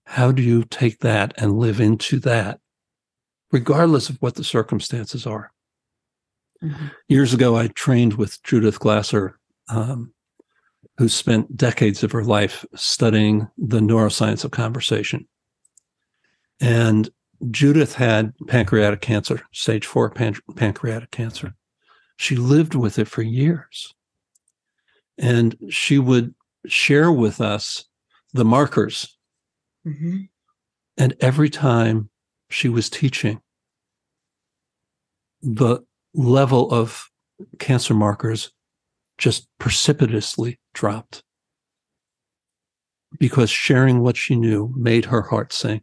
How 0.07 0.33
do 0.33 0.43
you 0.43 0.65
take 0.65 0.99
that 0.99 1.33
and 1.37 1.57
live 1.57 1.79
into 1.79 2.19
that, 2.19 2.59
regardless 3.49 4.09
of 4.09 4.17
what 4.21 4.35
the 4.35 4.43
circumstances 4.43 5.25
are? 5.25 5.53
Mm-hmm. 6.61 6.87
Years 7.07 7.33
ago, 7.33 7.55
I 7.55 7.67
trained 7.67 8.15
with 8.15 8.43
Judith 8.43 8.79
Glaser, 8.79 9.39
um, 9.69 10.13
who 10.97 11.07
spent 11.07 11.55
decades 11.55 12.03
of 12.03 12.11
her 12.11 12.25
life 12.25 12.65
studying 12.75 13.47
the 13.57 13.79
neuroscience 13.79 14.43
of 14.43 14.51
conversation. 14.51 15.29
And 16.59 17.09
Judith 17.51 17.95
had 17.95 18.33
pancreatic 18.47 19.01
cancer, 19.01 19.41
stage 19.51 19.85
four 19.85 20.09
pan- 20.09 20.39
pancreatic 20.55 21.11
cancer. 21.11 21.53
She 22.17 22.35
lived 22.35 22.75
with 22.75 22.97
it 22.97 23.07
for 23.07 23.21
years. 23.21 23.93
And 25.17 25.55
she 25.69 25.99
would 25.99 26.33
share 26.65 27.11
with 27.11 27.41
us 27.41 27.85
the 28.33 28.45
markers. 28.45 29.17
Mm-hmm. 29.85 30.21
And 30.97 31.15
every 31.19 31.49
time 31.49 32.09
she 32.49 32.69
was 32.69 32.89
teaching, 32.89 33.41
the 35.41 35.79
level 36.13 36.71
of 36.71 37.09
cancer 37.59 37.93
markers 37.93 38.51
just 39.17 39.47
precipitously 39.59 40.59
dropped 40.73 41.23
because 43.19 43.49
sharing 43.49 44.01
what 44.01 44.17
she 44.17 44.35
knew 44.35 44.73
made 44.75 45.05
her 45.05 45.21
heart 45.21 45.53
sing. 45.53 45.81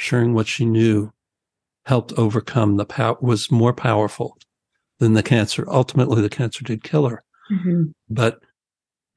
Sharing 0.00 0.32
what 0.32 0.48
she 0.48 0.64
knew 0.64 1.12
helped 1.84 2.14
overcome 2.14 2.78
the 2.78 2.86
power, 2.86 3.18
was 3.20 3.50
more 3.50 3.74
powerful 3.74 4.38
than 4.98 5.12
the 5.12 5.22
cancer. 5.22 5.64
Ultimately, 5.68 6.22
the 6.22 6.30
cancer 6.30 6.64
did 6.64 6.82
kill 6.82 7.06
her. 7.06 7.22
Mm-hmm. 7.52 7.90
But 8.08 8.40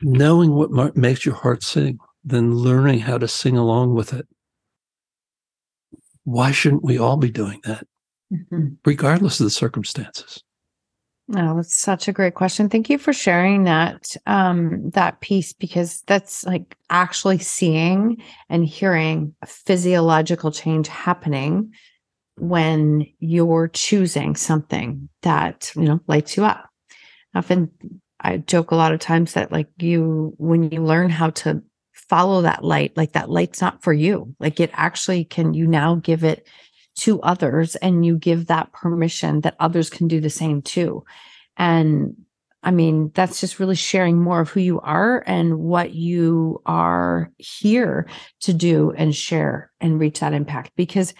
knowing 0.02 0.56
what 0.56 0.72
mar- 0.72 0.92
makes 0.94 1.26
your 1.26 1.36
heart 1.36 1.64
sing, 1.64 2.00
then 2.26 2.54
learning 2.56 3.00
how 3.00 3.18
to 3.18 3.30
sing 3.30 3.56
along 3.56 3.94
with 3.96 4.12
it. 4.12 4.28
Why 6.26 6.52
shouldn't 6.52 6.84
we 6.84 6.98
all 6.98 7.16
be 7.16 7.32
doing 7.32 7.62
that? 7.64 7.88
mm-hmm. 8.34 8.74
regardless 8.84 9.40
of 9.40 9.46
the 9.46 9.52
circumstances? 9.52 10.44
Oh, 11.32 11.55
that's 11.55 11.80
such 11.80 12.07
a 12.07 12.13
great 12.13 12.34
question. 12.36 12.67
Thank 12.67 12.89
you 12.89 12.97
for 12.97 13.13
sharing 13.13 13.63
that 13.63 14.15
um 14.26 14.89
that 14.91 15.21
piece 15.21 15.53
because 15.53 16.01
that's 16.01 16.43
like 16.45 16.76
actually 16.89 17.38
seeing 17.39 18.21
and 18.49 18.65
hearing 18.65 19.34
a 19.41 19.45
physiological 19.45 20.51
change 20.51 20.89
happening 20.89 21.71
when 22.38 23.05
you're 23.19 23.69
choosing 23.69 24.36
something 24.36 25.07
that, 25.21 25.71
you 25.76 25.84
know, 25.84 26.01
lights 26.07 26.36
you 26.36 26.43
up. 26.43 26.69
Often 27.36 27.71
I 28.19 28.38
joke 28.38 28.71
a 28.71 28.76
lot 28.76 28.93
of 28.93 28.99
times 28.99 29.34
that 29.34 29.51
like 29.51 29.69
you 29.80 30.34
when 30.38 30.71
you 30.71 30.84
learn 30.84 31.09
how 31.09 31.30
to 31.32 31.61
follow 31.93 32.41
that 32.41 32.65
light, 32.65 32.97
like 32.97 33.13
that 33.13 33.30
light's 33.30 33.61
not 33.61 33.82
for 33.82 33.93
you. 33.93 34.36
Like 34.39 34.59
it 34.59 34.71
actually 34.74 35.24
can 35.24 35.53
you 35.53 35.67
now 35.67 35.95
give 35.95 36.26
it 36.26 36.47
to 36.96 37.22
others 37.22 37.76
and 37.78 38.06
you 38.06 38.18
give 38.18 38.48
that 38.48 38.72
permission 38.72 39.41
that 39.41 39.56
others 39.60 39.89
can 39.89 40.08
do 40.08 40.20
the 40.20 40.30
same 40.30 40.62
too. 40.62 41.04
And 41.58 42.16
I 42.64 42.72
mean, 42.72 43.12
that's 43.14 43.41
just 43.41 43.60
really 43.60 43.76
sharing 43.76 44.22
more 44.22 44.39
of 44.39 44.50
who 44.50 44.62
you 44.62 44.80
are 44.80 45.24
and 45.28 45.60
what 45.60 45.94
you 45.94 46.62
are 46.66 47.30
here 47.38 48.08
to 48.41 48.54
do 48.54 48.94
and 48.96 49.14
share 49.14 49.72
and 49.82 50.00
reach 50.00 50.22
that 50.22 50.34
impact. 50.34 50.72
Because 50.78 51.14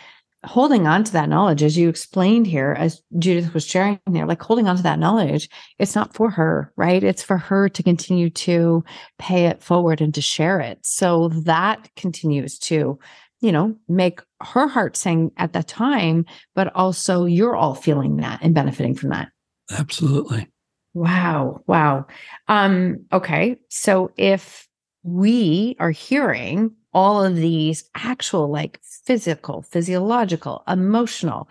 holding 0.46 0.88
on 0.88 1.04
to 1.04 1.12
that 1.14 1.30
knowledge, 1.30 1.64
as 1.64 1.78
you 1.78 1.90
explained 1.90 2.48
here, 2.48 2.76
as 2.78 3.02
Judith 3.18 3.54
was 3.54 3.66
sharing 3.66 4.00
there, 4.08 4.26
like 4.26 4.42
holding 4.42 4.68
on 4.68 4.78
to 4.78 4.84
that 4.84 5.00
knowledge, 5.00 5.50
it's 5.80 5.96
not 5.96 6.14
for 6.14 6.30
her, 6.30 6.72
right? 6.76 7.04
It's 7.04 7.24
for 7.24 7.38
her 7.38 7.70
to 7.70 7.84
continue 7.84 8.30
to 8.30 8.84
pay 9.20 9.46
it 9.46 9.62
forward 9.62 10.02
and 10.02 10.14
to 10.14 10.22
share 10.22 10.60
it. 10.60 10.80
So 10.84 11.30
that 11.46 11.90
continues 11.96 12.58
to, 12.60 13.00
you 13.44 13.52
know, 13.52 13.76
make 13.90 14.22
her 14.42 14.68
heart 14.70 14.96
sing 14.96 15.30
at 15.36 15.52
that 15.52 15.68
time, 15.68 16.26
but 16.56 16.74
also 16.76 17.26
you're 17.26 17.58
all 17.58 17.76
feeling 17.76 18.16
that 18.18 18.40
and 18.42 18.56
benefiting 18.56 18.96
from 18.96 19.10
that. 19.10 19.28
Absolutely. 19.70 20.48
Wow. 20.94 21.62
Wow. 21.68 22.08
Um, 22.48 23.06
okay. 23.12 23.58
So 23.68 24.12
if 24.16 24.66
we 25.04 25.76
are 25.78 25.92
hearing 25.92 26.72
all 26.94 27.22
of 27.22 27.36
these 27.36 27.84
actual 27.96 28.50
like 28.50 28.80
physical, 29.06 29.64
physiological, 29.64 30.64
emotional 30.66 31.50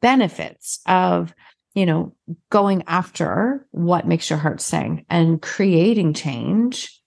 benefits 0.00 0.78
of, 0.86 1.34
you 1.74 1.86
know, 1.86 2.14
going 2.50 2.84
after 2.86 3.66
what 3.72 4.06
makes 4.06 4.30
your 4.30 4.38
heart 4.38 4.60
sing 4.60 5.06
and 5.10 5.42
creating 5.42 6.14
change, 6.14 7.00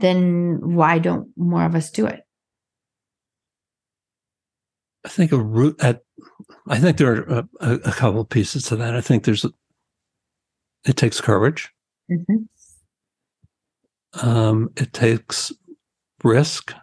then 0.00 0.58
why 0.60 0.98
don't 0.98 1.28
more 1.34 1.64
of 1.64 1.74
us 1.74 1.90
do 1.90 2.04
it? 2.04 2.24
I 5.04 5.08
think 5.08 5.32
a 5.32 5.38
root 5.38 5.76
at, 5.80 6.02
I 6.66 6.78
think 6.78 6.96
there 6.96 7.12
are 7.12 7.48
a, 7.60 7.74
a 7.84 7.92
couple 7.92 8.20
of 8.20 8.28
pieces 8.28 8.64
to 8.64 8.76
that. 8.76 8.94
I 8.94 9.00
think 9.00 9.24
there's, 9.24 9.46
it 10.84 10.96
takes 10.96 11.20
courage. 11.20 11.70
Mm-hmm. 12.10 12.44
Um, 14.26 14.70
it 14.76 14.92
takes 14.92 15.52
risk. 16.24 16.74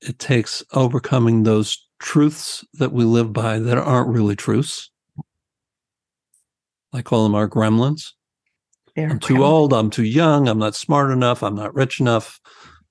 It 0.00 0.18
takes 0.18 0.62
overcoming 0.72 1.44
those 1.44 1.86
truths 2.00 2.64
that 2.74 2.92
we 2.92 3.04
live 3.04 3.32
by 3.32 3.58
that 3.60 3.78
aren't 3.78 4.08
really 4.08 4.36
truths. 4.36 4.90
I 6.92 7.02
call 7.02 7.22
them 7.22 7.34
our 7.34 7.48
gremlins. 7.48 8.10
They're 8.96 9.08
I'm 9.08 9.20
too 9.20 9.34
gremlins. 9.34 9.40
old. 9.40 9.72
I'm 9.72 9.90
too 9.90 10.04
young. 10.04 10.48
I'm 10.48 10.58
not 10.58 10.74
smart 10.74 11.10
enough. 11.10 11.42
I'm 11.42 11.54
not 11.54 11.74
rich 11.74 12.00
enough. 12.00 12.40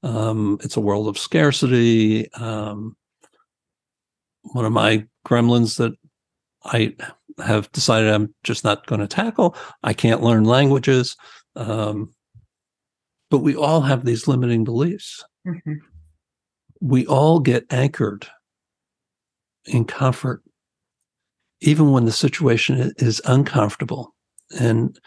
Um, 0.03 0.57
it's 0.63 0.77
a 0.77 0.81
world 0.81 1.07
of 1.07 1.17
scarcity. 1.17 2.31
Um, 2.33 2.95
one 4.41 4.65
of 4.65 4.71
my 4.71 5.05
gremlins 5.25 5.77
that 5.77 5.93
I 6.63 6.95
have 7.43 7.71
decided 7.71 8.09
I'm 8.09 8.33
just 8.43 8.63
not 8.63 8.85
going 8.87 9.01
to 9.01 9.07
tackle. 9.07 9.55
I 9.83 9.93
can't 9.93 10.21
learn 10.21 10.43
languages. 10.43 11.15
Um, 11.55 12.13
but 13.29 13.39
we 13.39 13.55
all 13.55 13.81
have 13.81 14.05
these 14.05 14.27
limiting 14.27 14.63
beliefs. 14.63 15.23
Mm-hmm. 15.47 15.73
We 16.81 17.05
all 17.05 17.39
get 17.39 17.71
anchored 17.71 18.27
in 19.65 19.85
comfort, 19.85 20.43
even 21.61 21.91
when 21.91 22.05
the 22.05 22.11
situation 22.11 22.93
is 22.97 23.21
uncomfortable. 23.25 24.13
And 24.59 24.99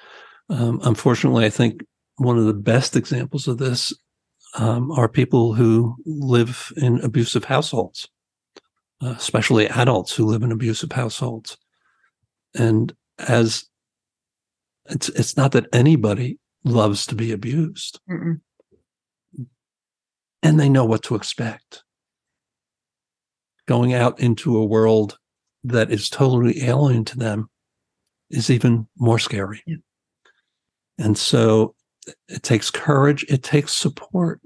um, 0.48 0.80
unfortunately, 0.84 1.44
I 1.44 1.50
think 1.50 1.84
one 2.16 2.38
of 2.38 2.46
the 2.46 2.54
best 2.54 2.96
examples 2.96 3.48
of 3.48 3.58
this 3.58 3.92
um, 4.54 4.90
are 4.92 5.08
people 5.08 5.54
who 5.54 5.96
live 6.04 6.72
in 6.76 7.00
abusive 7.00 7.44
households, 7.44 8.08
uh, 9.02 9.14
especially 9.16 9.68
adults 9.68 10.14
who 10.14 10.24
live 10.24 10.42
in 10.42 10.52
abusive 10.52 10.92
households. 10.92 11.56
And 12.54 12.94
as 13.18 13.66
it's 14.86 15.08
it's 15.10 15.36
not 15.36 15.52
that 15.52 15.66
anybody 15.72 16.38
loves 16.64 17.06
to 17.06 17.14
be 17.14 17.32
abused. 17.32 18.00
Mm-mm. 18.10 18.40
And 20.42 20.60
they 20.60 20.68
know 20.68 20.84
what 20.84 21.02
to 21.04 21.14
expect. 21.14 21.82
Going 23.66 23.94
out 23.94 24.20
into 24.20 24.56
a 24.58 24.64
world 24.64 25.18
that 25.64 25.90
is 25.90 26.10
totally 26.10 26.62
alien 26.64 27.04
to 27.06 27.18
them 27.18 27.48
is 28.30 28.50
even 28.50 28.86
more 28.98 29.18
scary. 29.18 29.62
Yeah. 29.66 29.76
And 30.98 31.16
so 31.16 31.74
it 32.28 32.42
takes 32.42 32.70
courage, 32.70 33.24
it 33.28 33.42
takes 33.42 33.72
support. 33.72 34.40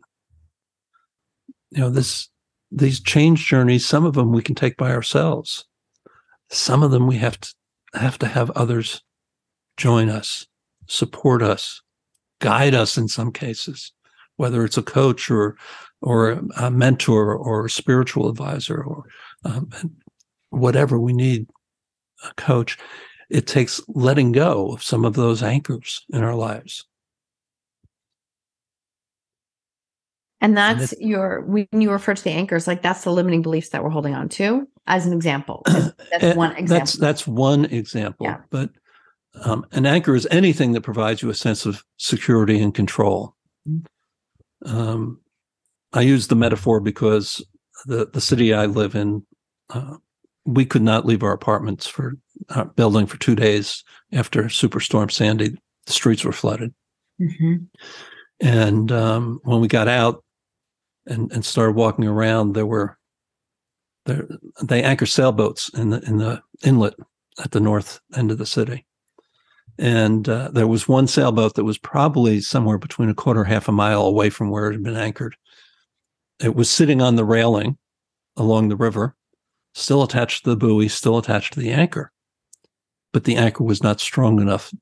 You 1.71 1.83
know, 1.83 1.91
this 1.91 2.29
these 2.71 3.01
change 3.01 3.47
journeys, 3.47 3.87
some 3.87 4.05
of 4.05 4.15
them 4.15 4.33
we 4.33 4.43
can 4.43 4.55
take 4.55 4.77
by 4.77 4.93
ourselves. 4.93 5.65
Some 6.51 6.83
of 6.83 6.91
them 6.91 7.07
we 7.07 7.17
have 7.17 7.41
to 7.41 7.55
have 7.95 8.19
to 8.19 8.27
have 8.27 8.51
others 8.51 9.03
join 9.77 10.09
us, 10.09 10.47
support 10.87 11.43
us, 11.43 11.83
guide 12.41 12.75
us 12.75 12.99
in 12.99 13.09
some 13.09 13.33
cases, 13.33 13.93
whether 14.37 14.65
it's 14.65 14.79
a 14.79 14.83
coach 14.83 15.31
or 15.31 15.57
or 16.01 16.41
a 16.57 16.71
mentor 16.71 17.35
or 17.35 17.67
a 17.67 17.71
spiritual 17.71 18.29
advisor 18.29 18.83
or 18.83 19.05
um, 19.45 19.71
whatever 20.51 20.99
we 20.99 21.13
need 21.13 21.47
a 22.25 22.35
coach. 22.35 22.79
It 23.31 23.47
takes 23.47 23.81
letting 23.89 24.33
go 24.33 24.73
of 24.73 24.83
some 24.83 25.05
of 25.05 25.15
those 25.15 25.43
anchors 25.43 26.05
in 26.11 26.23
our 26.23 26.35
lives. 26.35 26.87
And 30.41 30.57
that's 30.57 30.93
and 30.93 31.09
your 31.09 31.41
when 31.41 31.67
you 31.73 31.91
refer 31.91 32.15
to 32.15 32.23
the 32.23 32.31
anchors, 32.31 32.67
like 32.67 32.83
that's 32.83 33.03
the 33.03 33.13
limiting 33.13 33.43
beliefs 33.43 33.71
that 33.71 33.83
we're 33.83 33.91
holding 33.91 34.15
on 34.15 34.29
to, 34.31 34.69
as 34.87 35.05
an 35.07 35.13
example. 35.13 35.65
That's 35.67 36.37
one 36.37 36.53
example. 36.53 36.79
That's 36.79 36.93
that's 36.93 37.27
one 37.27 37.65
example. 37.67 38.27
Yeah. 38.27 38.41
But 38.51 38.71
um, 39.45 39.67
an 39.73 39.87
anchor 39.87 40.15
is 40.15 40.27
anything 40.31 40.73
that 40.73 40.83
provides 40.83 41.23
you 41.23 41.31
a 41.31 41.35
sense 41.35 41.67
of 41.67 41.85
security 41.97 42.61
and 42.61 42.75
control. 42.75 43.35
Um, 44.65 45.21
I 45.93 46.03
use 46.03 46.27
the 46.27 46.37
metaphor 46.37 46.81
because 46.81 47.45
the, 47.87 48.09
the 48.13 48.21
city 48.21 48.53
I 48.53 48.67
live 48.67 48.95
in, 48.95 49.25
uh, 49.71 49.97
we 50.45 50.65
could 50.65 50.83
not 50.83 51.07
leave 51.07 51.23
our 51.23 51.33
apartments 51.33 51.87
for 51.87 52.15
our 52.51 52.63
uh, 52.63 52.65
building 52.65 53.07
for 53.07 53.19
two 53.19 53.35
days 53.35 53.85
after 54.13 54.45
Superstorm 54.45 55.11
Sandy. 55.11 55.57
The 55.87 55.93
streets 55.93 56.25
were 56.25 56.33
flooded. 56.33 56.75
Mm-hmm. 57.21 57.57
And 58.41 58.93
um, 58.93 59.41
when 59.43 59.61
we 59.61 59.69
got 59.69 59.89
out 59.89 60.25
and, 61.09 61.33
and 61.33 61.45
started 61.45 61.77
walking 61.77 62.07
around, 62.07 62.55
there 62.55 62.67
were 62.67 62.99
there 64.07 64.27
they 64.63 64.83
anchor 64.83 65.07
sailboats 65.07 65.69
in 65.71 65.91
the 65.91 66.01
in 66.03 66.19
the 66.19 66.43
inlet 66.65 66.95
at 67.43 67.51
the 67.51 67.61
north 67.61 68.01
end 68.17 68.31
of 68.31 68.39
the 68.39 68.47
city 68.47 68.87
and 69.79 70.29
uh, 70.29 70.51
there 70.53 70.67
was 70.67 70.89
one 70.89 71.07
sailboat 71.07 71.55
that 71.55 71.65
was 71.65 71.79
probably 71.79 72.41
somewhere 72.41 72.79
between 72.79 73.09
a 73.09 73.15
quarter 73.15 73.45
half 73.45 73.69
a 73.69 73.73
mile 73.73 74.03
away 74.03 74.29
from 74.29 74.51
where 74.51 74.69
it 74.69 74.73
had 74.73 74.83
been 74.83 74.97
anchored. 74.97 75.37
It 76.41 76.57
was 76.57 76.69
sitting 76.69 77.01
on 77.01 77.15
the 77.15 77.25
railing 77.25 77.79
along 78.37 78.69
the 78.69 78.77
river, 78.77 79.15
still 79.75 80.03
attached 80.03 80.45
to 80.45 80.51
the 80.51 80.57
buoy, 80.57 80.89
still 80.89 81.17
attached 81.17 81.53
to 81.53 81.61
the 81.61 81.71
anchor. 81.71 82.11
But 83.13 83.25
the 83.25 83.37
anchor 83.37 83.63
was 83.63 83.83
not 83.83 84.01
strong 84.01 84.41
enough 84.41 84.73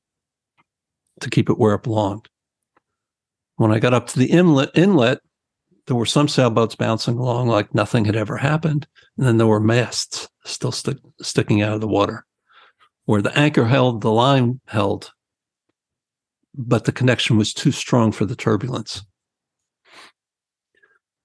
to 1.21 1.29
keep 1.29 1.49
it 1.49 1.59
where 1.59 1.75
it 1.75 1.83
belonged. 1.83 2.27
When 3.55 3.71
I 3.71 3.79
got 3.79 3.93
up 3.93 4.07
to 4.07 4.19
the 4.19 4.31
inlet, 4.31 4.71
inlet 4.75 5.19
there 5.87 5.95
were 5.95 6.05
some 6.05 6.27
sailboats 6.27 6.75
bouncing 6.75 7.17
along 7.17 7.47
like 7.47 7.73
nothing 7.73 8.05
had 8.05 8.15
ever 8.15 8.37
happened. 8.37 8.87
And 9.17 9.25
then 9.25 9.37
there 9.37 9.47
were 9.47 9.59
masts 9.59 10.27
still 10.43 10.71
stick, 10.71 10.97
sticking 11.21 11.61
out 11.61 11.73
of 11.73 11.81
the 11.81 11.87
water 11.87 12.25
where 13.05 13.21
the 13.21 13.37
anchor 13.37 13.65
held, 13.65 14.01
the 14.01 14.11
line 14.11 14.59
held, 14.67 15.11
but 16.53 16.83
the 16.83 16.91
connection 16.91 17.37
was 17.37 17.53
too 17.53 17.71
strong 17.71 18.11
for 18.11 18.25
the 18.25 18.35
turbulence. 18.35 19.03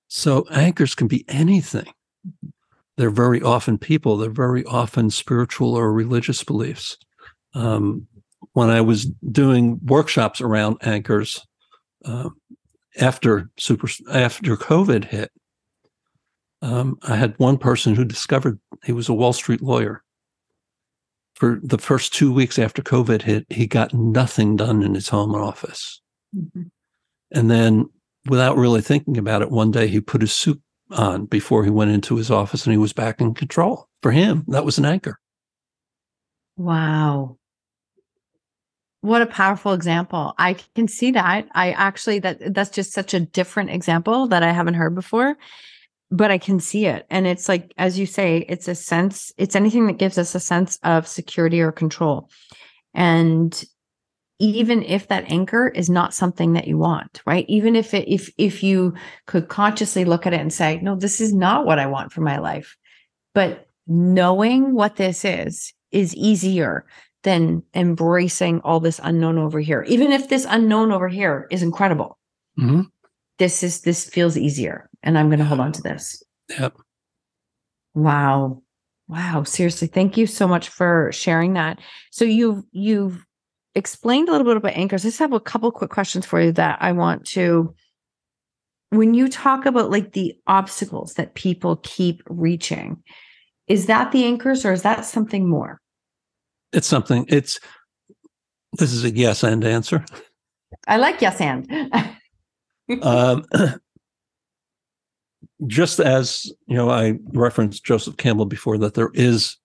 So 0.06 0.46
anchors 0.52 0.94
can 0.94 1.08
be 1.08 1.24
anything. 1.28 1.92
They're 2.96 3.10
very 3.10 3.42
often 3.42 3.78
people, 3.78 4.16
they're 4.16 4.30
very 4.30 4.64
often 4.64 5.10
spiritual 5.10 5.74
or 5.74 5.92
religious 5.92 6.44
beliefs. 6.44 6.96
Um, 7.54 8.06
when 8.52 8.70
I 8.70 8.80
was 8.80 9.06
doing 9.30 9.80
workshops 9.82 10.40
around 10.40 10.76
anchors 10.82 11.44
uh, 12.04 12.28
after 13.00 13.50
super 13.58 13.88
after 14.10 14.56
COVID 14.56 15.04
hit, 15.04 15.30
um, 16.60 16.98
I 17.02 17.16
had 17.16 17.38
one 17.38 17.58
person 17.58 17.94
who 17.94 18.04
discovered 18.04 18.58
he 18.84 18.92
was 18.92 19.08
a 19.08 19.14
Wall 19.14 19.32
Street 19.32 19.62
lawyer 19.62 20.02
for 21.42 21.58
the 21.60 21.78
first 21.78 22.14
two 22.14 22.32
weeks 22.32 22.56
after 22.56 22.82
COVID 22.82 23.22
hit, 23.22 23.46
he 23.48 23.66
got 23.66 23.92
nothing 23.92 24.54
done 24.54 24.82
in 24.82 24.94
his 24.94 25.08
home 25.08 25.34
office. 25.34 26.00
Mm-hmm. 26.32 26.62
And 27.32 27.50
then, 27.50 27.90
without 28.28 28.56
really 28.56 28.80
thinking 28.80 29.18
about 29.18 29.42
it, 29.42 29.50
one 29.50 29.72
day 29.72 29.88
he 29.88 30.00
put 30.00 30.20
his 30.20 30.32
suit 30.32 30.62
on 30.92 31.26
before 31.26 31.64
he 31.64 31.70
went 31.70 31.90
into 31.90 32.14
his 32.14 32.30
office 32.30 32.64
and 32.64 32.72
he 32.72 32.78
was 32.78 32.92
back 32.92 33.20
in 33.20 33.34
control. 33.34 33.88
For 34.02 34.12
him, 34.12 34.44
that 34.46 34.64
was 34.64 34.78
an 34.78 34.84
anchor. 34.84 35.18
Wow. 36.56 37.38
What 39.02 39.22
a 39.22 39.26
powerful 39.26 39.72
example. 39.72 40.34
I 40.38 40.54
can 40.74 40.88
see 40.88 41.12
that. 41.12 41.46
I 41.54 41.72
actually 41.72 42.18
that 42.20 42.54
that's 42.54 42.70
just 42.70 42.92
such 42.92 43.14
a 43.14 43.20
different 43.20 43.70
example 43.70 44.28
that 44.28 44.42
I 44.42 44.52
haven't 44.52 44.74
heard 44.74 44.94
before. 44.94 45.36
but 46.12 46.30
I 46.30 46.36
can 46.36 46.60
see 46.60 46.84
it. 46.84 47.06
And 47.08 47.26
it's 47.26 47.48
like, 47.48 47.72
as 47.78 47.98
you 47.98 48.04
say, 48.04 48.44
it's 48.48 48.68
a 48.68 48.74
sense, 48.74 49.32
it's 49.38 49.56
anything 49.56 49.86
that 49.86 49.96
gives 49.96 50.18
us 50.18 50.34
a 50.34 50.40
sense 50.40 50.78
of 50.84 51.08
security 51.08 51.62
or 51.62 51.72
control. 51.72 52.28
And 52.92 53.64
even 54.38 54.82
if 54.82 55.08
that 55.08 55.30
anchor 55.30 55.68
is 55.68 55.88
not 55.88 56.12
something 56.12 56.52
that 56.52 56.68
you 56.68 56.76
want, 56.76 57.22
right? 57.24 57.46
Even 57.48 57.74
if 57.74 57.94
it, 57.94 58.06
if, 58.12 58.30
if 58.36 58.62
you 58.62 58.92
could 59.26 59.48
consciously 59.48 60.04
look 60.04 60.26
at 60.26 60.34
it 60.34 60.40
and 60.40 60.52
say, 60.52 60.80
no, 60.82 60.96
this 60.96 61.18
is 61.18 61.32
not 61.32 61.64
what 61.64 61.78
I 61.78 61.86
want 61.86 62.12
for 62.12 62.20
my 62.20 62.38
life. 62.38 62.76
But 63.34 63.68
knowing 63.86 64.74
what 64.74 64.96
this 64.96 65.24
is, 65.24 65.72
is 65.92 66.14
easier 66.14 66.84
than 67.22 67.62
embracing 67.74 68.60
all 68.60 68.80
this 68.80 69.00
unknown 69.02 69.38
over 69.38 69.60
here. 69.60 69.82
Even 69.88 70.12
if 70.12 70.28
this 70.28 70.46
unknown 70.48 70.90
over 70.90 71.08
here 71.08 71.46
is 71.50 71.62
incredible. 71.62 72.18
Mm-hmm. 72.58 72.82
This 73.38 73.62
is, 73.62 73.82
this 73.82 74.08
feels 74.08 74.36
easier 74.36 74.90
and 75.02 75.18
I'm 75.18 75.28
going 75.28 75.38
to 75.38 75.44
hold 75.44 75.60
on 75.60 75.72
to 75.72 75.82
this. 75.82 76.22
Yep. 76.58 76.74
Wow. 77.94 78.62
Wow. 79.08 79.42
Seriously. 79.44 79.88
Thank 79.88 80.16
you 80.16 80.26
so 80.26 80.46
much 80.48 80.68
for 80.68 81.10
sharing 81.12 81.54
that. 81.54 81.78
So 82.10 82.24
you've, 82.24 82.62
you've 82.72 83.24
explained 83.74 84.28
a 84.28 84.32
little 84.32 84.46
bit 84.46 84.56
about 84.56 84.76
anchors. 84.76 85.04
I 85.04 85.08
just 85.08 85.18
have 85.18 85.32
a 85.32 85.40
couple 85.40 85.70
quick 85.70 85.90
questions 85.90 86.26
for 86.26 86.40
you 86.40 86.52
that 86.52 86.78
I 86.80 86.92
want 86.92 87.26
to, 87.28 87.74
when 88.90 89.14
you 89.14 89.28
talk 89.28 89.64
about 89.64 89.90
like 89.90 90.12
the 90.12 90.34
obstacles 90.46 91.14
that 91.14 91.34
people 91.34 91.76
keep 91.82 92.22
reaching, 92.28 93.02
is 93.66 93.86
that 93.86 94.12
the 94.12 94.24
anchors 94.24 94.66
or 94.66 94.72
is 94.72 94.82
that 94.82 95.04
something 95.04 95.48
more? 95.48 95.80
It's 96.72 96.86
something, 96.86 97.26
it's, 97.28 97.60
this 98.78 98.92
is 98.92 99.04
a 99.04 99.10
yes 99.10 99.42
and 99.42 99.64
answer. 99.64 100.04
I 100.86 100.96
like 100.96 101.20
yes 101.20 101.40
and. 101.40 101.70
um, 103.02 103.44
just 105.66 106.00
as 106.00 106.50
you 106.66 106.76
know, 106.76 106.90
I 106.90 107.14
referenced 107.32 107.84
Joseph 107.84 108.16
Campbell 108.16 108.46
before 108.46 108.78
that 108.78 108.94
there 108.94 109.10
is 109.14 109.56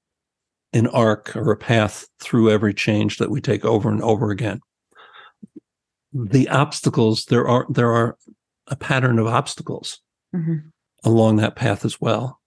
an 0.73 0.87
arc 0.87 1.35
or 1.35 1.51
a 1.51 1.57
path 1.57 2.07
through 2.19 2.51
every 2.51 2.73
change 2.73 3.17
that 3.17 3.31
we 3.31 3.41
take 3.41 3.65
over 3.65 3.89
and 3.89 4.01
over 4.01 4.31
again. 4.31 4.59
The 6.13 6.49
obstacles 6.49 7.25
there 7.25 7.47
are 7.47 7.65
there 7.69 7.91
are 7.91 8.17
a 8.67 8.75
pattern 8.75 9.17
of 9.19 9.27
obstacles 9.27 10.01
mm-hmm. 10.35 10.57
along 11.03 11.37
that 11.37 11.55
path 11.55 11.85
as 11.85 11.99
well. 12.01 12.39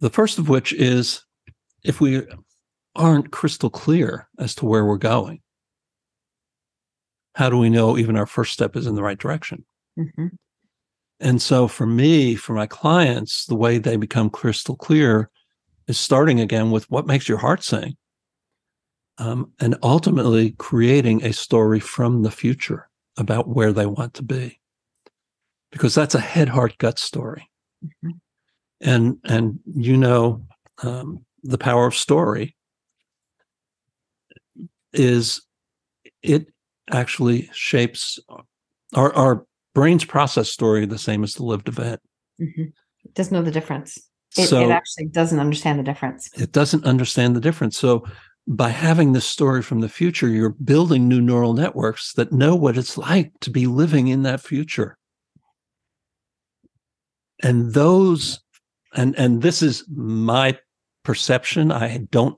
The 0.00 0.10
first 0.10 0.38
of 0.38 0.48
which 0.48 0.72
is 0.72 1.24
if 1.84 2.00
we 2.00 2.26
aren't 2.94 3.30
crystal 3.30 3.70
clear 3.70 4.28
as 4.38 4.54
to 4.56 4.66
where 4.66 4.84
we're 4.84 4.98
going, 4.98 5.40
how 7.34 7.48
do 7.48 7.56
we 7.58 7.70
know 7.70 7.96
even 7.96 8.16
our 8.16 8.26
first 8.26 8.52
step 8.52 8.76
is 8.76 8.86
in 8.86 8.94
the 8.94 9.02
right 9.02 9.18
direction? 9.18 9.64
Mm-hmm. 9.98 10.28
And 11.20 11.42
so 11.42 11.68
for 11.68 11.86
me, 11.86 12.34
for 12.34 12.54
my 12.54 12.66
clients, 12.66 13.46
the 13.46 13.54
way 13.54 13.78
they 13.78 13.96
become 13.96 14.30
crystal 14.30 14.76
clear 14.76 15.30
is 15.86 15.98
starting 15.98 16.40
again 16.40 16.70
with 16.70 16.90
what 16.90 17.06
makes 17.06 17.28
your 17.28 17.38
heart 17.38 17.62
sing. 17.62 17.96
Um, 19.18 19.52
and 19.60 19.76
ultimately 19.82 20.52
creating 20.52 21.22
a 21.22 21.32
story 21.32 21.78
from 21.78 22.22
the 22.22 22.30
future 22.30 22.88
about 23.18 23.48
where 23.48 23.72
they 23.72 23.84
want 23.84 24.14
to 24.14 24.22
be. 24.22 24.58
Because 25.70 25.94
that's 25.94 26.14
a 26.14 26.20
head, 26.20 26.48
heart, 26.48 26.78
gut 26.78 26.98
story. 26.98 27.50
Mm-hmm. 27.84 28.10
And 28.80 29.18
and 29.24 29.60
you 29.66 29.98
know 29.98 30.46
um, 30.82 31.24
the 31.42 31.58
power 31.58 31.86
of 31.86 31.94
story 31.94 32.56
is 34.92 35.42
it 36.22 36.46
actually 36.90 37.48
shapes 37.52 38.18
our, 38.94 39.12
our 39.14 39.46
brain's 39.74 40.04
process 40.04 40.48
story 40.48 40.86
the 40.86 40.98
same 40.98 41.22
as 41.22 41.34
the 41.34 41.44
lived 41.44 41.68
event. 41.68 42.00
Mm-hmm. 42.40 42.62
It 43.04 43.14
doesn't 43.14 43.32
know 43.32 43.42
the 43.42 43.50
difference. 43.50 43.98
It, 44.36 44.48
so 44.48 44.68
it 44.68 44.70
actually 44.70 45.06
doesn't 45.06 45.40
understand 45.40 45.78
the 45.78 45.84
difference. 45.84 46.30
It 46.34 46.52
doesn't 46.52 46.84
understand 46.84 47.34
the 47.34 47.40
difference. 47.40 47.76
So 47.76 48.04
by 48.46 48.68
having 48.68 49.12
this 49.12 49.26
story 49.26 49.62
from 49.62 49.80
the 49.80 49.88
future, 49.88 50.28
you're 50.28 50.50
building 50.50 51.08
new 51.08 51.20
neural 51.20 51.54
networks 51.54 52.12
that 52.14 52.32
know 52.32 52.54
what 52.56 52.76
it's 52.76 52.98
like 52.98 53.32
to 53.40 53.50
be 53.50 53.66
living 53.66 54.08
in 54.08 54.22
that 54.22 54.40
future. 54.40 54.96
And 57.42 57.72
those, 57.72 58.40
and 58.94 59.16
and 59.16 59.40
this 59.40 59.62
is 59.62 59.84
my 59.88 60.58
perception. 61.04 61.72
I 61.72 61.98
don't 62.10 62.36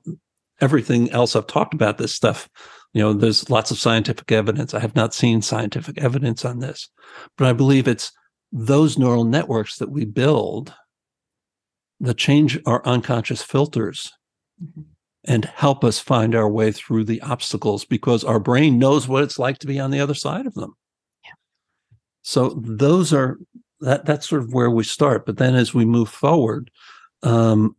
everything 0.61 1.09
else 1.11 1.35
I've 1.35 1.47
talked 1.47 1.73
about 1.73 1.97
this 1.97 2.13
stuff 2.13 2.49
you 2.93 3.01
know, 3.01 3.11
there's 3.11 3.49
lots 3.49 3.71
of 3.71 3.79
scientific 3.79 4.31
evidence. 4.31 4.73
I 4.73 4.79
have 4.79 4.95
not 4.95 5.13
seen 5.13 5.41
scientific 5.41 5.97
evidence 5.97 6.45
on 6.45 6.59
this, 6.59 6.89
but 7.37 7.47
I 7.47 7.53
believe 7.53 7.87
it's 7.87 8.11
those 8.51 8.99
neural 8.99 9.23
networks 9.23 9.77
that 9.77 9.89
we 9.89 10.05
build 10.05 10.73
that 11.99 12.17
change 12.17 12.59
our 12.67 12.85
unconscious 12.85 13.41
filters 13.41 14.11
mm-hmm. 14.63 14.81
and 15.25 15.45
help 15.45 15.83
us 15.83 15.99
find 15.99 16.35
our 16.35 16.49
way 16.49 16.71
through 16.71 17.05
the 17.05 17.21
obstacles 17.21 17.83
because 17.83 18.23
our 18.23 18.39
brain 18.39 18.77
knows 18.77 19.07
what 19.07 19.23
it's 19.23 19.39
like 19.39 19.57
to 19.59 19.67
be 19.67 19.79
on 19.79 19.89
the 19.89 19.99
other 19.99 20.13
side 20.13 20.45
of 20.45 20.53
them. 20.53 20.75
Yeah. 21.25 21.31
So 22.21 22.61
those 22.61 23.11
are 23.11 23.39
that 23.79 24.05
that's 24.05 24.29
sort 24.29 24.43
of 24.43 24.53
where 24.53 24.69
we 24.69 24.83
start. 24.83 25.25
But 25.25 25.37
then 25.37 25.55
as 25.55 25.73
we 25.73 25.83
move 25.83 26.09
forward, 26.09 26.69
um, 27.23 27.75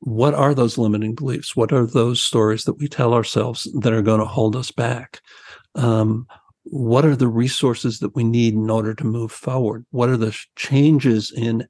what 0.00 0.34
are 0.34 0.54
those 0.54 0.78
limiting 0.78 1.14
beliefs? 1.14 1.54
What 1.54 1.72
are 1.72 1.86
those 1.86 2.20
stories 2.20 2.64
that 2.64 2.78
we 2.78 2.88
tell 2.88 3.14
ourselves 3.14 3.68
that 3.80 3.92
are 3.92 4.02
going 4.02 4.20
to 4.20 4.26
hold 4.26 4.56
us 4.56 4.70
back? 4.70 5.20
Um, 5.74 6.26
what 6.64 7.04
are 7.04 7.16
the 7.16 7.28
resources 7.28 7.98
that 8.00 8.14
we 8.14 8.24
need 8.24 8.54
in 8.54 8.70
order 8.70 8.94
to 8.94 9.04
move 9.04 9.30
forward? 9.30 9.84
What 9.90 10.08
are 10.08 10.16
the 10.16 10.38
changes 10.56 11.30
in 11.30 11.66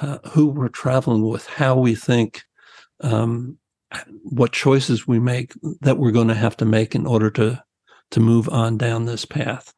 uh, 0.00 0.18
who 0.30 0.46
we're 0.46 0.68
traveling 0.68 1.28
with, 1.28 1.46
how 1.46 1.76
we 1.76 1.94
think, 1.94 2.42
um, 3.00 3.58
what 4.22 4.52
choices 4.52 5.06
we 5.06 5.18
make 5.18 5.52
that 5.80 5.98
we're 5.98 6.12
going 6.12 6.28
to 6.28 6.34
have 6.34 6.56
to 6.58 6.64
make 6.64 6.94
in 6.94 7.06
order 7.06 7.30
to 7.30 7.62
to 8.12 8.20
move 8.20 8.48
on 8.48 8.76
down 8.76 9.04
this 9.04 9.24
path? 9.24 9.72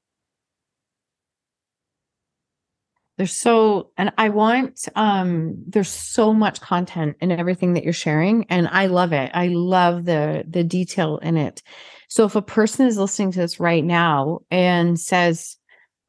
There's 3.22 3.36
so, 3.36 3.92
and 3.96 4.12
I 4.18 4.30
want, 4.30 4.88
um, 4.96 5.54
there's 5.68 5.88
so 5.88 6.32
much 6.32 6.60
content 6.60 7.14
in 7.20 7.30
everything 7.30 7.74
that 7.74 7.84
you're 7.84 7.92
sharing. 7.92 8.46
And 8.50 8.66
I 8.66 8.86
love 8.86 9.12
it. 9.12 9.30
I 9.32 9.46
love 9.46 10.06
the, 10.06 10.44
the 10.44 10.64
detail 10.64 11.18
in 11.18 11.36
it. 11.36 11.62
So 12.08 12.24
if 12.24 12.34
a 12.34 12.42
person 12.42 12.84
is 12.88 12.98
listening 12.98 13.30
to 13.30 13.38
this 13.38 13.60
right 13.60 13.84
now 13.84 14.40
and 14.50 14.98
says, 14.98 15.56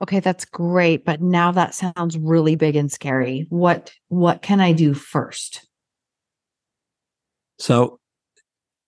okay, 0.02 0.22
that's 0.22 0.44
great, 0.44 1.06
but 1.06 1.22
now 1.22 1.52
that 1.52 1.76
sounds 1.76 2.18
really 2.18 2.56
big 2.56 2.76
and 2.76 2.92
scary. 2.92 3.46
What, 3.50 3.94
what 4.08 4.42
can 4.42 4.60
I 4.60 4.72
do 4.72 4.96
first? 4.96 5.68
So 7.60 8.00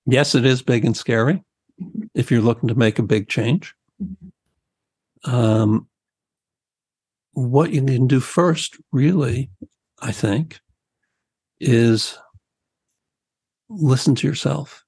yes, 0.08 0.34
it 0.34 0.48
is 0.48 0.64
big 0.64 0.84
and 0.84 0.98
scary 0.98 1.44
if 2.16 2.32
you're 2.32 2.42
looking 2.42 2.70
to 2.70 2.76
make 2.76 2.98
a 2.98 3.04
big 3.04 3.30
change. 3.30 3.76
Mm-hmm. 4.02 5.30
Um, 5.32 5.88
what 7.36 7.72
you 7.72 7.84
can 7.84 8.08
do 8.08 8.22
first, 8.22 8.78
really, 8.94 9.50
I 10.02 10.14
think, 10.14 10.60
is 11.60 12.18
listen 13.70 14.16
to 14.16 14.28
yourself. 14.28 14.86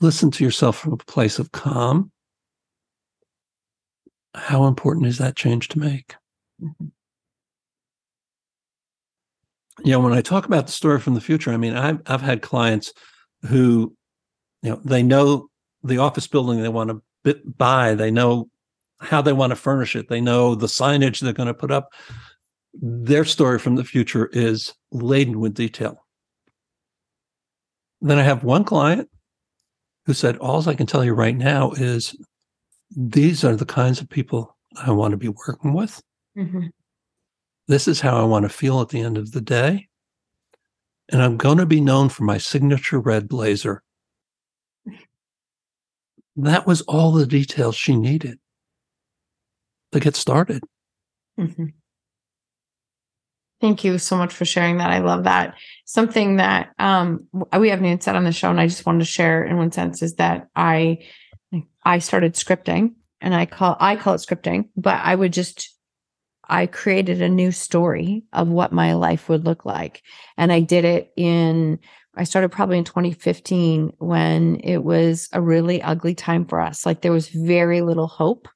Listen 0.00 0.30
to 0.32 0.44
yourself 0.44 0.76
from 0.76 0.92
a 0.92 0.98
place 0.98 1.38
of 1.38 1.50
calm. 1.52 2.12
How 4.34 4.66
important 4.66 5.06
is 5.06 5.16
that 5.18 5.34
change 5.34 5.68
to 5.68 5.78
make? 5.78 6.14
Mm-hmm. 6.62 6.86
You 9.82 9.92
know, 9.92 10.00
when 10.00 10.12
I 10.12 10.20
talk 10.20 10.44
about 10.44 10.66
the 10.66 10.72
story 10.72 11.00
from 11.00 11.14
the 11.14 11.20
future, 11.20 11.52
I 11.52 11.56
mean, 11.56 11.74
I've, 11.74 12.00
I've 12.06 12.20
had 12.20 12.42
clients 12.42 12.92
who, 13.42 13.96
you 14.62 14.70
know, 14.70 14.80
they 14.84 15.02
know 15.02 15.48
the 15.82 15.98
office 15.98 16.26
building 16.26 16.60
they 16.60 16.68
want 16.68 16.90
to 17.24 17.34
buy, 17.56 17.94
they 17.94 18.10
know 18.10 18.48
how 19.04 19.22
they 19.22 19.32
want 19.32 19.50
to 19.50 19.56
furnish 19.56 19.94
it. 19.96 20.08
They 20.08 20.20
know 20.20 20.54
the 20.54 20.66
signage 20.66 21.20
they're 21.20 21.32
going 21.32 21.46
to 21.46 21.54
put 21.54 21.70
up. 21.70 21.92
Their 22.74 23.24
story 23.24 23.58
from 23.58 23.76
the 23.76 23.84
future 23.84 24.28
is 24.32 24.74
laden 24.90 25.40
with 25.40 25.54
detail. 25.54 26.04
Then 28.00 28.18
I 28.18 28.22
have 28.22 28.44
one 28.44 28.64
client 28.64 29.08
who 30.06 30.12
said, 30.12 30.36
All 30.38 30.68
I 30.68 30.74
can 30.74 30.86
tell 30.86 31.04
you 31.04 31.14
right 31.14 31.36
now 31.36 31.72
is 31.72 32.16
these 32.96 33.44
are 33.44 33.56
the 33.56 33.64
kinds 33.64 34.00
of 34.00 34.08
people 34.08 34.56
I 34.76 34.90
want 34.90 35.12
to 35.12 35.16
be 35.16 35.28
working 35.28 35.72
with. 35.72 36.02
Mm-hmm. 36.36 36.66
This 37.68 37.88
is 37.88 38.00
how 38.00 38.20
I 38.20 38.24
want 38.24 38.44
to 38.44 38.48
feel 38.48 38.80
at 38.80 38.90
the 38.90 39.00
end 39.00 39.16
of 39.16 39.32
the 39.32 39.40
day. 39.40 39.88
And 41.10 41.22
I'm 41.22 41.36
going 41.36 41.58
to 41.58 41.66
be 41.66 41.80
known 41.80 42.08
for 42.08 42.24
my 42.24 42.38
signature 42.38 43.00
red 43.00 43.28
blazer. 43.28 43.82
That 46.36 46.66
was 46.66 46.80
all 46.82 47.12
the 47.12 47.26
details 47.26 47.76
she 47.76 47.94
needed 47.94 48.40
to 49.94 50.00
get 50.00 50.16
started. 50.16 50.62
Mm-hmm. 51.38 51.66
Thank 53.60 53.84
you 53.84 53.98
so 53.98 54.16
much 54.16 54.34
for 54.34 54.44
sharing 54.44 54.76
that. 54.76 54.90
I 54.90 54.98
love 54.98 55.24
that. 55.24 55.54
Something 55.86 56.36
that 56.36 56.74
um, 56.78 57.26
we 57.58 57.70
haven't 57.70 58.02
said 58.02 58.16
on 58.16 58.24
the 58.24 58.32
show, 58.32 58.50
and 58.50 58.60
I 58.60 58.66
just 58.66 58.84
wanted 58.84 58.98
to 58.98 59.04
share 59.06 59.42
in 59.42 59.56
one 59.56 59.72
sense 59.72 60.02
is 60.02 60.16
that 60.16 60.48
I 60.54 60.98
I 61.84 61.98
started 62.00 62.34
scripting, 62.34 62.94
and 63.20 63.34
I 63.34 63.46
call 63.46 63.76
I 63.80 63.96
call 63.96 64.14
it 64.14 64.18
scripting, 64.18 64.68
but 64.76 65.00
I 65.02 65.14
would 65.14 65.32
just 65.32 65.74
I 66.48 66.66
created 66.66 67.22
a 67.22 67.28
new 67.28 67.52
story 67.52 68.24
of 68.32 68.48
what 68.48 68.72
my 68.72 68.94
life 68.94 69.28
would 69.28 69.44
look 69.44 69.64
like. 69.64 70.02
And 70.36 70.52
I 70.52 70.60
did 70.60 70.84
it 70.84 71.12
in, 71.16 71.78
I 72.16 72.24
started 72.24 72.50
probably 72.50 72.78
in 72.78 72.84
2015 72.84 73.94
when 73.98 74.56
it 74.56 74.84
was 74.84 75.28
a 75.32 75.40
really 75.40 75.82
ugly 75.82 76.14
time 76.14 76.44
for 76.44 76.60
us. 76.60 76.84
Like 76.84 77.00
there 77.00 77.12
was 77.12 77.28
very 77.28 77.80
little 77.80 78.06
hope, 78.06 78.48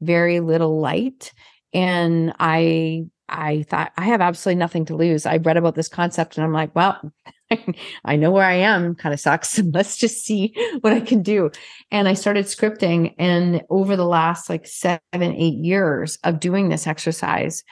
very 0.00 0.40
little 0.40 0.80
light. 0.80 1.32
And 1.72 2.34
I 2.38 3.06
I 3.28 3.64
thought 3.64 3.92
I 3.96 4.04
have 4.04 4.20
absolutely 4.20 4.58
nothing 4.58 4.84
to 4.86 4.96
lose. 4.96 5.26
I 5.26 5.38
read 5.38 5.56
about 5.56 5.74
this 5.74 5.88
concept 5.88 6.36
and 6.36 6.44
I'm 6.44 6.52
like, 6.52 6.74
well, 6.74 7.12
I 8.04 8.16
know 8.16 8.30
where 8.30 8.44
I 8.44 8.54
am, 8.54 8.94
kind 8.94 9.12
of 9.12 9.20
sucks. 9.20 9.58
Let's 9.72 9.96
just 9.96 10.24
see 10.24 10.54
what 10.80 10.92
I 10.92 11.00
can 11.00 11.22
do. 11.22 11.50
And 11.90 12.08
I 12.08 12.14
started 12.14 12.46
scripting. 12.46 13.14
And 13.18 13.62
over 13.70 13.96
the 13.96 14.06
last 14.06 14.48
like 14.48 14.66
seven, 14.66 15.00
eight 15.12 15.56
years 15.56 16.18
of 16.24 16.40
doing 16.40 16.68
this 16.68 16.86
exercise, 16.86 17.62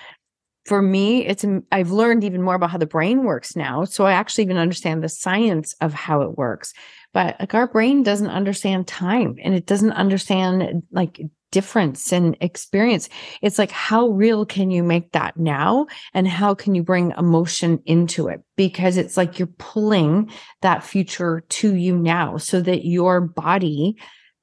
for 0.64 0.80
me, 0.80 1.26
it's 1.26 1.44
I've 1.70 1.90
learned 1.90 2.24
even 2.24 2.42
more 2.42 2.54
about 2.54 2.70
how 2.70 2.78
the 2.78 2.86
brain 2.86 3.24
works 3.24 3.54
now. 3.54 3.84
So 3.84 4.06
I 4.06 4.12
actually 4.12 4.44
even 4.44 4.56
understand 4.56 5.02
the 5.02 5.08
science 5.10 5.74
of 5.80 5.92
how 5.92 6.22
it 6.22 6.38
works. 6.38 6.72
But 7.12 7.36
like 7.38 7.54
our 7.54 7.68
brain 7.68 8.02
doesn't 8.02 8.30
understand 8.30 8.88
time 8.88 9.36
and 9.42 9.54
it 9.54 9.66
doesn't 9.66 9.92
understand 9.92 10.82
like 10.90 11.20
difference 11.54 12.12
and 12.12 12.36
experience. 12.40 13.08
It's 13.40 13.60
like, 13.60 13.70
how 13.70 14.08
real 14.08 14.44
can 14.44 14.72
you 14.72 14.82
make 14.82 15.12
that 15.12 15.36
now? 15.36 15.86
And 16.12 16.26
how 16.26 16.52
can 16.52 16.74
you 16.74 16.82
bring 16.82 17.12
emotion 17.16 17.80
into 17.86 18.26
it? 18.26 18.42
Because 18.56 18.96
it's 18.96 19.16
like 19.16 19.38
you're 19.38 19.46
pulling 19.58 20.32
that 20.62 20.82
future 20.82 21.44
to 21.60 21.76
you 21.76 21.96
now 21.96 22.38
so 22.38 22.60
that 22.60 22.84
your 22.84 23.20
body, 23.20 23.96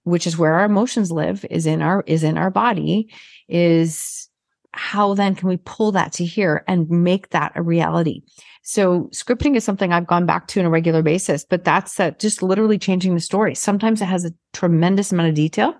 which 0.04 0.26
is 0.26 0.38
where 0.38 0.54
our 0.54 0.64
emotions 0.64 1.12
live, 1.12 1.46
is 1.50 1.66
in 1.66 1.82
our, 1.82 2.02
is 2.08 2.24
in 2.24 2.38
our 2.38 2.50
body, 2.50 3.14
is 3.50 4.30
how 4.72 5.14
then 5.14 5.36
can 5.36 5.50
we 5.50 5.58
pull 5.58 5.92
that 5.92 6.14
to 6.14 6.24
here 6.24 6.64
and 6.66 6.90
make 6.90 7.32
that 7.32 7.52
a 7.56 7.62
reality? 7.62 8.22
So 8.64 9.10
scripting 9.12 9.58
is 9.58 9.66
something 9.66 9.92
I've 9.92 10.08
gone 10.08 10.26
back 10.26 10.48
to 10.48 10.62
on 10.62 10.66
a 10.66 10.70
regular 10.70 11.02
basis, 11.02 11.44
but 11.44 11.66
that's 11.66 12.00
uh, 12.00 12.12
just 12.12 12.42
literally 12.42 12.80
changing 12.80 13.16
the 13.16 13.20
story. 13.20 13.54
Sometimes 13.54 14.02
it 14.02 14.06
has 14.06 14.24
a 14.24 14.34
tremendous 14.54 15.12
amount 15.12 15.28
of 15.28 15.36
detail 15.36 15.76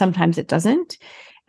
Sometimes 0.00 0.38
it 0.38 0.48
doesn't. 0.48 0.96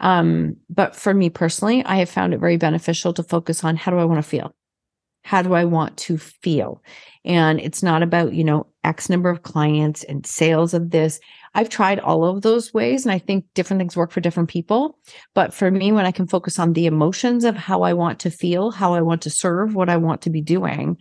Um, 0.02 0.58
but 0.70 0.94
for 0.94 1.14
me 1.14 1.30
personally, 1.30 1.86
I 1.86 1.96
have 1.96 2.10
found 2.10 2.34
it 2.34 2.42
very 2.42 2.58
beneficial 2.58 3.14
to 3.14 3.24
focus 3.24 3.64
on 3.64 3.78
how 3.78 3.92
do 3.92 3.98
I 3.98 4.04
want 4.04 4.22
to 4.22 4.30
feel? 4.30 4.54
How 5.24 5.42
do 5.42 5.54
I 5.54 5.64
want 5.64 5.96
to 6.00 6.18
feel? 6.18 6.84
And 7.24 7.62
it's 7.62 7.82
not 7.82 8.04
about, 8.04 8.34
you 8.34 8.44
know, 8.44 8.68
X 8.84 9.08
number 9.08 9.30
of 9.30 9.44
clients 9.44 10.04
and 10.04 10.26
sales 10.26 10.74
of 10.74 10.90
this. 10.90 11.22
I've 11.54 11.70
tried 11.70 12.02
all 12.02 12.26
of 12.26 12.42
those 12.42 12.74
ways 12.74 13.06
and 13.06 13.14
I 13.14 13.20
think 13.20 13.46
different 13.54 13.80
things 13.80 13.96
work 13.96 14.12
for 14.12 14.20
different 14.20 14.50
people. 14.50 14.98
But 15.34 15.54
for 15.54 15.72
me, 15.72 15.94
when 15.94 16.06
I 16.06 16.12
can 16.12 16.28
focus 16.28 16.60
on 16.60 16.74
the 16.74 16.88
emotions 16.88 17.46
of 17.46 17.56
how 17.56 17.84
I 17.84 17.94
want 17.94 18.20
to 18.20 18.32
feel, 18.32 18.72
how 18.72 18.94
I 18.96 19.02
want 19.02 19.22
to 19.22 19.30
serve, 19.30 19.76
what 19.76 19.88
I 19.88 19.96
want 19.96 20.24
to 20.24 20.30
be 20.30 20.42
doing, 20.42 20.98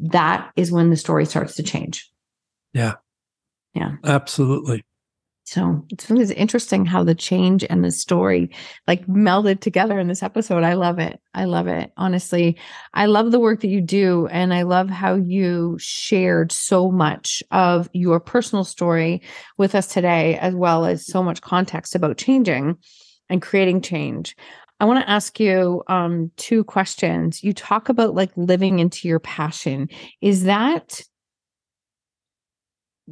that 0.00 0.50
is 0.56 0.72
when 0.72 0.90
the 0.90 0.96
story 0.96 1.26
starts 1.26 1.54
to 1.54 1.62
change. 1.62 2.10
Yeah. 2.72 2.94
Yeah. 3.74 3.92
Absolutely. 4.02 4.82
So 5.50 5.82
it's 5.88 6.10
interesting 6.10 6.84
how 6.84 7.02
the 7.02 7.14
change 7.14 7.64
and 7.70 7.82
the 7.82 7.90
story 7.90 8.50
like 8.86 9.06
melded 9.06 9.60
together 9.60 9.98
in 9.98 10.06
this 10.06 10.22
episode. 10.22 10.62
I 10.62 10.74
love 10.74 10.98
it. 10.98 11.20
I 11.32 11.46
love 11.46 11.68
it. 11.68 11.90
Honestly, 11.96 12.58
I 12.92 13.06
love 13.06 13.32
the 13.32 13.40
work 13.40 13.62
that 13.62 13.68
you 13.68 13.80
do. 13.80 14.26
And 14.26 14.52
I 14.52 14.64
love 14.64 14.90
how 14.90 15.14
you 15.14 15.78
shared 15.80 16.52
so 16.52 16.90
much 16.90 17.42
of 17.50 17.88
your 17.94 18.20
personal 18.20 18.62
story 18.62 19.22
with 19.56 19.74
us 19.74 19.86
today, 19.86 20.36
as 20.36 20.54
well 20.54 20.84
as 20.84 21.06
so 21.06 21.22
much 21.22 21.40
context 21.40 21.94
about 21.94 22.18
changing 22.18 22.76
and 23.30 23.40
creating 23.40 23.80
change. 23.80 24.36
I 24.80 24.84
want 24.84 25.02
to 25.02 25.10
ask 25.10 25.40
you 25.40 25.82
um, 25.88 26.30
two 26.36 26.62
questions. 26.62 27.42
You 27.42 27.54
talk 27.54 27.88
about 27.88 28.14
like 28.14 28.32
living 28.36 28.80
into 28.80 29.08
your 29.08 29.18
passion. 29.18 29.88
Is 30.20 30.44
that 30.44 31.00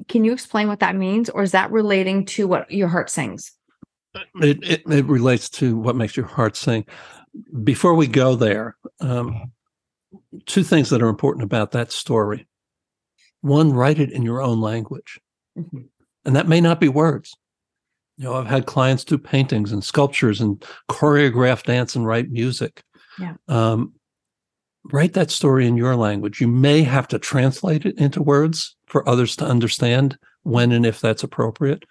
can 0.09 0.25
you 0.25 0.33
explain 0.33 0.69
what 0.69 0.81
that 0.81 0.97
means, 0.97 1.29
or 1.31 1.43
is 1.43 1.53
that 1.53 1.71
relating 1.71 2.25
to 2.27 2.47
what 2.47 2.71
your 2.71 2.89
heart 2.89 3.11
sings? 3.11 3.53
It, 4.37 4.59
it, 4.63 4.83
it 4.87 5.05
relates 5.07 5.51
to 5.51 5.77
what 5.77 5.97
makes 5.97 6.17
your 6.17 6.27
heart 6.27 6.57
sing. 6.57 6.87
Before 7.63 7.95
we 7.95 8.07
go 8.07 8.35
there, 8.35 8.77
um, 9.01 9.53
two 10.47 10.63
things 10.63 10.91
that 10.91 11.03
are 11.03 11.09
important 11.09 11.45
about 11.45 11.73
that 11.73 11.93
story. 11.93 12.47
One, 13.43 13.73
write 13.73 13.99
it 13.99 14.11
in 14.11 14.23
your 14.23 14.41
own 14.41 14.61
language, 14.61 15.21
mm-hmm. 15.57 15.83
and 16.25 16.37
that 16.37 16.49
may 16.49 16.61
not 16.61 16.81
be 16.81 16.89
words. 16.89 17.37
You 18.17 18.25
know, 18.25 18.35
I've 18.35 18.47
had 18.47 18.65
clients 18.65 19.05
do 19.05 19.19
paintings 19.19 19.73
and 19.73 19.85
sculptures 19.85 20.41
and 20.41 20.65
choreograph 20.91 21.65
dance 21.65 21.95
and 21.95 22.07
write 22.07 22.31
music. 22.31 22.83
Yeah. 23.19 23.35
Um, 23.49 23.93
write 24.93 25.15
that 25.15 25.31
story 25.31 25.67
in 25.67 25.77
your 25.77 25.97
language. 25.97 26.41
You 26.41 26.49
may 26.49 26.83
have 26.83 27.09
to 27.09 27.19
translate 27.19 27.87
it 27.87 27.99
into 27.99 28.23
words 28.23 28.77
for 28.87 29.09
others 29.09 29.37
to 29.37 29.47
understand 29.47 30.19
when 30.43 30.73
and 30.73 30.87
if 30.87 31.01
that's 31.01 31.23
appropriate. 31.23 31.85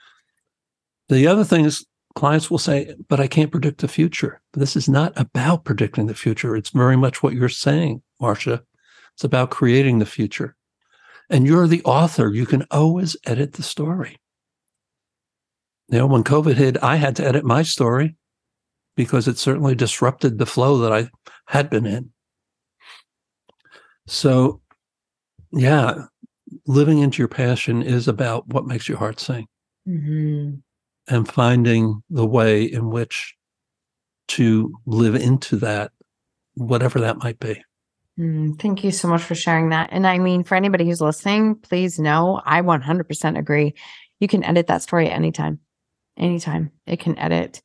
The 1.10 1.28
other 1.28 1.44
thing 1.44 1.66
is 1.66 1.86
clients 2.16 2.50
will 2.50 2.58
say, 2.58 2.96
but 3.08 3.20
I 3.20 3.28
can't 3.28 3.52
predict 3.52 3.82
the 3.82 3.88
future. 3.88 4.42
This 4.54 4.76
is 4.76 4.90
not 4.90 5.14
about 5.16 5.66
predicting 5.66 6.08
the 6.08 6.16
future. 6.16 6.56
It's 6.56 6.70
very 6.70 6.96
much 6.96 7.22
what 7.22 7.34
you're 7.34 7.50
saying, 7.50 8.02
Marsha. 8.22 8.62
It's 9.14 9.24
about 9.24 9.52
creating 9.52 10.00
the 10.00 10.06
future. 10.06 10.56
And 11.30 11.46
you're 11.46 11.68
the 11.68 11.84
author. 11.84 12.30
You 12.30 12.46
can 12.46 12.66
always 12.72 13.18
edit 13.26 13.54
the 13.54 13.64
story. 13.64 14.18
You 15.90 16.00
know, 16.00 16.08
when 16.08 16.24
COVID 16.24 16.56
hit, 16.56 16.82
I 16.84 16.96
had 16.96 17.16
to 17.18 17.26
edit 17.26 17.46
my 17.46 17.64
story 17.64 18.16
because 18.96 19.28
it 19.28 19.38
certainly 19.38 19.76
disrupted 19.76 20.38
the 20.38 20.46
flow 20.46 20.78
that 20.80 20.94
I 20.94 21.10
had 21.48 21.70
been 21.70 21.86
in. 21.86 22.12
So, 24.08 24.62
yeah, 25.52 26.06
living 26.68 27.00
into 27.00 27.20
your 27.20 27.28
passion 27.28 27.82
is 27.82 28.08
about 28.08 28.48
what 28.48 28.66
makes 28.66 28.88
your 28.88 28.98
heart 28.98 29.20
sing 29.20 29.48
mm-hmm. 29.88 30.56
and 31.14 31.28
finding 31.28 32.04
the 32.10 32.26
way 32.26 32.64
in 32.64 32.90
which 32.90 33.36
to 34.28 34.74
live 34.86 35.16
into 35.16 35.56
that, 35.58 35.92
whatever 36.56 37.00
that 37.00 37.18
might 37.18 37.40
be. 37.40 37.62
Mm, 38.20 38.60
thank 38.60 38.84
you 38.84 38.92
so 38.92 39.08
much 39.08 39.22
for 39.22 39.36
sharing 39.36 39.70
that. 39.70 39.90
And 39.92 40.08
I 40.08 40.20
mean, 40.20 40.44
for 40.44 40.56
anybody 40.56 40.86
who's 40.86 41.02
listening, 41.02 41.56
please 41.56 42.00
know 42.00 42.42
I 42.46 42.62
100% 42.62 43.38
agree. 43.38 43.74
You 44.20 44.28
can 44.28 44.44
edit 44.44 44.68
that 44.68 44.82
story 44.82 45.10
anytime, 45.10 45.60
anytime 46.18 46.72
it 46.88 47.00
can 47.00 47.18
edit. 47.20 47.62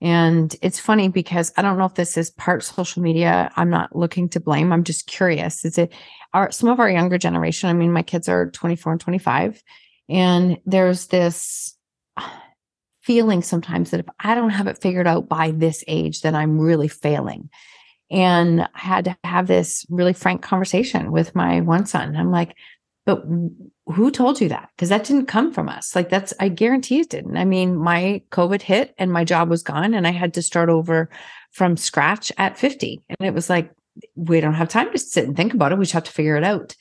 And 0.00 0.54
it's 0.62 0.78
funny 0.78 1.08
because 1.08 1.52
I 1.56 1.62
don't 1.62 1.76
know 1.76 1.84
if 1.84 1.94
this 1.94 2.16
is 2.16 2.30
part 2.30 2.64
social 2.64 3.02
media. 3.02 3.50
I'm 3.56 3.68
not 3.68 3.94
looking 3.94 4.28
to 4.30 4.40
blame. 4.40 4.72
I'm 4.72 4.84
just 4.84 5.06
curious. 5.06 5.64
Is 5.64 5.76
it 5.76 5.92
our 6.32 6.50
some 6.50 6.70
of 6.70 6.80
our 6.80 6.90
younger 6.90 7.18
generation? 7.18 7.68
I 7.68 7.74
mean, 7.74 7.92
my 7.92 8.02
kids 8.02 8.28
are 8.28 8.50
24 8.50 8.92
and 8.92 9.00
25, 9.00 9.62
and 10.08 10.58
there's 10.64 11.08
this 11.08 11.76
feeling 13.02 13.42
sometimes 13.42 13.90
that 13.90 14.00
if 14.00 14.06
I 14.20 14.34
don't 14.34 14.50
have 14.50 14.66
it 14.66 14.80
figured 14.80 15.06
out 15.06 15.28
by 15.28 15.50
this 15.50 15.84
age, 15.86 16.22
then 16.22 16.34
I'm 16.34 16.58
really 16.58 16.88
failing. 16.88 17.50
And 18.10 18.62
I 18.62 18.68
had 18.74 19.04
to 19.06 19.16
have 19.24 19.46
this 19.46 19.86
really 19.88 20.12
frank 20.12 20.42
conversation 20.42 21.12
with 21.12 21.34
my 21.34 21.60
one 21.60 21.86
son. 21.86 22.16
I'm 22.16 22.30
like, 22.30 22.56
but 23.06 23.24
who 23.86 24.10
told 24.10 24.40
you 24.40 24.48
that? 24.50 24.68
Because 24.76 24.90
that 24.90 25.04
didn't 25.04 25.26
come 25.26 25.52
from 25.52 25.68
us. 25.68 25.94
Like 25.96 26.10
that's, 26.10 26.34
I 26.38 26.48
guarantee 26.48 27.00
it 27.00 27.10
didn't. 27.10 27.36
I 27.36 27.44
mean, 27.44 27.76
my 27.76 28.22
COVID 28.30 28.62
hit 28.62 28.94
and 28.98 29.12
my 29.12 29.24
job 29.24 29.48
was 29.48 29.62
gone 29.62 29.94
and 29.94 30.06
I 30.06 30.10
had 30.10 30.34
to 30.34 30.42
start 30.42 30.68
over 30.68 31.08
from 31.52 31.76
scratch 31.76 32.30
at 32.38 32.58
50. 32.58 33.02
And 33.08 33.26
it 33.26 33.34
was 33.34 33.50
like, 33.50 33.72
we 34.14 34.40
don't 34.40 34.54
have 34.54 34.68
time 34.68 34.92
to 34.92 34.98
sit 34.98 35.26
and 35.26 35.36
think 35.36 35.54
about 35.54 35.72
it. 35.72 35.78
We 35.78 35.84
just 35.84 35.94
have 35.94 36.04
to 36.04 36.12
figure 36.12 36.36
it 36.36 36.44
out. 36.44 36.76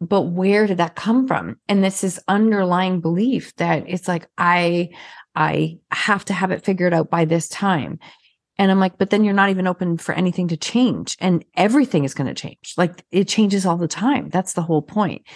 But 0.00 0.22
where 0.22 0.66
did 0.66 0.76
that 0.76 0.94
come 0.94 1.26
from? 1.26 1.56
And 1.68 1.82
this 1.82 2.04
is 2.04 2.20
underlying 2.28 3.00
belief 3.00 3.54
that 3.56 3.84
it's 3.86 4.08
like, 4.08 4.28
I, 4.36 4.90
I 5.34 5.78
have 5.90 6.24
to 6.26 6.34
have 6.34 6.50
it 6.50 6.64
figured 6.64 6.92
out 6.92 7.08
by 7.08 7.24
this 7.24 7.48
time. 7.48 7.98
And 8.58 8.70
I'm 8.70 8.80
like, 8.80 8.98
but 8.98 9.10
then 9.10 9.24
you're 9.24 9.34
not 9.34 9.50
even 9.50 9.66
open 9.66 9.98
for 9.98 10.14
anything 10.14 10.48
to 10.48 10.56
change 10.56 11.16
and 11.20 11.44
everything 11.54 12.04
is 12.04 12.14
going 12.14 12.26
to 12.26 12.34
change. 12.34 12.74
Like 12.76 13.04
it 13.10 13.28
changes 13.28 13.66
all 13.66 13.76
the 13.76 13.88
time. 13.88 14.30
That's 14.30 14.54
the 14.54 14.62
whole 14.62 14.82
point. 14.82 15.26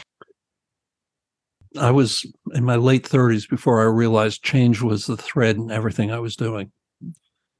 I 1.78 1.90
was 1.90 2.26
in 2.54 2.64
my 2.64 2.76
late 2.76 3.04
30s 3.04 3.48
before 3.48 3.80
I 3.80 3.84
realized 3.84 4.42
change 4.42 4.82
was 4.82 5.06
the 5.06 5.16
thread 5.16 5.56
in 5.56 5.70
everything 5.70 6.10
I 6.10 6.18
was 6.18 6.34
doing. 6.34 6.72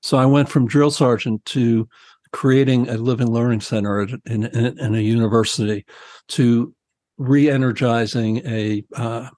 So 0.03 0.19
I 0.19 0.27
went 0.27 0.49
from 0.49 0.67
drill 0.67 0.91
sergeant 0.91 1.45
to 1.47 1.89
creating 2.33 2.89
a 2.89 2.95
living 2.95 3.31
learning 3.31 3.61
center 3.61 4.01
in, 4.01 4.19
in, 4.27 4.79
in 4.79 4.95
a 4.95 5.01
university 5.01 5.85
to 6.29 6.75
re-energizing 7.19 8.39
a 8.47 8.83
uh, 8.97 9.29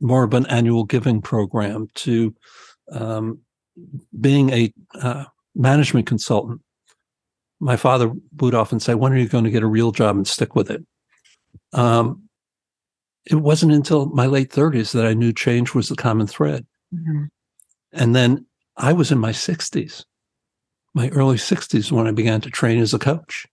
more 0.00 0.24
of 0.24 0.34
an 0.34 0.46
annual 0.46 0.84
giving 0.84 1.22
program 1.22 1.88
to 1.94 2.34
um, 2.92 3.40
being 4.20 4.50
a 4.50 4.72
uh, 4.94 5.24
management 5.56 6.06
consultant. 6.06 6.60
My 7.58 7.76
father 7.76 8.12
would 8.38 8.54
often 8.54 8.80
say, 8.80 8.94
"When 8.94 9.12
are 9.12 9.18
you 9.18 9.28
going 9.28 9.44
to 9.44 9.50
get 9.50 9.62
a 9.62 9.68
real 9.68 9.90
job 9.92 10.16
and 10.16 10.26
stick 10.26 10.54
with 10.54 10.70
it?" 10.70 10.84
Um, 11.72 12.22
it 13.24 13.36
wasn't 13.36 13.72
until 13.72 14.06
my 14.06 14.26
late 14.26 14.50
30s 14.50 14.92
that 14.92 15.06
I 15.06 15.14
knew 15.14 15.32
change 15.32 15.74
was 15.74 15.88
the 15.88 15.96
common 15.96 16.26
thread. 16.26 16.64
Mm-hmm. 16.94 17.24
And 17.92 18.14
then 18.14 18.46
I 18.76 18.92
was 18.92 19.10
in 19.10 19.18
my 19.18 19.32
60s 19.32 20.04
my 20.96 21.10
early 21.10 21.36
60s 21.36 21.92
when 21.92 22.06
I 22.06 22.10
began 22.10 22.40
to 22.40 22.50
train 22.50 22.80
as 22.80 22.94
a 22.94 22.98
coach. 22.98 23.46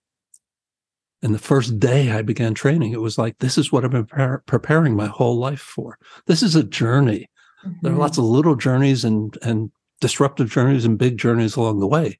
And 1.22 1.34
the 1.34 1.38
first 1.38 1.78
day 1.78 2.10
I 2.10 2.22
began 2.22 2.54
training, 2.54 2.92
it 2.92 3.02
was 3.02 3.18
like, 3.18 3.38
this 3.38 3.58
is 3.58 3.70
what 3.70 3.84
I've 3.84 3.90
been 3.90 4.06
pre- 4.06 4.38
preparing 4.46 4.96
my 4.96 5.08
whole 5.08 5.38
life 5.38 5.60
for. 5.60 5.98
This 6.26 6.42
is 6.42 6.56
a 6.56 6.64
journey. 6.64 7.28
Mm-hmm. 7.62 7.78
There 7.82 7.92
are 7.92 7.98
lots 7.98 8.16
of 8.16 8.24
little 8.24 8.56
journeys 8.56 9.04
and, 9.04 9.36
and 9.42 9.70
disruptive 10.00 10.50
journeys 10.50 10.84
and 10.84 10.98
big 10.98 11.18
journeys 11.18 11.56
along 11.56 11.80
the 11.80 11.86
way. 11.86 12.18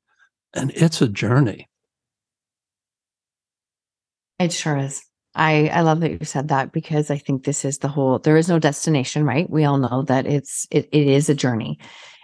And 0.54 0.70
it's 0.74 1.02
a 1.02 1.08
journey. 1.08 1.68
It 4.38 4.52
sure 4.52 4.76
is. 4.76 5.02
I, 5.34 5.68
I 5.68 5.80
love 5.80 6.00
that 6.00 6.12
you 6.12 6.24
said 6.24 6.48
that 6.48 6.72
because 6.72 7.10
I 7.10 7.18
think 7.18 7.44
this 7.44 7.64
is 7.64 7.78
the 7.78 7.88
whole 7.88 8.20
there 8.20 8.36
is 8.36 8.48
no 8.48 8.58
destination, 8.58 9.24
right? 9.24 9.50
We 9.50 9.64
all 9.64 9.78
know 9.78 10.02
that 10.02 10.26
it's 10.26 10.66
it, 10.70 10.88
it 10.92 11.06
is 11.08 11.28
a 11.28 11.34
journey. 11.34 11.78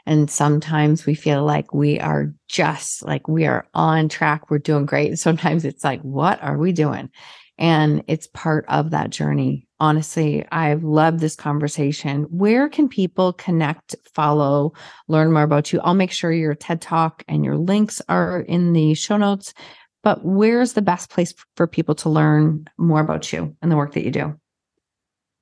And 0.07 0.31
sometimes 0.31 1.07
we 1.07 1.15
feel 1.15 1.45
like 1.45 1.75
we 1.75 2.01
are 2.01 2.33
just 2.49 3.05
like 3.05 3.29
we 3.29 3.47
are 3.47 3.67
on 3.75 4.09
track, 4.09 4.51
we're 4.51 4.59
doing 4.59 4.87
great. 4.87 5.09
And 5.09 5.19
sometimes 5.19 5.65
it's 5.65 5.85
like, 5.85 6.01
what 6.03 6.43
are 6.43 6.57
we 6.57 6.73
doing? 6.73 7.11
And 7.59 8.05
it's 8.07 8.29
part 8.29 8.65
of 8.69 8.91
that 8.91 9.11
journey. 9.11 9.67
Honestly, 9.81 10.47
I've 10.53 10.85
loved 10.85 11.21
this 11.21 11.35
conversation. 11.35 12.25
Where 12.25 12.69
can 12.69 12.89
people 12.89 13.33
connect, 13.33 13.97
follow, 14.15 14.75
learn 15.09 15.33
more 15.33 15.43
about 15.43 15.73
you? 15.73 15.81
I'll 15.81 15.95
make 15.95 16.13
sure 16.13 16.31
your 16.31 16.55
TED 16.55 16.83
Talk 16.83 17.25
and 17.27 17.45
your 17.45 17.57
links 17.57 18.03
are 18.09 18.41
in 18.41 18.75
the 18.75 18.93
show 18.95 19.17
notes. 19.17 19.55
But 20.03 20.25
where's 20.25 20.75
the 20.75 20.83
best 20.83 21.11
place 21.11 21.35
for 21.57 21.67
people 21.67 21.95
to 21.97 22.09
learn 22.09 22.67
more 22.79 23.01
about 23.01 23.33
you 23.33 23.57
and 23.61 23.73
the 23.73 23.77
work 23.77 23.95
that 23.95 24.05
you 24.05 24.11
do? 24.11 24.35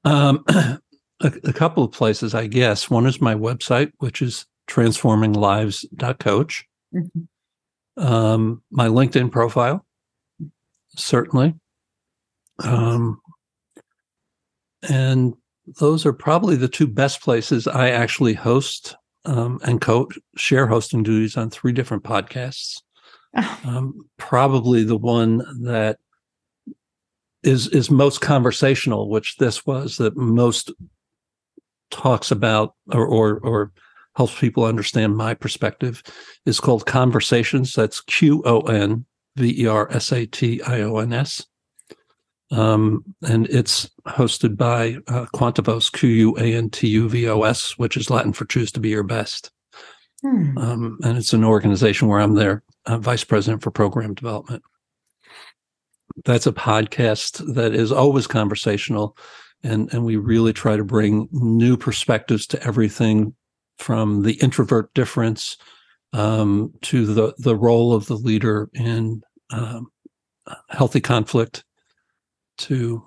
Um, 0.04 0.44
a, 0.48 0.78
a 1.20 1.52
couple 1.52 1.84
of 1.84 1.92
places, 1.92 2.34
I 2.34 2.46
guess. 2.46 2.88
One 2.88 3.06
is 3.06 3.20
my 3.20 3.34
website, 3.34 3.92
which 3.98 4.22
is 4.22 4.46
transforminglives.coach. 4.68 6.64
Mm-hmm. 6.94 8.04
Um, 8.04 8.62
my 8.70 8.86
LinkedIn 8.86 9.32
profile, 9.32 9.84
certainly. 10.90 11.54
Um, 12.62 13.20
and 14.82 15.34
those 15.78 16.06
are 16.06 16.12
probably 16.12 16.56
the 16.56 16.68
two 16.68 16.86
best 16.86 17.20
places. 17.20 17.66
I 17.66 17.90
actually 17.90 18.34
host 18.34 18.96
um, 19.24 19.60
and 19.62 19.80
co 19.80 20.08
share 20.36 20.66
hosting 20.66 21.02
duties 21.02 21.36
on 21.36 21.50
three 21.50 21.72
different 21.72 22.04
podcasts. 22.04 22.80
um, 23.64 24.08
probably 24.16 24.84
the 24.84 24.96
one 24.96 25.38
that 25.62 25.98
is 27.42 27.68
is 27.68 27.90
most 27.90 28.20
conversational, 28.20 29.08
which 29.10 29.36
this 29.36 29.66
was 29.66 29.98
that 29.98 30.16
most 30.16 30.72
talks 31.90 32.30
about 32.30 32.74
or 32.90 33.06
or, 33.06 33.38
or 33.40 33.72
helps 34.16 34.38
people 34.38 34.64
understand 34.64 35.16
my 35.16 35.34
perspective 35.34 36.02
is 36.44 36.58
called 36.58 36.86
Qonversations. 36.86 37.74
That's 37.74 38.00
Q 38.00 38.42
O 38.44 38.60
N 38.62 39.04
V 39.36 39.62
E 39.62 39.66
R 39.66 39.90
S 39.92 40.12
A 40.12 40.26
T 40.26 40.62
I 40.62 40.80
O 40.80 40.98
N 40.98 41.12
S. 41.12 41.46
Um, 42.50 43.04
and 43.22 43.46
it's 43.48 43.90
hosted 44.06 44.56
by 44.56 44.96
uh, 45.08 45.26
Quantuvos, 45.34 45.92
Q 45.92 46.08
U 46.08 46.36
A 46.38 46.54
N 46.54 46.70
T 46.70 46.88
U 46.88 47.08
V 47.08 47.28
O 47.28 47.42
S, 47.42 47.76
which 47.78 47.96
is 47.96 48.10
Latin 48.10 48.32
for 48.32 48.46
choose 48.46 48.72
to 48.72 48.80
be 48.80 48.88
your 48.88 49.02
best. 49.02 49.50
Hmm. 50.22 50.56
Um, 50.58 50.98
and 51.04 51.18
it's 51.18 51.32
an 51.32 51.44
organization 51.44 52.08
where 52.08 52.20
I'm 52.20 52.34
their 52.34 52.62
uh, 52.86 52.98
vice 52.98 53.24
president 53.24 53.62
for 53.62 53.70
program 53.70 54.14
development. 54.14 54.62
That's 56.24 56.46
a 56.46 56.52
podcast 56.52 57.54
that 57.54 57.74
is 57.74 57.92
always 57.92 58.26
conversational, 58.26 59.16
and 59.62 59.92
and 59.92 60.04
we 60.04 60.16
really 60.16 60.52
try 60.52 60.76
to 60.76 60.84
bring 60.84 61.28
new 61.30 61.76
perspectives 61.76 62.46
to 62.48 62.62
everything 62.62 63.34
from 63.76 64.22
the 64.22 64.34
introvert 64.34 64.92
difference 64.94 65.56
um, 66.12 66.72
to 66.82 67.06
the 67.06 67.34
the 67.38 67.54
role 67.54 67.92
of 67.92 68.06
the 68.06 68.16
leader 68.16 68.68
in 68.72 69.22
um, 69.50 69.88
healthy 70.70 71.00
conflict. 71.00 71.62
To 72.58 73.04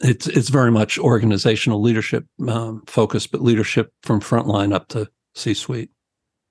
it's 0.00 0.26
it's 0.26 0.48
very 0.48 0.70
much 0.70 0.98
organizational 0.98 1.80
leadership 1.80 2.26
um, 2.48 2.82
focused, 2.86 3.32
but 3.32 3.42
leadership 3.42 3.90
from 4.02 4.20
frontline 4.20 4.74
up 4.74 4.88
to 4.88 5.08
C 5.34 5.54
suite. 5.54 5.90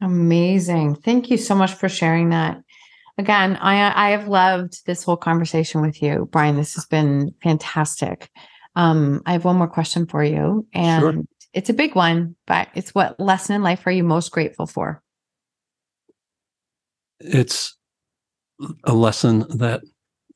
Amazing. 0.01 0.95
Thank 0.95 1.29
you 1.29 1.37
so 1.37 1.55
much 1.55 1.73
for 1.73 1.87
sharing 1.87 2.29
that. 2.29 2.61
Again, 3.17 3.57
I 3.57 4.07
I 4.07 4.09
have 4.11 4.27
loved 4.27 4.85
this 4.85 5.03
whole 5.03 5.17
conversation 5.17 5.81
with 5.81 6.01
you, 6.01 6.27
Brian. 6.31 6.57
This 6.57 6.75
has 6.75 6.85
been 6.85 7.33
fantastic. 7.43 8.29
Um, 8.75 9.21
I 9.25 9.33
have 9.33 9.45
one 9.45 9.55
more 9.55 9.69
question 9.69 10.05
for 10.05 10.23
you, 10.23 10.67
and 10.73 11.01
sure. 11.01 11.23
it's 11.53 11.69
a 11.69 11.73
big 11.73 11.95
one, 11.95 12.35
but 12.45 12.67
it's 12.75 12.93
what 12.93 13.19
lesson 13.19 13.55
in 13.55 13.63
life 13.63 13.85
are 13.87 13.91
you 13.91 14.03
most 14.03 14.31
grateful 14.31 14.65
for? 14.65 15.01
It's 17.19 17.77
a 18.83 18.93
lesson 18.93 19.45
that 19.57 19.81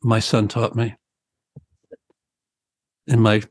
my 0.01 0.20
son 0.20 0.47
taught 0.47 0.76
me 0.76 0.95
in 3.10 3.20
my 3.20 3.41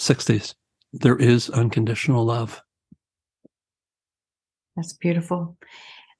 60s. 0.00 0.54
There 0.92 1.16
is 1.16 1.50
unconditional 1.50 2.24
love. 2.24 2.62
That's 4.76 4.92
beautiful. 4.94 5.56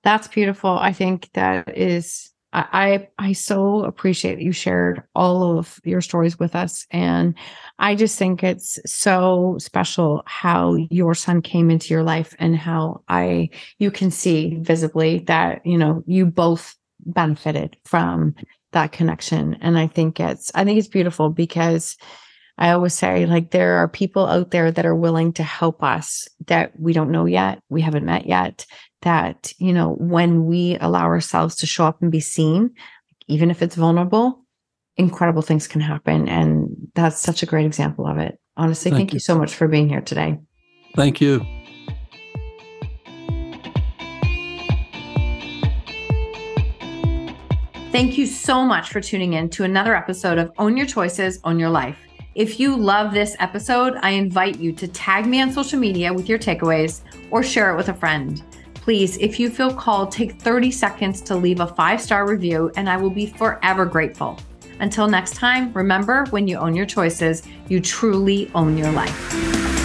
That's 0.03 0.29
beautiful. 0.29 0.71
I 0.71 0.93
think 0.93 1.31
that 1.35 1.77
is 1.77 2.31
I, 2.53 3.09
I 3.19 3.33
so 3.33 3.85
appreciate 3.85 4.37
that 4.37 4.43
you 4.43 4.53
shared 4.53 5.03
all 5.15 5.59
of 5.59 5.79
your 5.85 6.01
stories 6.01 6.39
with 6.39 6.55
us. 6.55 6.87
And 6.91 7.35
I 7.79 7.95
just 7.95 8.19
think 8.19 8.43
it's 8.43 8.79
so 8.87 9.57
special 9.59 10.23
how 10.25 10.77
your 10.91 11.15
son 11.15 11.43
came 11.43 11.71
into 11.71 11.93
your 11.93 12.03
life 12.03 12.35
and 12.39 12.57
how 12.57 13.03
I 13.09 13.51
you 13.79 13.91
can 13.91 14.11
see 14.11 14.57
visibly 14.61 15.19
that, 15.27 15.67
you 15.67 15.77
know, 15.77 16.03
you 16.07 16.25
both 16.25 16.77
benefited 17.05 17.77
from 17.85 18.35
that 18.73 18.93
connection. 18.93 19.59
And 19.61 19.77
I 19.77 19.87
think 19.87 20.19
it's 20.19 20.51
I 20.55 20.65
think 20.65 20.79
it's 20.79 20.89
beautiful 20.89 21.29
because 21.29 21.97
I 22.59 22.71
always 22.71 22.95
say, 22.95 23.27
like, 23.27 23.51
there 23.51 23.77
are 23.77 23.89
people 23.89 24.27
out 24.27 24.51
there 24.51 24.71
that 24.71 24.87
are 24.87 24.95
willing 24.95 25.33
to 25.35 25.43
help 25.43 25.83
us 25.83 26.27
that 26.47 26.79
we 26.79 26.93
don't 26.93 27.11
know 27.11 27.27
yet, 27.27 27.61
we 27.69 27.83
haven't 27.83 28.07
met 28.07 28.27
yet. 28.27 28.67
That, 29.03 29.53
you 29.59 29.73
know, 29.73 29.95
when 29.99 30.47
we 30.47 30.79
allow 30.81 31.05
ourselves 31.05 31.55
to 31.57 31.67
show 31.67 31.85
up 31.85 32.01
and 32.01 32.11
be 32.11 32.21
seen, 32.21 32.71
even 33.29 33.51
if 33.51 33.63
it's 33.63 33.77
vulnerable, 33.77 34.45
incredible 34.97 35.43
things 35.43 35.69
can 35.69 35.83
happen. 35.83 36.29
And 36.29 36.69
that's 36.95 37.21
such 37.21 37.43
a 37.43 37.47
great 37.47 37.67
example 37.67 38.07
of 38.07 38.19
it. 38.19 38.39
Honestly, 38.57 38.91
thank, 38.91 39.01
thank 39.01 39.13
you. 39.13 39.17
you 39.17 39.21
so 39.21 39.39
much 39.39 39.55
for 39.55 39.69
being 39.69 39.89
here 39.89 40.01
today. 40.01 40.39
Thank 40.95 41.21
you. 41.21 41.45
Thank 47.93 48.19
you 48.19 48.27
so 48.27 48.65
much 48.65 48.91
for 48.91 49.01
tuning 49.01 49.35
in 49.35 49.49
to 49.51 49.65
another 49.65 49.95
episode 49.95 50.39
of 50.39 50.51
Own 50.59 50.77
Your 50.77 50.87
Choices, 50.87 51.39
Own 51.45 51.59
Your 51.59 51.71
Life. 51.71 51.99
If 52.37 52.61
you 52.61 52.77
love 52.77 53.15
this 53.15 53.35
episode, 53.41 53.97
I 54.03 54.11
invite 54.11 54.61
you 54.61 54.71
to 54.73 54.87
tag 54.87 55.25
me 55.25 55.41
on 55.41 55.51
social 55.51 55.79
media 55.79 56.13
with 56.13 56.29
your 56.29 56.39
takeaways 56.39 57.01
or 57.31 57.43
share 57.43 57.73
it 57.73 57.79
with 57.79 57.89
a 57.89 57.95
friend. 57.95 58.43
Please, 58.75 59.17
if 59.17 59.41
you 59.41 59.49
feel 59.49 59.73
called, 59.73 60.13
take 60.13 60.39
30 60.39 60.71
seconds 60.71 61.23
to 61.23 61.35
leave 61.35 61.61
a 61.61 61.67
five 61.67 61.99
star 61.99 62.29
review, 62.29 62.71
and 62.77 62.91
I 62.91 62.99
will 62.99 63.09
be 63.09 63.25
forever 63.25 63.87
grateful. 63.87 64.39
Until 64.81 65.09
next 65.09 65.35
time, 65.37 65.73
remember 65.73 66.27
when 66.29 66.47
you 66.47 66.59
own 66.59 66.77
your 66.77 66.85
choices, 66.85 67.43
you 67.71 67.81
truly 67.81 68.51
own 68.55 68.77
your 68.77 68.93
life. 68.93 69.76